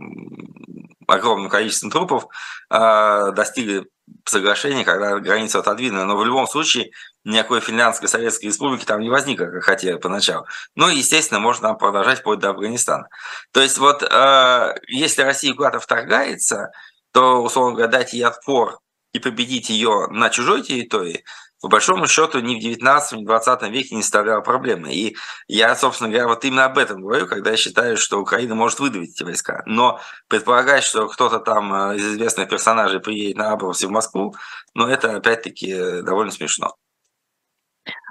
огромным 1.12 1.50
количеством 1.50 1.92
трупов 1.92 2.26
э, 2.70 3.32
достигли 3.36 3.86
соглашения, 4.26 4.84
когда 4.84 5.20
границу 5.20 5.60
отодвинули. 5.60 6.04
Но 6.04 6.18
в 6.18 6.26
любом 6.26 6.48
случае 6.48 6.92
никакой 7.24 7.60
Финляндской 7.60 8.08
Советской 8.08 8.48
Республики 8.48 8.86
там 8.86 9.02
не 9.02 9.10
возникло, 9.10 9.46
как 9.46 9.64
хотели 9.64 9.98
поначалу. 9.98 10.46
Ну 10.76 10.90
и, 10.90 10.98
естественно, 10.98 11.40
можно 11.40 11.74
продолжать 11.76 12.20
вплоть 12.20 12.40
до 12.40 12.50
Афганистана. 12.50 13.08
То 13.52 13.62
есть 13.62 13.78
вот 13.78 14.04
э, 14.04 14.76
если 14.88 15.24
Россия 15.24 15.54
куда-то 15.54 15.80
вторгается, 15.80 16.72
то, 17.12 17.44
условно 17.44 17.76
говоря, 17.76 17.92
дать 17.92 18.14
ей 18.14 18.24
отпор 18.24 18.80
и 19.14 19.20
победить 19.20 19.70
ее 19.70 20.08
на 20.10 20.30
чужой 20.30 20.62
территории, 20.62 21.26
по 21.62 21.68
большому 21.68 22.08
счету 22.08 22.40
ни 22.40 22.56
в 22.56 22.60
19 22.60 23.20
ни 23.20 23.24
в 23.24 23.28
20 23.28 23.62
веке 23.70 23.96
не 23.96 24.02
составляло 24.02 24.42
проблемы. 24.42 24.94
И 24.94 25.16
я, 25.48 25.76
собственно 25.76 26.10
говоря, 26.10 26.28
вот 26.28 26.44
именно 26.44 26.66
об 26.66 26.78
этом 26.78 27.02
говорю, 27.02 27.28
когда 27.28 27.52
я 27.52 27.58
считаю, 27.58 27.98
что 27.98 28.20
Украина 28.20 28.56
может 28.56 28.80
выдавить 28.80 29.12
эти 29.12 29.24
войска. 29.24 29.62
Но 29.68 30.00
предполагать, 30.28 30.84
что 30.84 31.08
кто-то 31.08 31.40
там 31.40 31.74
э, 31.74 31.98
из 31.98 32.06
известных 32.14 32.50
персонажей 32.50 33.00
приедет 33.00 33.38
на 33.38 33.52
Абрамсе 33.52 33.88
в 33.88 33.92
Москву, 33.92 34.36
ну 34.74 34.88
это 34.88 35.16
опять-таки 35.16 36.02
довольно 36.02 36.32
смешно. 36.32 36.76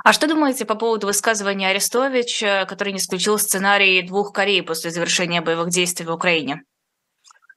А 0.04 0.12
что 0.12 0.28
думаете 0.28 0.64
по 0.64 0.76
поводу 0.76 1.08
высказывания 1.08 1.68
Арестовича, 1.68 2.64
который 2.66 2.92
не 2.92 2.98
исключил 2.98 3.38
сценарий 3.38 4.02
двух 4.02 4.32
Корей 4.32 4.62
после 4.62 4.90
завершения 4.90 5.40
боевых 5.40 5.70
действий 5.70 6.06
в 6.06 6.12
Украине? 6.12 6.62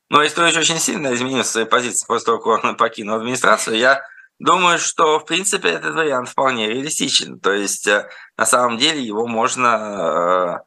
Ну, 0.09 0.19
Арестович 0.19 0.57
очень 0.57 0.79
сильно 0.79 1.13
изменил 1.13 1.43
свои 1.43 1.65
позиции 1.65 2.05
после 2.05 2.25
того, 2.25 2.39
как 2.39 2.63
он 2.63 2.75
покинул 2.75 3.15
администрацию. 3.15 3.77
Я 3.77 4.03
думаю, 4.43 4.77
что, 4.77 5.19
в 5.19 5.25
принципе, 5.25 5.69
этот 5.69 5.95
вариант 5.95 6.29
вполне 6.29 6.67
реалистичен. 6.67 7.39
То 7.39 7.53
есть, 7.53 7.87
э, 7.87 8.09
на 8.37 8.45
самом 8.45 8.77
деле, 8.77 9.01
его 9.01 9.25
можно, 9.25 10.63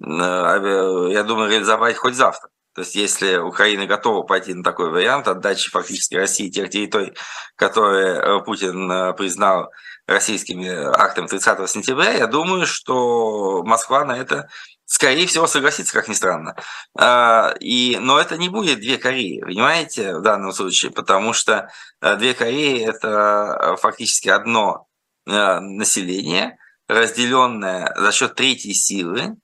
э, 0.00 0.04
э, 0.04 1.08
я 1.12 1.22
думаю, 1.24 1.50
реализовать 1.50 1.96
хоть 1.96 2.14
завтра. 2.14 2.48
То 2.74 2.82
есть, 2.82 2.94
если 2.94 3.36
Украина 3.36 3.86
готова 3.86 4.22
пойти 4.22 4.54
на 4.54 4.62
такой 4.62 4.90
вариант 4.90 5.28
отдачи 5.28 5.70
фактически 5.70 6.14
России 6.14 6.48
тех 6.48 6.70
территорий, 6.70 7.12
которые 7.56 8.42
Путин 8.44 9.14
признал 9.16 9.70
российскими 10.06 10.68
актами 10.68 11.26
30 11.26 11.68
сентября, 11.68 12.12
я 12.12 12.26
думаю, 12.28 12.66
что 12.66 13.64
Москва 13.64 14.04
на 14.04 14.16
это, 14.16 14.48
скорее 14.88 15.26
всего, 15.26 15.46
согласится, 15.46 15.92
как 15.92 16.08
ни 16.08 16.14
странно. 16.14 16.56
А, 16.98 17.54
и, 17.60 17.98
но 18.00 18.18
это 18.18 18.38
не 18.38 18.48
будет 18.48 18.80
две 18.80 18.96
Кореи, 18.96 19.40
понимаете, 19.40 20.16
в 20.16 20.22
данном 20.22 20.52
случае, 20.52 20.90
потому 20.90 21.34
что 21.34 21.70
э, 22.00 22.16
две 22.16 22.34
Кореи– 22.34 22.84
это 22.88 23.76
фактически 23.80 24.28
одно 24.28 24.86
население, 25.26 26.56
разделенное 26.88 27.94
за 27.96 28.12
счет 28.12 28.34
третьей 28.34 28.72
силы, 28.72 29.36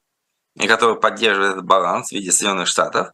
которая 0.59 0.97
поддерживает 0.97 1.53
этот 1.53 1.65
баланс 1.65 2.09
в 2.09 2.13
виде 2.13 2.31
Соединенных 2.31 2.69
Штатов, 2.69 3.09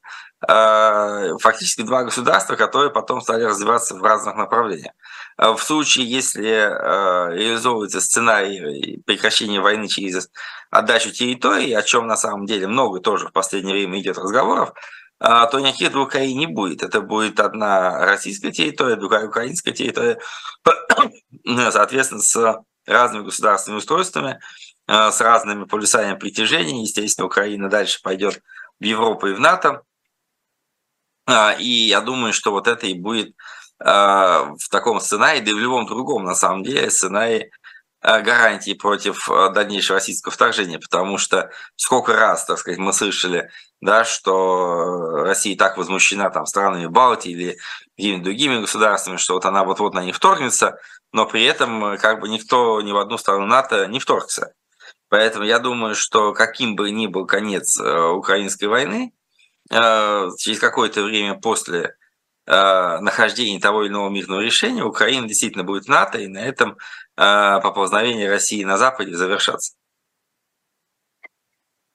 а, 0.46 1.36
фактически 1.38 1.82
два 1.82 2.04
государства, 2.04 2.56
которые 2.56 2.90
потом 2.90 3.20
стали 3.20 3.44
развиваться 3.44 3.94
в 3.94 4.02
разных 4.02 4.36
направлениях. 4.36 4.92
А 5.36 5.52
в 5.54 5.62
случае, 5.62 6.10
если 6.10 6.46
э, 6.46 7.36
реализовывается 7.36 8.00
сценарий 8.00 9.02
прекращения 9.06 9.60
войны 9.60 9.88
через 9.88 10.30
отдачу 10.70 11.10
территории, 11.12 11.72
о 11.72 11.82
чем 11.82 12.06
на 12.06 12.16
самом 12.16 12.46
деле 12.46 12.66
много 12.66 13.00
тоже 13.00 13.28
в 13.28 13.32
последнее 13.32 13.74
время 13.74 14.00
идет 14.00 14.18
разговоров, 14.18 14.72
то 15.18 15.58
никаких 15.60 15.92
двух 15.92 16.12
Кореи 16.12 16.32
не 16.32 16.46
будет. 16.46 16.82
Это 16.82 17.02
будет 17.02 17.40
одна 17.40 18.06
российская 18.06 18.52
территория, 18.52 18.96
другая 18.96 19.28
украинская 19.28 19.74
территория, 19.74 20.18
соответственно, 21.70 22.22
с 22.22 22.62
разными 22.86 23.24
государственными 23.24 23.78
устройствами, 23.78 24.30
э, 24.30 24.38
с 24.90 25.20
разными 25.20 25.64
полюсами 25.64 26.16
притяжения. 26.16 26.82
Естественно, 26.82 27.26
Украина 27.26 27.68
дальше 27.68 28.00
пойдет 28.02 28.42
в 28.80 28.84
Европу 28.84 29.28
и 29.28 29.34
в 29.34 29.40
НАТО. 29.40 29.82
И 31.58 31.68
я 31.88 32.00
думаю, 32.00 32.32
что 32.32 32.50
вот 32.50 32.66
это 32.66 32.86
и 32.88 32.94
будет 32.94 33.36
Э, 33.82 34.54
в 34.58 34.68
таком 34.70 35.00
сценарии, 35.00 35.40
да 35.40 35.50
и 35.50 35.54
в 35.54 35.58
любом 35.58 35.86
другом, 35.86 36.24
на 36.24 36.34
самом 36.34 36.62
деле, 36.62 36.90
сценарии 36.90 37.50
э, 38.02 38.20
гарантии 38.20 38.74
против 38.74 39.30
э, 39.30 39.50
дальнейшего 39.54 39.96
российского 39.98 40.32
вторжения, 40.32 40.78
потому 40.78 41.16
что 41.16 41.50
сколько 41.76 42.14
раз, 42.14 42.44
так 42.44 42.58
сказать, 42.58 42.78
мы 42.78 42.92
слышали, 42.92 43.50
да, 43.80 44.04
что 44.04 45.24
Россия 45.24 45.56
так 45.56 45.78
возмущена 45.78 46.28
там 46.28 46.44
странами 46.44 46.86
Балтии 46.86 47.32
или 47.32 47.58
какими-то 47.96 48.24
другими 48.24 48.60
государствами, 48.60 49.16
что 49.16 49.34
вот 49.34 49.46
она 49.46 49.64
вот-вот 49.64 49.94
на 49.94 50.04
них 50.04 50.16
вторгнется, 50.16 50.78
но 51.12 51.24
при 51.24 51.44
этом 51.44 51.96
как 51.96 52.20
бы 52.20 52.28
никто 52.28 52.82
ни 52.82 52.92
в 52.92 52.98
одну 52.98 53.16
страну 53.16 53.46
НАТО 53.46 53.86
не 53.86 53.98
вторгся. 53.98 54.52
Поэтому 55.10 55.44
я 55.44 55.58
думаю, 55.58 55.94
что 55.94 56.32
каким 56.32 56.74
бы 56.76 56.90
ни 56.90 57.06
был 57.06 57.26
конец 57.26 57.78
украинской 57.78 58.64
войны, 58.64 59.12
через 59.68 60.58
какое-то 60.58 61.02
время 61.04 61.34
после 61.34 61.94
Э, 62.52 62.98
нахождения 62.98 63.60
того 63.60 63.84
или 63.84 63.90
иного 63.92 64.08
мирного 64.08 64.40
решения, 64.40 64.82
Украина 64.82 65.28
действительно 65.28 65.62
будет 65.62 65.84
в 65.84 65.88
НАТО, 65.88 66.18
и 66.18 66.26
на 66.26 66.38
этом 66.38 66.78
э, 67.16 67.60
поползновение 67.62 68.28
России 68.28 68.64
на 68.64 68.76
Западе 68.76 69.14
завершаться. 69.14 69.74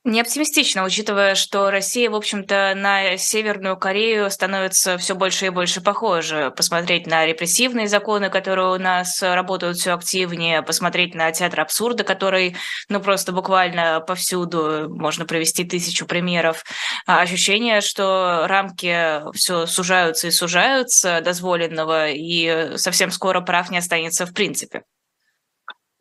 Не 0.07 0.21
оптимистично, 0.21 0.83
учитывая, 0.83 1.33
что 1.33 1.71
Россия, 1.71 2.11
в 2.11 2.15
общем-то, 2.15 2.73
на 2.75 3.17
Северную 3.17 3.75
Корею 3.75 4.29
становится 4.29 4.99
все 4.99 5.15
больше 5.15 5.47
и 5.47 5.49
больше 5.49 5.81
похожа. 5.81 6.51
Посмотреть 6.51 7.07
на 7.07 7.25
репрессивные 7.25 7.87
законы, 7.87 8.29
которые 8.29 8.75
у 8.75 8.77
нас 8.77 9.23
работают 9.23 9.77
все 9.77 9.93
активнее, 9.93 10.61
посмотреть 10.61 11.15
на 11.15 11.31
театр 11.31 11.61
абсурда, 11.61 12.03
который, 12.03 12.55
ну, 12.87 12.99
просто 12.99 13.31
буквально 13.31 13.99
повсюду, 13.99 14.89
можно 14.89 15.25
привести 15.25 15.63
тысячу 15.63 16.05
примеров. 16.05 16.63
А 17.07 17.21
ощущение, 17.21 17.81
что 17.81 18.45
рамки 18.45 19.23
все 19.35 19.65
сужаются 19.65 20.27
и 20.27 20.31
сужаются 20.31 21.19
дозволенного, 21.21 22.11
и 22.11 22.77
совсем 22.77 23.09
скоро 23.09 23.41
прав 23.41 23.71
не 23.71 23.79
останется 23.79 24.27
в 24.27 24.35
принципе. 24.35 24.83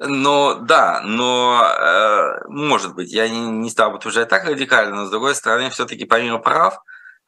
Но 0.01 0.55
да, 0.55 1.03
но 1.05 1.63
э, 1.63 2.49
может 2.49 2.95
быть, 2.95 3.13
я 3.13 3.29
не, 3.29 3.47
не 3.47 3.71
стал 3.71 3.91
бы 3.91 3.97
утверждать 3.99 4.29
так 4.29 4.45
радикально, 4.45 4.97
но 4.97 5.07
с 5.07 5.11
другой 5.11 5.37
стороны, 5.37 5.71
все-таки 5.71 6.05
помимо 6.05 6.39
прав, 6.39 6.75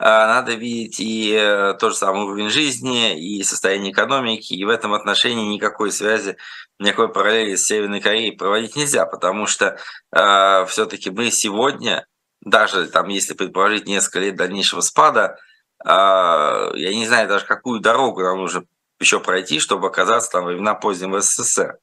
э, 0.01 0.05
надо 0.05 0.55
видеть 0.55 0.99
и 0.99 1.33
э, 1.33 1.75
тот 1.79 1.93
же 1.93 1.99
самый 1.99 2.25
уровень 2.25 2.51
жизни, 2.51 3.39
и 3.39 3.45
состояние 3.45 3.93
экономики, 3.93 4.53
и 4.53 4.65
в 4.65 4.69
этом 4.69 4.95
отношении 4.95 5.55
никакой 5.55 5.93
связи, 5.93 6.37
никакой 6.81 7.09
параллели 7.13 7.55
с 7.55 7.67
Северной 7.67 8.01
Кореей 8.01 8.37
проводить 8.37 8.75
нельзя, 8.75 9.07
потому 9.07 9.47
что 9.47 9.79
э, 10.13 10.67
все-таки 10.67 11.11
мы 11.11 11.31
сегодня, 11.31 12.05
даже 12.41 12.87
там, 12.89 13.09
если 13.09 13.35
предположить 13.35 13.87
несколько 13.87 14.19
лет 14.19 14.35
дальнейшего 14.35 14.81
спада, 14.81 15.37
э, 15.85 15.89
я 15.89 16.95
не 16.95 17.07
знаю 17.07 17.29
даже, 17.29 17.47
какую 17.47 17.79
дорогу 17.79 18.23
нам 18.23 18.39
нужно 18.39 18.65
еще 18.99 19.21
пройти, 19.21 19.61
чтобы 19.61 19.87
оказаться 19.87 20.33
там 20.33 20.47
времена 20.47 20.75
позднего 20.75 21.21
СССР. 21.21 21.79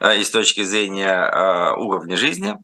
Э, 0.00 0.18
и 0.18 0.24
с 0.24 0.30
точки 0.30 0.64
зрения 0.64 1.12
э, 1.12 1.74
уровня 1.76 2.16
жизни, 2.16 2.56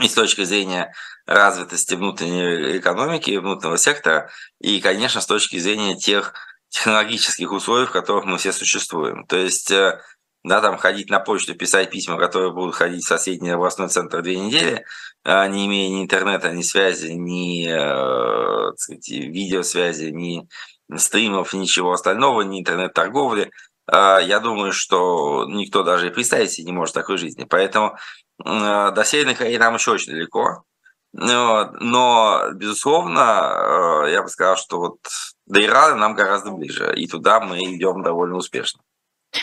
и 0.00 0.08
с 0.08 0.14
точки 0.14 0.44
зрения 0.44 0.94
развитости 1.26 1.94
внутренней 1.94 2.78
экономики 2.78 3.30
и 3.30 3.38
внутреннего 3.38 3.76
сектора, 3.76 4.30
и, 4.60 4.80
конечно, 4.80 5.20
с 5.20 5.26
точки 5.26 5.58
зрения 5.58 5.96
тех 5.96 6.34
технологических 6.68 7.50
условий, 7.50 7.86
в 7.86 7.90
которых 7.90 8.24
мы 8.24 8.38
все 8.38 8.52
существуем. 8.52 9.26
То 9.26 9.36
есть, 9.36 9.70
э, 9.72 10.00
да, 10.44 10.60
там 10.60 10.78
ходить 10.78 11.10
на 11.10 11.18
почту, 11.18 11.54
писать 11.56 11.90
письма, 11.90 12.16
которые 12.16 12.52
будут 12.52 12.76
ходить 12.76 13.04
в 13.04 13.08
соседний 13.08 13.50
областной 13.50 13.88
центр 13.88 14.22
две 14.22 14.38
недели, 14.38 14.84
не 15.24 15.66
имея 15.66 15.90
ни 15.90 16.02
интернета, 16.02 16.52
ни 16.52 16.62
связи, 16.62 17.10
ни 17.10 17.66
так 17.66 18.78
сказать, 18.78 19.08
видеосвязи, 19.08 20.10
ни 20.10 20.48
стримов, 20.96 21.52
ничего 21.52 21.92
остального, 21.92 22.42
ни 22.42 22.60
интернет-торговли– 22.60 23.50
я 23.90 24.40
думаю, 24.40 24.72
что 24.72 25.46
никто 25.48 25.82
даже 25.82 26.08
и 26.08 26.10
представить 26.10 26.52
себе 26.52 26.66
не 26.66 26.72
может 26.72 26.94
такой 26.94 27.16
жизни. 27.18 27.44
Поэтому 27.48 27.96
а, 28.44 28.90
до 28.90 29.04
Северной 29.04 29.34
Кореи 29.34 29.56
нам 29.56 29.74
еще 29.74 29.92
очень 29.92 30.12
далеко. 30.12 30.64
Но, 31.12 31.70
но, 31.80 32.50
безусловно, 32.54 34.02
а, 34.02 34.06
я 34.06 34.22
бы 34.22 34.28
сказал, 34.28 34.56
что 34.56 34.78
вот 34.78 34.98
до 35.46 35.64
Ирана 35.64 35.96
нам 35.96 36.14
гораздо 36.14 36.50
ближе, 36.50 36.92
и 36.94 37.06
туда 37.06 37.40
мы 37.40 37.58
идем 37.58 38.02
довольно 38.02 38.36
успешно. 38.36 38.82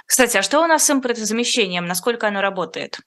Кстати, 0.05 0.37
а 0.37 0.41
что 0.41 0.63
у 0.63 0.67
нас 0.67 0.85
с 0.85 0.89
импортозамещением? 0.89 1.85
Насколько 1.85 2.27
оно 2.27 2.41
работает? 2.41 2.99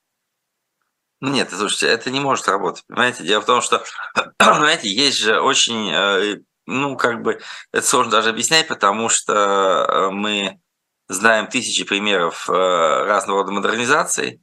Нет, 1.20 1.51
слушайте, 1.51 1.89
это 1.89 2.11
не 2.11 2.20
может 2.20 2.47
работать. 2.47 2.84
Понимаете, 2.86 3.24
дело 3.24 3.41
в 3.41 3.47
том, 3.47 3.61
что, 3.61 3.82
знаете, 4.41 4.89
есть 4.89 5.18
же 5.18 5.41
очень, 5.41 5.91
э, 5.93 6.41
ну, 6.66 6.97
как 6.97 7.22
бы, 7.22 7.41
это 7.72 7.86
сложно 7.86 8.12
даже 8.12 8.30
объяснять, 8.30 8.68
потому 8.68 9.09
что 9.09 9.34
э, 9.34 10.11
мы 10.11 10.61
знаем 11.09 11.46
тысячи 11.46 11.84
примеров 11.84 12.48
э, 12.48 12.52
разного 12.52 13.40
рода 13.40 13.52
модернизаций, 13.52 14.40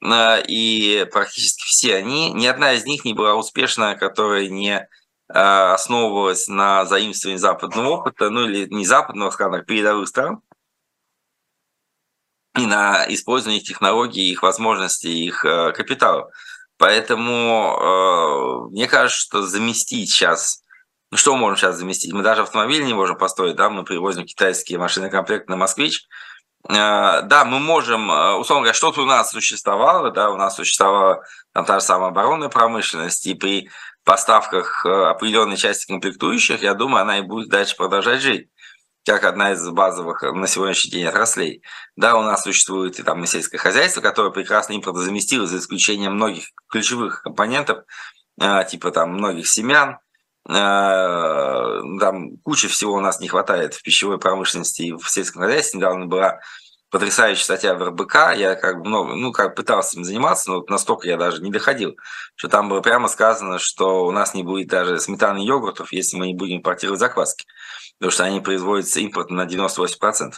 э, 0.00 0.42
и 0.46 1.06
практически 1.12 1.64
все 1.64 1.96
они, 1.96 2.32
ни 2.32 2.46
одна 2.46 2.72
из 2.72 2.84
них 2.86 3.04
не 3.04 3.14
была 3.14 3.34
успешна, 3.34 3.94
которая 3.94 4.48
не 4.48 4.88
основывалась 5.30 6.48
на 6.48 6.86
заимствовании 6.86 7.36
западного 7.36 7.88
опыта, 7.90 8.30
ну 8.30 8.48
или 8.48 8.66
не 8.72 8.86
западного, 8.86 9.30
скажем 9.30 9.62
передовых 9.66 10.08
стран, 10.08 10.40
и 12.56 12.64
на 12.64 13.04
использование 13.12 13.60
их 13.60 13.68
технологий, 13.68 14.30
их 14.30 14.42
возможностей, 14.42 15.26
их 15.26 15.40
капитала. 15.40 16.30
Поэтому 16.78 18.70
мне 18.70 18.88
кажется, 18.88 19.20
что 19.20 19.42
заместить 19.42 20.10
сейчас 20.10 20.62
ну, 21.10 21.16
что 21.16 21.34
мы 21.34 21.40
можем 21.40 21.56
сейчас 21.56 21.76
заместить? 21.76 22.12
Мы 22.12 22.22
даже 22.22 22.42
автомобиль 22.42 22.84
не 22.84 22.94
можем 22.94 23.16
построить, 23.16 23.56
да, 23.56 23.70
мы 23.70 23.84
привозим 23.84 24.26
китайские 24.26 24.78
машины 24.78 25.08
комплект 25.08 25.48
на 25.48 25.56
«Москвич». 25.56 26.06
Э, 26.68 27.22
да, 27.22 27.44
мы 27.46 27.60
можем, 27.60 28.10
э, 28.10 28.34
условно 28.34 28.64
говоря, 28.64 28.74
что-то 28.74 29.02
у 29.02 29.06
нас 29.06 29.30
существовало, 29.30 30.10
да, 30.10 30.30
у 30.30 30.36
нас 30.36 30.56
существовала 30.56 31.22
там 31.52 31.64
та 31.64 31.80
же 31.80 31.86
самая 31.86 32.10
оборонная 32.10 32.48
промышленность, 32.48 33.26
и 33.26 33.34
при 33.34 33.70
поставках 34.04 34.84
э, 34.84 34.88
определенной 34.88 35.56
части 35.56 35.86
комплектующих, 35.86 36.62
я 36.62 36.74
думаю, 36.74 37.02
она 37.02 37.18
и 37.18 37.22
будет 37.22 37.48
дальше 37.48 37.76
продолжать 37.76 38.20
жить 38.20 38.48
как 39.06 39.24
одна 39.24 39.52
из 39.52 39.66
базовых 39.70 40.22
на 40.22 40.46
сегодняшний 40.46 40.90
день 40.90 41.06
отраслей. 41.06 41.62
Да, 41.96 42.16
у 42.16 42.22
нас 42.22 42.42
существует 42.42 42.98
и 42.98 43.02
там 43.02 43.24
и 43.24 43.26
сельское 43.26 43.56
хозяйство, 43.56 44.02
которое 44.02 44.30
прекрасно 44.30 44.74
импортозаместило, 44.74 45.46
за 45.46 45.58
исключением 45.58 46.16
многих 46.16 46.48
ключевых 46.68 47.22
компонентов, 47.22 47.84
типа 48.68 48.90
там 48.90 49.14
многих 49.14 49.48
семян, 49.48 49.98
там 50.48 52.38
куча 52.42 52.68
всего 52.68 52.94
у 52.94 53.00
нас 53.00 53.20
не 53.20 53.28
хватает 53.28 53.74
в 53.74 53.82
пищевой 53.82 54.18
промышленности 54.18 54.82
и 54.82 54.92
в 54.92 55.08
сельском 55.08 55.42
хозяйстве. 55.42 55.78
Недавно 55.78 56.06
была 56.06 56.40
потрясающая 56.90 57.44
статья 57.44 57.74
в 57.74 57.82
РБК, 57.82 58.34
я 58.34 58.54
как 58.54 58.78
бы 58.78 58.88
много, 58.88 59.14
ну, 59.14 59.30
как 59.30 59.54
пытался 59.54 59.98
им 59.98 60.04
заниматься, 60.04 60.50
но 60.50 60.64
настолько 60.68 61.06
я 61.06 61.18
даже 61.18 61.42
не 61.42 61.50
доходил, 61.50 61.96
что 62.34 62.48
там 62.48 62.70
было 62.70 62.80
прямо 62.80 63.08
сказано, 63.08 63.58
что 63.58 64.06
у 64.06 64.10
нас 64.10 64.32
не 64.32 64.42
будет 64.42 64.68
даже 64.68 64.98
сметаны 64.98 65.42
и 65.42 65.46
йогуртов, 65.46 65.92
если 65.92 66.16
мы 66.16 66.28
не 66.28 66.34
будем 66.34 66.58
импортировать 66.58 66.98
закваски, 66.98 67.44
потому 67.98 68.10
что 68.10 68.24
они 68.24 68.40
производятся 68.40 69.00
импортом 69.00 69.36
на 69.36 69.44
98%. 69.44 70.32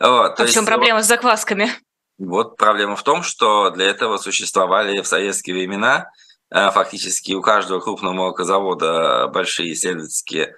Вот, 0.00 0.38
а 0.38 0.44
в 0.44 0.50
чем 0.50 0.66
проблема 0.66 1.02
с 1.02 1.06
заквасками? 1.06 1.70
Вот 2.18 2.58
проблема 2.58 2.96
в 2.96 3.02
том, 3.02 3.22
что 3.22 3.70
для 3.70 3.86
этого 3.86 4.18
существовали 4.18 5.00
в 5.00 5.06
советские 5.06 5.56
времена 5.56 6.10
Э, 6.10 6.25
фактически 6.50 7.32
у 7.32 7.42
каждого 7.42 7.80
крупного 7.80 8.14
молокозавода 8.14 9.28
большие 9.28 9.72
исследовательские 9.72 10.54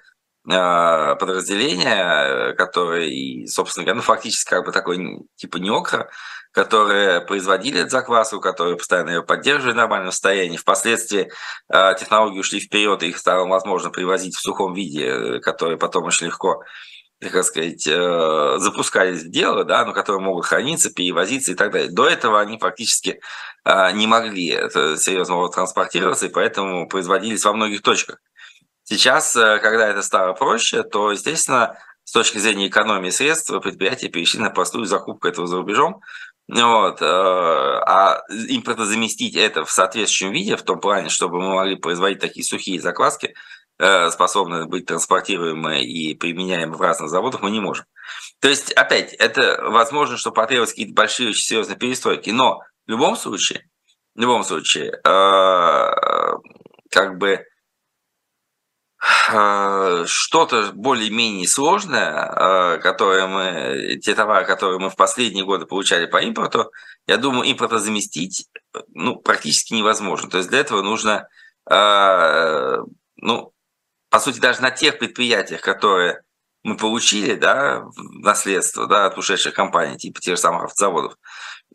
э, 0.49 1.15
подразделения, 1.15 2.53
которые, 2.53 3.47
собственно 3.47 3.85
говоря, 3.85 3.97
ну, 3.97 4.01
фактически 4.01 4.49
как 4.49 4.65
бы 4.65 4.71
такой 4.71 5.19
типа 5.35 5.57
неокра, 5.57 6.09
которые 6.51 7.21
производили 7.21 7.81
эту 7.81 7.89
закваску, 7.89 8.39
которые 8.39 8.77
постоянно 8.77 9.09
ее 9.09 9.23
поддерживали 9.23 9.73
в 9.73 9.77
нормальном 9.77 10.11
состоянии. 10.11 10.57
Впоследствии 10.57 11.31
э, 11.71 11.93
технологии 11.99 12.39
ушли 12.39 12.59
вперед, 12.59 13.03
и 13.03 13.09
их 13.09 13.17
стало 13.17 13.47
возможно 13.47 13.89
привозить 13.89 14.35
в 14.35 14.41
сухом 14.41 14.73
виде, 14.73 15.39
которые 15.39 15.77
потом 15.77 16.05
очень 16.05 16.27
легко 16.27 16.63
как 17.21 17.43
сказать, 17.43 17.85
э, 17.85 18.55
запускались 18.59 19.23
в 19.23 19.29
дело, 19.29 19.65
да, 19.65 19.85
но 19.85 19.91
которые 19.91 20.21
могут 20.21 20.45
храниться, 20.45 20.89
перевозиться 20.89 21.51
и 21.51 21.55
так 21.55 21.71
далее. 21.71 21.91
До 21.91 22.07
этого 22.07 22.39
они 22.39 22.57
фактически 22.57 23.09
э, 23.09 23.19
не 23.93 24.07
могли 24.07 24.49
серьезно 24.97 25.47
транспортироваться, 25.49 26.27
и 26.27 26.29
поэтому 26.29 26.87
производились 26.87 27.43
во 27.43 27.53
многих 27.53 27.81
точках. 27.81 28.19
Сейчас, 28.83 29.35
э, 29.35 29.59
когда 29.59 29.87
это 29.87 30.01
стало 30.01 30.33
проще, 30.33 30.83
то, 30.83 31.11
естественно, 31.11 31.77
с 32.03 32.11
точки 32.11 32.39
зрения 32.39 32.67
экономии 32.67 33.11
средств, 33.11 33.51
предприятия 33.61 34.09
перешли 34.09 34.39
на 34.39 34.49
простую 34.49 34.85
закупку 34.85 35.27
этого 35.27 35.45
за 35.45 35.57
рубежом. 35.57 36.01
Вот. 36.47 36.99
А 36.99 38.23
импортозаместить 38.29 39.35
это 39.35 39.65
в 39.65 39.69
соответствующем 39.69 40.31
виде, 40.31 40.55
в 40.55 40.63
том 40.63 40.79
плане, 40.79 41.09
чтобы 41.09 41.39
мы 41.39 41.53
могли 41.53 41.75
производить 41.75 42.19
такие 42.19 42.43
сухие 42.43 42.81
закваски, 42.81 43.35
Э, 43.81 44.09
способны 44.11 44.65
быть 44.65 44.87
транспортируемы 44.87 45.81
и 45.81 46.13
применяемы 46.13 46.75
в 46.75 46.81
разных 46.81 47.09
заводах, 47.09 47.41
мы 47.41 47.49
не 47.49 47.61
можем. 47.61 47.85
То 48.41 48.49
есть, 48.49 48.73
опять, 48.73 49.13
это 49.13 49.57
возможно, 49.63 50.17
что 50.17 50.31
потребуются 50.31 50.75
какие-то 50.75 50.93
большие, 50.93 51.29
очень 51.29 51.43
серьезные 51.43 51.77
перестройки, 51.77 52.29
но 52.29 52.59
любом 52.89 53.15
случае, 53.15 53.69
в 54.15 54.19
любом 54.19 54.43
случае, 54.43 54.91
э, 54.91 55.91
как 56.91 57.17
бы 57.17 57.45
э, 59.31 60.05
что-то 60.07 60.71
более-менее 60.73 61.47
сложное, 61.47 62.79
которое 62.79 63.27
мы, 63.27 63.99
те 64.01 64.15
товары, 64.15 64.45
которые 64.45 64.79
мы 64.79 64.89
в 64.89 64.95
последние 64.95 65.45
годы 65.45 65.65
получали 65.65 66.05
по 66.05 66.17
импорту, 66.17 66.71
я 67.07 67.17
думаю, 67.17 67.43
импорта 67.43 67.79
заместить 67.79 68.47
ну, 68.89 69.15
практически 69.15 69.73
невозможно. 69.73 70.29
То 70.29 70.37
есть 70.37 70.49
для 70.49 70.59
этого 70.59 70.81
нужно 70.81 71.27
ну, 73.21 73.53
по 74.09 74.19
сути, 74.19 74.39
даже 74.39 74.61
на 74.61 74.71
тех 74.71 74.97
предприятиях, 74.97 75.61
которые 75.61 76.21
мы 76.63 76.75
получили, 76.75 77.35
да, 77.35 77.85
наследство, 77.95 78.87
да, 78.87 79.05
от 79.05 79.17
ушедших 79.17 79.53
компаний, 79.53 79.97
типа 79.97 80.19
тех 80.19 80.35
же 80.35 80.41
самых 80.41 80.63
автозаводов, 80.65 81.13
э, 81.13 81.17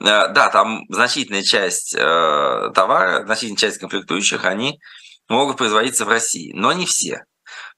да, 0.01 0.49
там 0.51 0.84
значительная 0.88 1.42
часть 1.42 1.95
э, 1.95 2.70
товара, 2.74 3.24
значительная 3.24 3.59
часть 3.59 3.78
комплектующих, 3.78 4.45
они 4.45 4.80
могут 5.28 5.57
производиться 5.57 6.05
в 6.05 6.09
России, 6.09 6.53
но 6.53 6.72
не 6.72 6.86
все. 6.86 7.24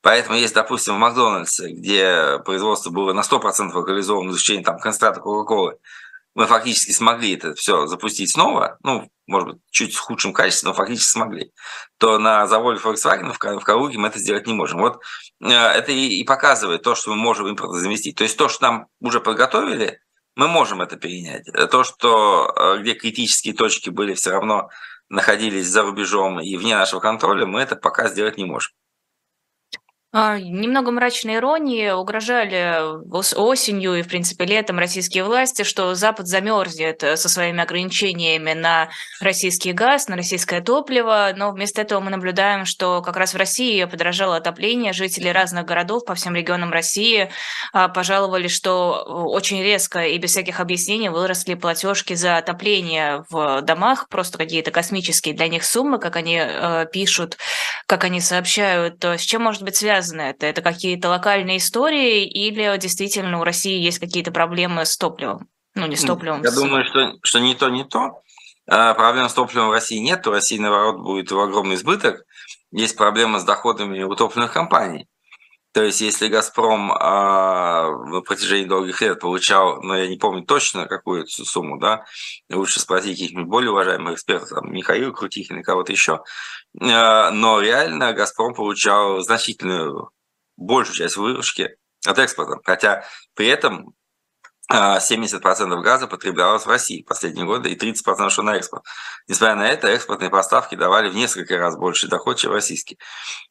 Поэтому 0.02 0.36
есть, 0.36 0.54
допустим, 0.54 0.94
в 0.94 0.98
Макдональдсе, 0.98 1.68
где 1.68 2.38
производство 2.44 2.90
было 2.90 3.12
на 3.12 3.20
100% 3.20 3.72
локализовано, 3.72 4.30
изучение 4.30 4.64
там 4.64 4.78
концентрата 4.78 5.20
Кока-Колы, 5.20 5.78
мы 6.36 6.46
фактически 6.46 6.92
смогли 6.92 7.34
это 7.34 7.54
все 7.54 7.86
запустить 7.86 8.30
снова, 8.30 8.76
ну, 8.82 9.10
может 9.26 9.48
быть, 9.48 9.58
чуть 9.70 9.94
с 9.94 9.98
худшим 9.98 10.34
качеством, 10.34 10.68
но 10.68 10.74
фактически 10.74 11.10
смогли, 11.10 11.52
то 11.98 12.18
на 12.18 12.46
заводе 12.46 12.78
Volkswagen 12.78 13.32
в 13.32 13.38
Калуге 13.64 13.98
мы 13.98 14.08
это 14.08 14.18
сделать 14.18 14.46
не 14.46 14.52
можем. 14.52 14.80
Вот 14.80 15.02
э, 15.42 15.48
это 15.50 15.92
и 15.92 16.22
показывает 16.24 16.82
то, 16.82 16.94
что 16.94 17.10
мы 17.10 17.16
можем 17.16 17.48
импорт 17.48 17.72
заместить. 17.72 18.16
То 18.16 18.24
есть 18.24 18.36
то, 18.36 18.50
что 18.50 18.62
нам 18.64 18.86
уже 19.00 19.20
подготовили, 19.20 19.98
мы 20.36 20.48
можем 20.48 20.82
это 20.82 20.96
перенять. 20.96 21.46
То, 21.70 21.82
что 21.82 22.52
э, 22.54 22.80
где 22.80 22.94
критические 22.94 23.54
точки 23.54 23.90
были 23.90 24.14
все 24.14 24.30
равно 24.30 24.68
находились 25.08 25.66
за 25.66 25.82
рубежом 25.82 26.40
и 26.40 26.56
вне 26.56 26.76
нашего 26.76 27.00
контроля, 27.00 27.46
мы 27.46 27.60
это 27.60 27.74
пока 27.74 28.08
сделать 28.08 28.36
не 28.36 28.44
можем. 28.44 28.72
А, 30.18 30.38
немного 30.38 30.92
мрачной 30.92 31.34
иронии 31.34 31.90
угрожали 31.90 32.80
осенью 33.36 33.96
и, 33.96 34.02
в 34.02 34.08
принципе, 34.08 34.46
летом 34.46 34.78
российские 34.78 35.24
власти, 35.24 35.62
что 35.62 35.94
Запад 35.94 36.26
замерзнет 36.26 37.02
э, 37.02 37.18
со 37.18 37.28
своими 37.28 37.62
ограничениями 37.62 38.54
на 38.54 38.88
российский 39.20 39.72
газ, 39.72 40.08
на 40.08 40.16
российское 40.16 40.62
топливо, 40.62 41.34
но 41.36 41.52
вместо 41.52 41.82
этого 41.82 42.00
мы 42.00 42.10
наблюдаем, 42.10 42.64
что 42.64 43.02
как 43.02 43.18
раз 43.18 43.34
в 43.34 43.36
России 43.36 43.84
подорожало 43.84 44.36
отопление, 44.36 44.94
жители 44.94 45.28
разных 45.28 45.66
городов 45.66 46.06
по 46.06 46.14
всем 46.14 46.34
регионам 46.34 46.72
России 46.72 47.30
а, 47.74 47.88
пожаловали, 47.88 48.48
что 48.48 49.04
э, 49.06 49.10
очень 49.10 49.62
резко 49.62 50.06
и 50.06 50.16
без 50.16 50.30
всяких 50.30 50.60
объяснений 50.60 51.10
выросли 51.10 51.52
платежки 51.52 52.14
за 52.14 52.38
отопление 52.38 53.26
в 53.28 53.60
домах, 53.60 54.08
просто 54.08 54.38
какие-то 54.38 54.70
космические 54.70 55.34
для 55.34 55.48
них 55.48 55.62
суммы, 55.62 55.98
как 55.98 56.16
они 56.16 56.40
э, 56.42 56.86
пишут, 56.90 57.36
как 57.86 58.04
они 58.04 58.22
сообщают. 58.22 59.04
С 59.04 59.20
чем 59.20 59.42
может 59.42 59.62
быть 59.62 59.76
связано 59.76 60.05
связано 60.06 60.22
это? 60.22 60.46
Это 60.46 60.62
какие-то 60.62 61.08
локальные 61.08 61.58
истории 61.58 62.24
или 62.24 62.76
действительно 62.78 63.40
у 63.40 63.44
России 63.44 63.78
есть 63.78 63.98
какие-то 63.98 64.30
проблемы 64.30 64.84
с 64.84 64.96
топливом? 64.96 65.48
Ну, 65.74 65.86
не 65.86 65.96
с 65.96 66.04
топливом. 66.04 66.42
Я 66.42 66.50
с... 66.50 66.54
думаю, 66.54 66.84
что, 66.84 67.14
что 67.22 67.38
не 67.38 67.54
то, 67.54 67.68
не 67.68 67.84
то. 67.84 68.22
А, 68.68 68.94
проблем 68.94 69.28
с 69.28 69.34
топливом 69.34 69.68
в 69.68 69.72
России 69.72 69.98
нет. 69.98 70.26
У 70.26 70.30
России, 70.30 70.58
наоборот, 70.58 71.02
будет 71.02 71.30
огромный 71.30 71.74
избыток. 71.74 72.24
Есть 72.72 72.96
проблема 72.96 73.38
с 73.38 73.44
доходами 73.44 74.02
у 74.02 74.14
топливных 74.14 74.52
компаний. 74.52 75.06
То 75.72 75.82
есть, 75.82 76.00
если 76.00 76.28
«Газпром» 76.28 76.90
а, 76.90 77.90
на 78.06 78.22
протяжении 78.22 78.64
долгих 78.64 79.02
лет 79.02 79.20
получал, 79.20 79.82
ну, 79.82 79.92
я 79.92 80.06
не 80.08 80.16
помню 80.16 80.42
точно 80.42 80.86
какую 80.86 81.26
сумму, 81.26 81.78
да, 81.78 82.06
лучше 82.50 82.80
спросить 82.80 83.18
каких-нибудь 83.18 83.50
более 83.50 83.72
уважаемых 83.72 84.14
экспертов, 84.14 84.48
там, 84.48 84.72
Михаила 84.72 85.12
Крутихина 85.12 85.62
кого-то 85.62 85.92
еще, 85.92 86.22
но 86.78 87.60
реально 87.60 88.12
«Газпром» 88.12 88.54
получал 88.54 89.20
значительную, 89.20 90.10
большую 90.56 90.96
часть 90.96 91.16
выручки 91.16 91.76
от 92.06 92.18
экспорта, 92.18 92.60
хотя 92.64 93.04
при 93.34 93.46
этом 93.48 93.94
70% 94.70 95.40
а, 95.42 95.82
газа 95.82 96.06
потреблялось 96.08 96.66
в 96.66 96.68
России 96.68 97.02
в 97.02 97.06
последние 97.06 97.46
годы 97.46 97.70
и 97.70 97.78
30% 97.78 98.30
шло 98.30 98.44
на 98.44 98.56
экспорт. 98.56 98.84
Несмотря 99.28 99.54
на 99.54 99.68
это, 99.68 99.88
экспортные 99.88 100.28
поставки 100.28 100.74
давали 100.74 101.08
в 101.08 101.14
несколько 101.14 101.56
раз 101.56 101.76
больше 101.76 102.08
доход, 102.08 102.38
чем 102.38 102.52
российские. 102.52 102.98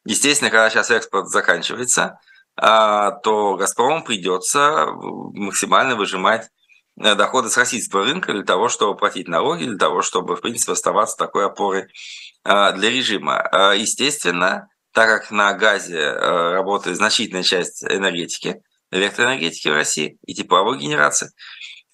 Естественно, 0.04 0.50
когда 0.50 0.68
сейчас 0.68 0.90
экспорт 0.90 1.28
заканчивается, 1.28 2.18
а, 2.54 3.12
то 3.12 3.56
«Газпрому» 3.56 4.04
придется 4.04 4.86
максимально 4.92 5.96
выжимать 5.96 6.50
доходы 6.96 7.50
с 7.50 7.56
российского 7.56 8.04
рынка 8.04 8.32
для 8.32 8.42
того, 8.42 8.68
чтобы 8.68 8.96
платить 8.96 9.28
налоги, 9.28 9.64
для 9.64 9.76
того, 9.76 10.02
чтобы, 10.02 10.36
в 10.36 10.40
принципе, 10.40 10.72
оставаться 10.72 11.16
такой 11.16 11.46
опорой 11.46 11.86
а, 12.44 12.72
для 12.72 12.90
режима. 12.90 13.48
Естественно, 13.76 14.68
так 14.92 15.08
как 15.08 15.30
на 15.30 15.52
газе 15.52 15.98
э, 15.98 16.52
работает 16.52 16.96
значительная 16.96 17.42
часть 17.42 17.84
энергетики, 17.84 18.62
электроэнергетики 18.90 19.68
в 19.68 19.74
России 19.74 20.18
и 20.26 20.34
тепловой 20.34 20.78
генерации, 20.78 21.30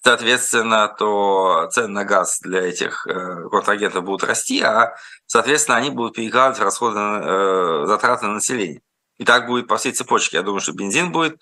соответственно, 0.01 0.87
то 0.87 1.67
цены 1.71 1.89
на 1.89 2.05
газ 2.05 2.39
для 2.39 2.61
этих 2.61 3.05
контрагентов 3.51 4.05
будут 4.05 4.23
расти, 4.23 4.61
а, 4.61 4.95
соответственно, 5.25 5.77
они 5.77 5.89
будут 5.89 6.15
перекладывать 6.15 6.61
расходы, 6.61 7.87
затраты 7.87 8.27
на 8.27 8.35
население. 8.35 8.81
И 9.17 9.25
так 9.25 9.47
будет 9.47 9.67
по 9.67 9.77
всей 9.77 9.91
цепочке. 9.91 10.37
Я 10.37 10.43
думаю, 10.43 10.59
что 10.59 10.73
бензин 10.73 11.11
будет 11.11 11.39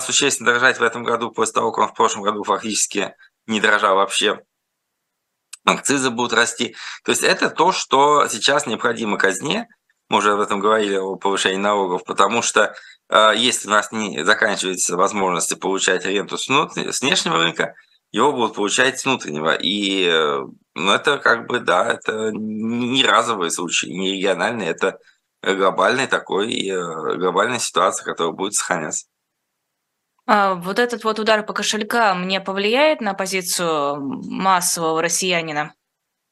существенно 0.00 0.50
дорожать 0.50 0.78
в 0.78 0.82
этом 0.82 1.02
году, 1.02 1.30
после 1.30 1.54
того, 1.54 1.72
как 1.72 1.84
он 1.84 1.90
в 1.90 1.96
прошлом 1.96 2.22
году 2.22 2.44
фактически 2.44 3.14
не 3.46 3.60
дорожал 3.60 3.96
вообще 3.96 4.40
акцизы 5.64 6.10
будут 6.10 6.32
расти. 6.32 6.74
То 7.04 7.12
есть 7.12 7.22
это 7.22 7.50
то, 7.50 7.72
что 7.72 8.26
сейчас 8.28 8.66
необходимо 8.66 9.18
казне. 9.18 9.68
Мы 10.08 10.18
уже 10.18 10.32
об 10.32 10.40
этом 10.40 10.58
говорили, 10.58 10.96
о 10.96 11.16
повышении 11.16 11.56
налогов, 11.56 12.02
потому 12.04 12.42
что 12.42 12.74
э, 13.08 13.32
если 13.36 13.68
у 13.68 13.70
нас 13.70 13.92
не 13.92 14.24
заканчиваются 14.24 14.96
возможности 14.96 15.54
получать 15.54 16.04
ренту 16.04 16.36
с 16.36 16.48
внешнего 17.00 17.36
рынка, 17.36 17.74
его 18.10 18.32
будут 18.32 18.56
получать 18.56 18.98
с 18.98 19.04
внутреннего. 19.04 19.54
И 19.54 20.06
э, 20.06 20.40
ну, 20.74 20.92
это 20.92 21.18
как 21.18 21.46
бы, 21.46 21.60
да, 21.60 21.92
это 21.92 22.32
не 22.32 23.04
разовый 23.04 23.52
случай, 23.52 23.92
не 23.92 24.14
региональный, 24.14 24.66
это 24.66 24.98
глобальный 25.42 26.06
такой, 26.06 26.52
э, 26.52 27.16
глобальная 27.16 27.58
ситуация, 27.58 28.04
которая 28.04 28.32
будет 28.32 28.54
сохраняться. 28.54 29.06
А 30.26 30.54
вот 30.54 30.78
этот 30.78 31.02
вот 31.04 31.18
удар 31.18 31.44
по 31.44 31.52
кошелькам 31.52 32.22
мне 32.24 32.40
повлияет 32.40 33.00
на 33.00 33.14
позицию 33.14 34.00
массового 34.00 35.02
россиянина? 35.02 35.74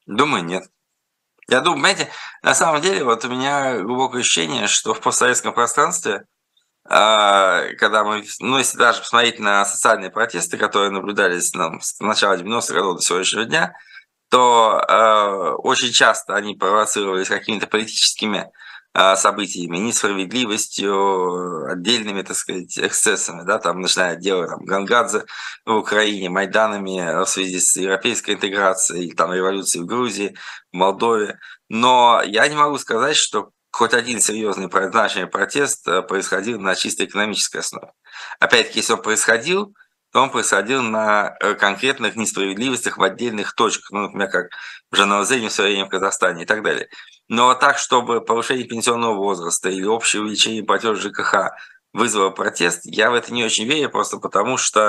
Думаю, 0.05 0.45
нет. 0.45 0.63
Я 1.49 1.61
думаю, 1.61 1.79
знаете, 1.79 2.09
на 2.43 2.53
самом 2.53 2.81
деле, 2.81 3.03
вот 3.03 3.25
у 3.25 3.29
меня 3.29 3.79
глубокое 3.79 4.21
ощущение, 4.21 4.67
что 4.67 4.93
в 4.93 5.01
постсоветском 5.01 5.53
пространстве, 5.53 6.25
а, 6.87 7.63
когда 7.77 8.03
мы, 8.03 8.23
ну, 8.39 8.57
если 8.59 8.77
даже 8.77 8.99
посмотреть 8.99 9.39
на 9.39 9.65
социальные 9.65 10.11
протесты, 10.11 10.57
которые 10.57 10.91
наблюдались 10.91 11.53
нам 11.53 11.81
с 11.81 11.99
начала 11.99 12.37
90-х 12.37 12.73
годов 12.73 12.97
до 12.97 13.01
сегодняшнего 13.01 13.45
дня, 13.45 13.73
то 14.29 14.79
э, 14.87 15.55
очень 15.63 15.91
часто 15.91 16.35
они 16.35 16.55
провоцировались 16.55 17.27
какими-то 17.27 17.65
политическими 17.65 18.51
событиями, 18.93 19.77
несправедливостью, 19.77 21.67
отдельными, 21.71 22.21
так 22.21 22.35
сказать, 22.35 22.77
эксцессами, 22.77 23.43
да, 23.45 23.59
там, 23.59 23.81
начиная 23.81 24.13
от 24.13 24.19
дела 24.19 24.47
там, 24.47 24.65
Гангадзе 24.65 25.25
в 25.65 25.75
Украине, 25.75 26.29
Майданами 26.29 27.23
в 27.23 27.27
связи 27.27 27.59
с 27.59 27.75
европейской 27.75 28.31
интеграцией, 28.31 29.11
там, 29.11 29.31
революцией 29.31 29.83
в 29.83 29.87
Грузии, 29.87 30.35
в 30.71 30.75
Молдове. 30.75 31.39
Но 31.69 32.21
я 32.25 32.47
не 32.47 32.55
могу 32.55 32.77
сказать, 32.77 33.15
что 33.15 33.51
хоть 33.71 33.93
один 33.93 34.19
серьезный 34.19 34.69
значимый 34.69 35.27
протест 35.27 35.87
э, 35.87 36.01
происходил 36.01 36.59
на 36.59 36.75
чисто 36.75 37.05
экономической 37.05 37.57
основе. 37.57 37.91
Опять-таки, 38.39 38.79
если 38.79 38.93
он 38.93 39.01
происходил, 39.01 39.75
то 40.11 40.21
он 40.21 40.31
происходил 40.31 40.81
на 40.81 41.35
э, 41.39 41.53
конкретных 41.53 42.15
несправедливостях 42.15 42.97
в 42.97 43.03
отдельных 43.03 43.53
точках, 43.53 43.91
ну, 43.91 44.01
например, 44.01 44.29
как 44.29 44.49
в 44.91 44.95
Жанаузене 44.95 45.49
в 45.49 45.51
свое 45.51 45.71
время 45.71 45.85
в 45.85 45.89
Казахстане 45.89 46.43
и 46.43 46.45
так 46.45 46.63
далее. 46.63 46.89
Но 47.27 47.53
так, 47.53 47.77
чтобы 47.77 48.21
повышение 48.21 48.65
пенсионного 48.65 49.13
возраста 49.13 49.69
или 49.69 49.85
общее 49.85 50.23
увеличение 50.23 50.63
платежа 50.63 50.95
ЖКХ 50.95 51.51
вызвало 51.93 52.31
протест, 52.31 52.81
я 52.85 53.11
в 53.11 53.13
это 53.13 53.31
не 53.31 53.43
очень 53.43 53.65
верю, 53.65 53.89
просто 53.89 54.17
потому 54.17 54.57
что 54.57 54.81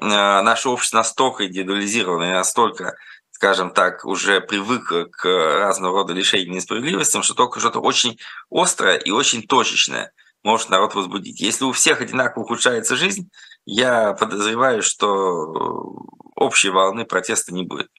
э, 0.00 0.04
наше 0.06 0.68
общество 0.68 0.98
настолько 0.98 1.46
индивидуализировано 1.46 2.24
и 2.24 2.32
настолько, 2.32 2.96
скажем 3.30 3.70
так, 3.70 4.04
уже 4.04 4.40
привыкло 4.40 5.04
к 5.04 5.24
разного 5.24 5.98
рода 5.98 6.12
лишениям 6.12 6.52
и 6.52 6.56
несправедливостям, 6.56 7.22
что 7.22 7.34
только 7.34 7.60
что-то 7.60 7.78
очень 7.78 8.18
острое 8.50 8.96
и 8.96 9.12
очень 9.12 9.42
точечное 9.46 10.12
может 10.42 10.70
народ 10.70 10.94
возбудить. 10.94 11.40
Если 11.40 11.64
у 11.64 11.72
всех 11.72 12.00
одинаково 12.00 12.42
ухудшается 12.42 12.96
жизнь, 12.96 13.30
я 13.70 14.14
подозреваю, 14.14 14.82
что 14.82 16.06
общей 16.34 16.70
волны 16.70 17.04
протеста 17.04 17.52
не 17.52 17.64
будет. 17.64 17.90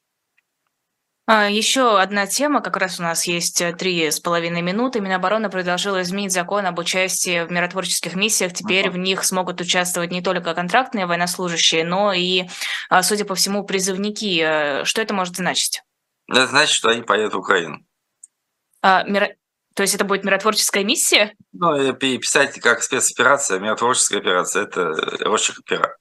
А, 1.27 1.47
Еще 1.47 1.99
одна 1.99 2.25
тема, 2.25 2.59
как 2.61 2.75
раз 2.77 2.99
у 2.99 3.03
нас 3.03 3.27
есть 3.27 3.61
э, 3.61 3.71
три 3.73 4.09
с 4.09 4.19
половиной 4.19 4.63
минуты. 4.63 4.99
Минобороны 4.99 5.47
предложила 5.51 6.01
изменить 6.01 6.31
закон 6.31 6.65
об 6.65 6.79
участии 6.79 7.45
в 7.45 7.51
миротворческих 7.51 8.15
миссиях. 8.15 8.53
Теперь 8.53 8.87
uh-huh. 8.87 8.93
в 8.93 8.97
них 8.97 9.23
смогут 9.23 9.61
участвовать 9.61 10.09
не 10.11 10.23
только 10.23 10.55
контрактные 10.55 11.05
военнослужащие, 11.05 11.85
но 11.85 12.13
и, 12.13 12.47
а, 12.89 13.03
судя 13.03 13.25
по 13.25 13.35
всему, 13.35 13.63
призывники. 13.63 14.41
Э, 14.41 14.85
что 14.85 15.03
это 15.03 15.13
может 15.13 15.35
значить? 15.35 15.83
Это 16.27 16.47
значит, 16.47 16.73
что 16.73 16.89
они 16.89 17.03
поедут 17.03 17.35
в 17.35 17.39
Украину. 17.39 17.85
А, 18.81 19.03
мир... 19.03 19.35
То 19.79 19.83
есть 19.83 19.95
это 19.95 20.03
будет 20.03 20.25
миротворческая 20.25 20.83
миссия? 20.83 21.33
Ну, 21.53 21.93
переписать 21.93 22.59
как 22.59 22.83
спецоперация, 22.83 23.59
миротворческая 23.59 24.19
операция– 24.19 24.63
это 24.65 24.89
очень 25.29 25.53
опера. 25.57 25.95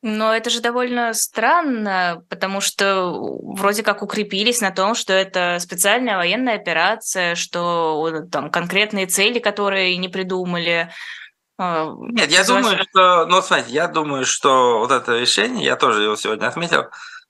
Но 0.00 0.34
это 0.34 0.48
же 0.48 0.62
довольно 0.62 1.12
странно, 1.12 2.24
потому 2.30 2.62
что 2.62 3.12
вроде 3.42 3.82
как 3.82 4.02
укрепились 4.02 4.62
на 4.62 4.70
том, 4.70 4.94
что 4.94 5.12
это 5.12 5.58
специальная 5.60 6.16
военная 6.16 6.54
операция, 6.54 7.34
что 7.34 8.22
там 8.32 8.50
конкретные 8.50 9.04
цели, 9.04 9.38
которые 9.38 9.98
не 9.98 10.08
придумали. 10.08 10.90
А, 11.58 11.92
Нет, 11.98 12.30
я 12.30 12.44
думаю, 12.44 12.78
что, 12.82 13.26
ну, 13.26 13.42
смотрите, 13.42 13.72
я 13.72 13.88
думаю, 13.88 14.24
что 14.24 14.78
вот 14.78 14.90
это 14.90 15.18
решение, 15.18 15.66
я 15.66 15.76
тоже 15.76 16.04
его 16.04 16.16
сегодня 16.16 16.46
отметил, 16.46 16.86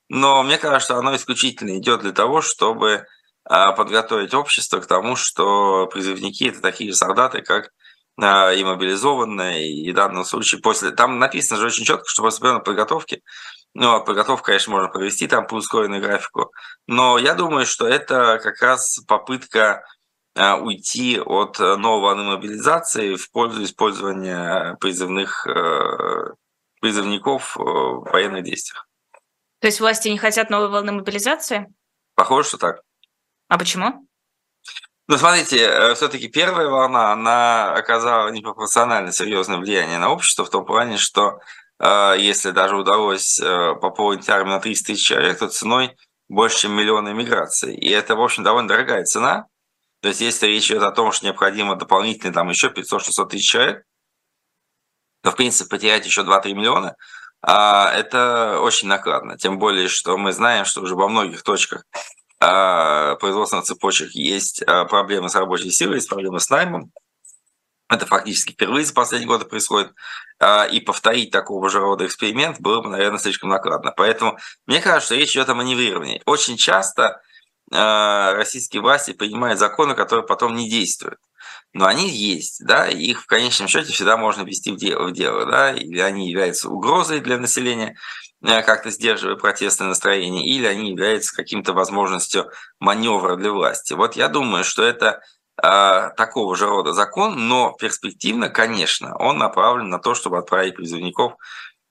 но 0.08 0.44
мне 0.44 0.58
кажется, 0.58 0.84
что 0.84 0.96
оно 0.98 1.16
исключительно 1.16 1.76
идет 1.76 2.02
для 2.02 2.12
того, 2.12 2.40
чтобы 2.40 3.04
подготовить 3.48 4.34
общество 4.34 4.80
к 4.80 4.86
тому, 4.86 5.16
что 5.16 5.86
призывники 5.86 6.44
это 6.44 6.60
такие 6.60 6.90
же 6.90 6.96
солдаты, 6.96 7.42
как 7.42 7.70
а, 8.20 8.52
и 8.52 8.64
мобилизованные, 8.64 9.72
и 9.72 9.92
в 9.92 9.94
данном 9.94 10.24
случае 10.24 10.60
после... 10.60 10.90
Там 10.90 11.18
написано 11.18 11.60
же 11.60 11.66
очень 11.66 11.84
четко, 11.84 12.08
что 12.08 12.22
после 12.22 12.38
определенной 12.38 12.64
подготовки, 12.64 13.22
ну, 13.74 13.94
а 13.94 14.00
подготовку, 14.00 14.46
конечно, 14.46 14.72
можно 14.72 14.88
провести 14.88 15.28
там 15.28 15.46
по 15.46 15.54
ускоренной 15.54 16.00
графику, 16.00 16.52
но 16.88 17.16
я 17.16 17.34
думаю, 17.34 17.64
что 17.64 17.86
это 17.86 18.40
как 18.42 18.60
раз 18.60 18.98
попытка 19.06 19.84
а, 20.34 20.56
уйти 20.56 21.20
от 21.20 21.60
новой 21.60 22.02
волны 22.02 22.24
мобилизации 22.24 23.14
в 23.14 23.30
пользу 23.30 23.62
использования 23.62 24.76
призывных 24.80 25.46
призывников 26.80 27.56
в 27.56 28.10
военных 28.10 28.44
действиях. 28.44 28.88
То 29.60 29.66
есть 29.66 29.80
власти 29.80 30.08
не 30.08 30.18
хотят 30.18 30.50
новой 30.50 30.68
волны 30.68 30.92
мобилизации? 30.92 31.66
Похоже, 32.14 32.48
что 32.48 32.58
так. 32.58 32.80
А 33.48 33.58
почему? 33.58 34.06
Ну, 35.08 35.16
смотрите, 35.16 35.58
э, 35.58 35.94
все-таки 35.94 36.28
первая 36.28 36.68
волна, 36.68 37.12
она 37.12 37.72
оказала 37.72 38.28
непропорционально 38.28 39.10
серьезное 39.10 39.56
влияние 39.56 39.98
на 39.98 40.10
общество 40.10 40.44
в 40.44 40.50
том 40.50 40.66
плане, 40.66 40.98
что 40.98 41.40
э, 41.78 42.16
если 42.18 42.50
даже 42.50 42.76
удалось 42.76 43.40
э, 43.40 43.74
пополнить 43.80 44.28
армию 44.28 44.56
на 44.56 44.60
300 44.60 44.86
тысяч 44.86 45.06
человек, 45.06 45.38
то 45.38 45.48
ценой 45.48 45.96
больше, 46.28 46.60
чем 46.60 46.72
миллион 46.72 47.10
иммиграции. 47.10 47.74
И 47.74 47.88
это, 47.88 48.16
в 48.16 48.20
общем, 48.22 48.44
довольно 48.44 48.68
дорогая 48.68 49.04
цена. 49.04 49.46
То 50.02 50.08
есть, 50.08 50.20
если 50.20 50.46
речь 50.46 50.70
идет 50.70 50.82
о 50.82 50.92
том, 50.92 51.10
что 51.10 51.24
необходимо 51.24 51.74
дополнительно 51.74 52.34
там 52.34 52.50
еще 52.50 52.68
500-600 52.68 53.28
тысяч 53.30 53.50
человек, 53.50 53.84
то, 55.22 55.30
в 55.30 55.36
принципе, 55.36 55.70
потерять 55.70 56.04
еще 56.04 56.20
2-3 56.20 56.52
миллиона, 56.52 56.96
а, 57.40 57.90
это 57.92 58.60
очень 58.60 58.88
накладно. 58.88 59.38
Тем 59.38 59.58
более, 59.58 59.88
что 59.88 60.18
мы 60.18 60.32
знаем, 60.32 60.66
что 60.66 60.82
уже 60.82 60.94
во 60.94 61.08
многих 61.08 61.42
точках 61.42 61.84
производственных 62.40 63.64
цепочек 63.64 64.10
есть 64.12 64.62
а, 64.62 64.84
проблемы 64.84 65.28
с 65.28 65.34
рабочей 65.34 65.70
силой, 65.70 65.96
есть 65.96 66.08
проблемы 66.08 66.40
с 66.40 66.50
наймом. 66.50 66.92
Это 67.88 68.06
фактически 68.06 68.52
впервые 68.52 68.84
за 68.84 68.92
последние 68.92 69.28
годы 69.28 69.44
происходит. 69.44 69.92
А, 70.38 70.64
и 70.64 70.80
повторить 70.80 71.30
такого 71.30 71.68
же 71.68 71.80
рода 71.80 72.06
эксперимент 72.06 72.60
было 72.60 72.80
бы, 72.80 72.90
наверное, 72.90 73.18
слишком 73.18 73.50
накладно. 73.50 73.92
Поэтому 73.96 74.38
мне 74.66 74.80
кажется, 74.80 75.06
что 75.06 75.14
речь 75.16 75.32
идет 75.32 75.48
о 75.48 75.54
маневрировании. 75.54 76.22
Очень 76.26 76.56
часто 76.56 77.20
российские 77.70 78.80
власти 78.80 79.12
принимают 79.12 79.58
законы, 79.58 79.94
которые 79.94 80.26
потом 80.26 80.56
не 80.56 80.70
действуют. 80.70 81.18
Но 81.74 81.86
они 81.86 82.08
есть, 82.08 82.64
да, 82.64 82.88
их 82.88 83.22
в 83.22 83.26
конечном 83.26 83.68
счете 83.68 83.92
всегда 83.92 84.16
можно 84.16 84.42
ввести 84.42 84.72
в 84.72 84.76
дело, 84.76 85.08
в 85.08 85.12
дело 85.12 85.44
да, 85.44 85.72
или 85.72 85.98
они 85.98 86.30
являются 86.30 86.70
угрозой 86.70 87.20
для 87.20 87.36
населения, 87.36 87.96
как-то 88.42 88.90
сдерживая 88.90 89.36
протестное 89.36 89.88
настроение, 89.88 90.46
или 90.46 90.66
они 90.66 90.90
являются 90.90 91.34
каким-то 91.34 91.72
возможностью 91.72 92.50
маневра 92.78 93.36
для 93.36 93.50
власти. 93.52 93.94
Вот 93.94 94.16
я 94.16 94.28
думаю, 94.28 94.64
что 94.64 94.82
это 94.82 95.20
э, 95.62 96.10
такого 96.16 96.56
же 96.56 96.66
рода 96.66 96.92
закон, 96.92 97.48
но 97.48 97.72
перспективно, 97.72 98.48
конечно, 98.48 99.16
он 99.16 99.38
направлен 99.38 99.88
на 99.88 99.98
то, 99.98 100.14
чтобы 100.14 100.38
отправить 100.38 100.76
призывников 100.76 101.34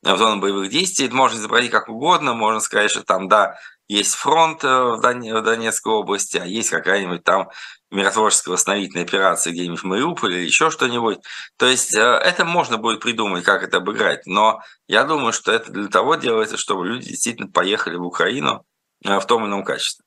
в 0.03 0.17
зону 0.17 0.39
боевых 0.39 0.69
действий. 0.69 1.07
Это 1.07 1.15
можно 1.15 1.37
изобразить 1.37 1.71
как 1.71 1.89
угодно, 1.89 2.33
можно 2.33 2.59
сказать, 2.59 2.91
что 2.91 3.03
там, 3.03 3.27
да, 3.27 3.57
есть 3.87 4.15
фронт 4.15 4.63
э, 4.63 4.67
в 4.67 5.01
Донецкой 5.01 5.93
области, 5.93 6.37
а 6.37 6.45
есть 6.45 6.69
какая-нибудь 6.69 7.23
там 7.23 7.49
миротворческая 7.91 8.53
восстановительная 8.53 9.05
операция 9.05 9.53
где-нибудь 9.53 9.79
в 9.79 9.85
Мариуполе 9.85 10.39
или 10.39 10.45
еще 10.45 10.69
что-нибудь. 10.69 11.19
То 11.57 11.65
есть 11.65 11.95
э, 11.95 12.01
это 12.01 12.45
можно 12.45 12.77
будет 12.77 12.99
придумать, 12.99 13.43
как 13.43 13.63
это 13.63 13.77
обыграть, 13.77 14.25
но 14.25 14.59
я 14.87 15.03
думаю, 15.03 15.33
что 15.33 15.51
это 15.51 15.71
для 15.71 15.87
того 15.87 16.15
делается, 16.15 16.57
чтобы 16.57 16.87
люди 16.87 17.07
действительно 17.09 17.49
поехали 17.49 17.95
в 17.95 18.03
Украину 18.03 18.65
э, 19.05 19.19
в 19.19 19.25
том 19.25 19.43
или 19.43 19.49
ином 19.49 19.63
качестве. 19.63 20.06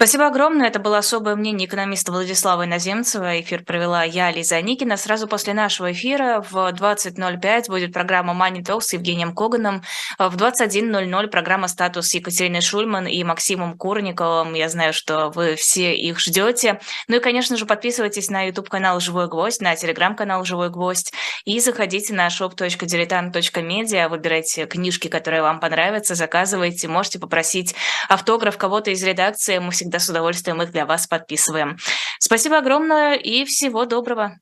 Спасибо 0.00 0.28
огромное. 0.28 0.68
Это 0.68 0.78
было 0.78 0.98
особое 0.98 1.34
мнение 1.34 1.66
экономиста 1.66 2.12
Владислава 2.12 2.66
Иноземцева. 2.66 3.40
Эфир 3.40 3.64
провела 3.64 4.04
я, 4.04 4.30
Лиза 4.30 4.62
Никина. 4.62 4.96
Сразу 4.96 5.26
после 5.26 5.54
нашего 5.54 5.90
эфира 5.90 6.40
в 6.48 6.54
20.05 6.54 7.66
будет 7.66 7.92
программа 7.92 8.32
Money 8.32 8.62
Talk 8.62 8.82
с 8.82 8.92
Евгением 8.92 9.34
Коганом. 9.34 9.82
В 10.16 10.36
21.00 10.36 11.26
программа 11.26 11.66
«Статус» 11.66 12.06
с 12.10 12.14
Екатериной 12.14 12.60
Шульман 12.60 13.08
и 13.08 13.24
Максимом 13.24 13.76
Курниковым. 13.76 14.54
Я 14.54 14.68
знаю, 14.68 14.92
что 14.92 15.30
вы 15.30 15.56
все 15.56 15.96
их 15.96 16.20
ждете. 16.20 16.78
Ну 17.08 17.16
и, 17.16 17.18
конечно 17.18 17.56
же, 17.56 17.66
подписывайтесь 17.66 18.30
на 18.30 18.44
YouTube-канал 18.44 19.00
«Живой 19.00 19.26
гвоздь», 19.26 19.60
на 19.60 19.74
телеграм-канал 19.74 20.44
«Живой 20.44 20.70
гвоздь» 20.70 21.12
и 21.44 21.58
заходите 21.58 22.14
на 22.14 22.28
shop.diletant.media, 22.28 24.08
выбирайте 24.08 24.66
книжки, 24.66 25.08
которые 25.08 25.42
вам 25.42 25.58
понравятся, 25.58 26.14
заказывайте, 26.14 26.86
можете 26.86 27.18
попросить 27.18 27.74
автограф 28.08 28.56
кого-то 28.56 28.92
из 28.92 29.02
редакции. 29.02 29.58
Мы 29.58 29.72
всегда 29.72 29.87
всегда 29.88 29.98
с 29.98 30.08
удовольствием 30.10 30.60
их 30.60 30.70
для 30.70 30.84
вас 30.84 31.06
подписываем. 31.06 31.78
Спасибо 32.18 32.58
огромное 32.58 33.14
и 33.14 33.44
всего 33.46 33.86
доброго. 33.86 34.38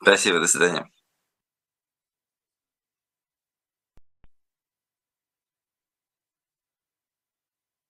Спасибо, 0.00 0.40
до 0.40 0.46
свидания. 0.46 0.88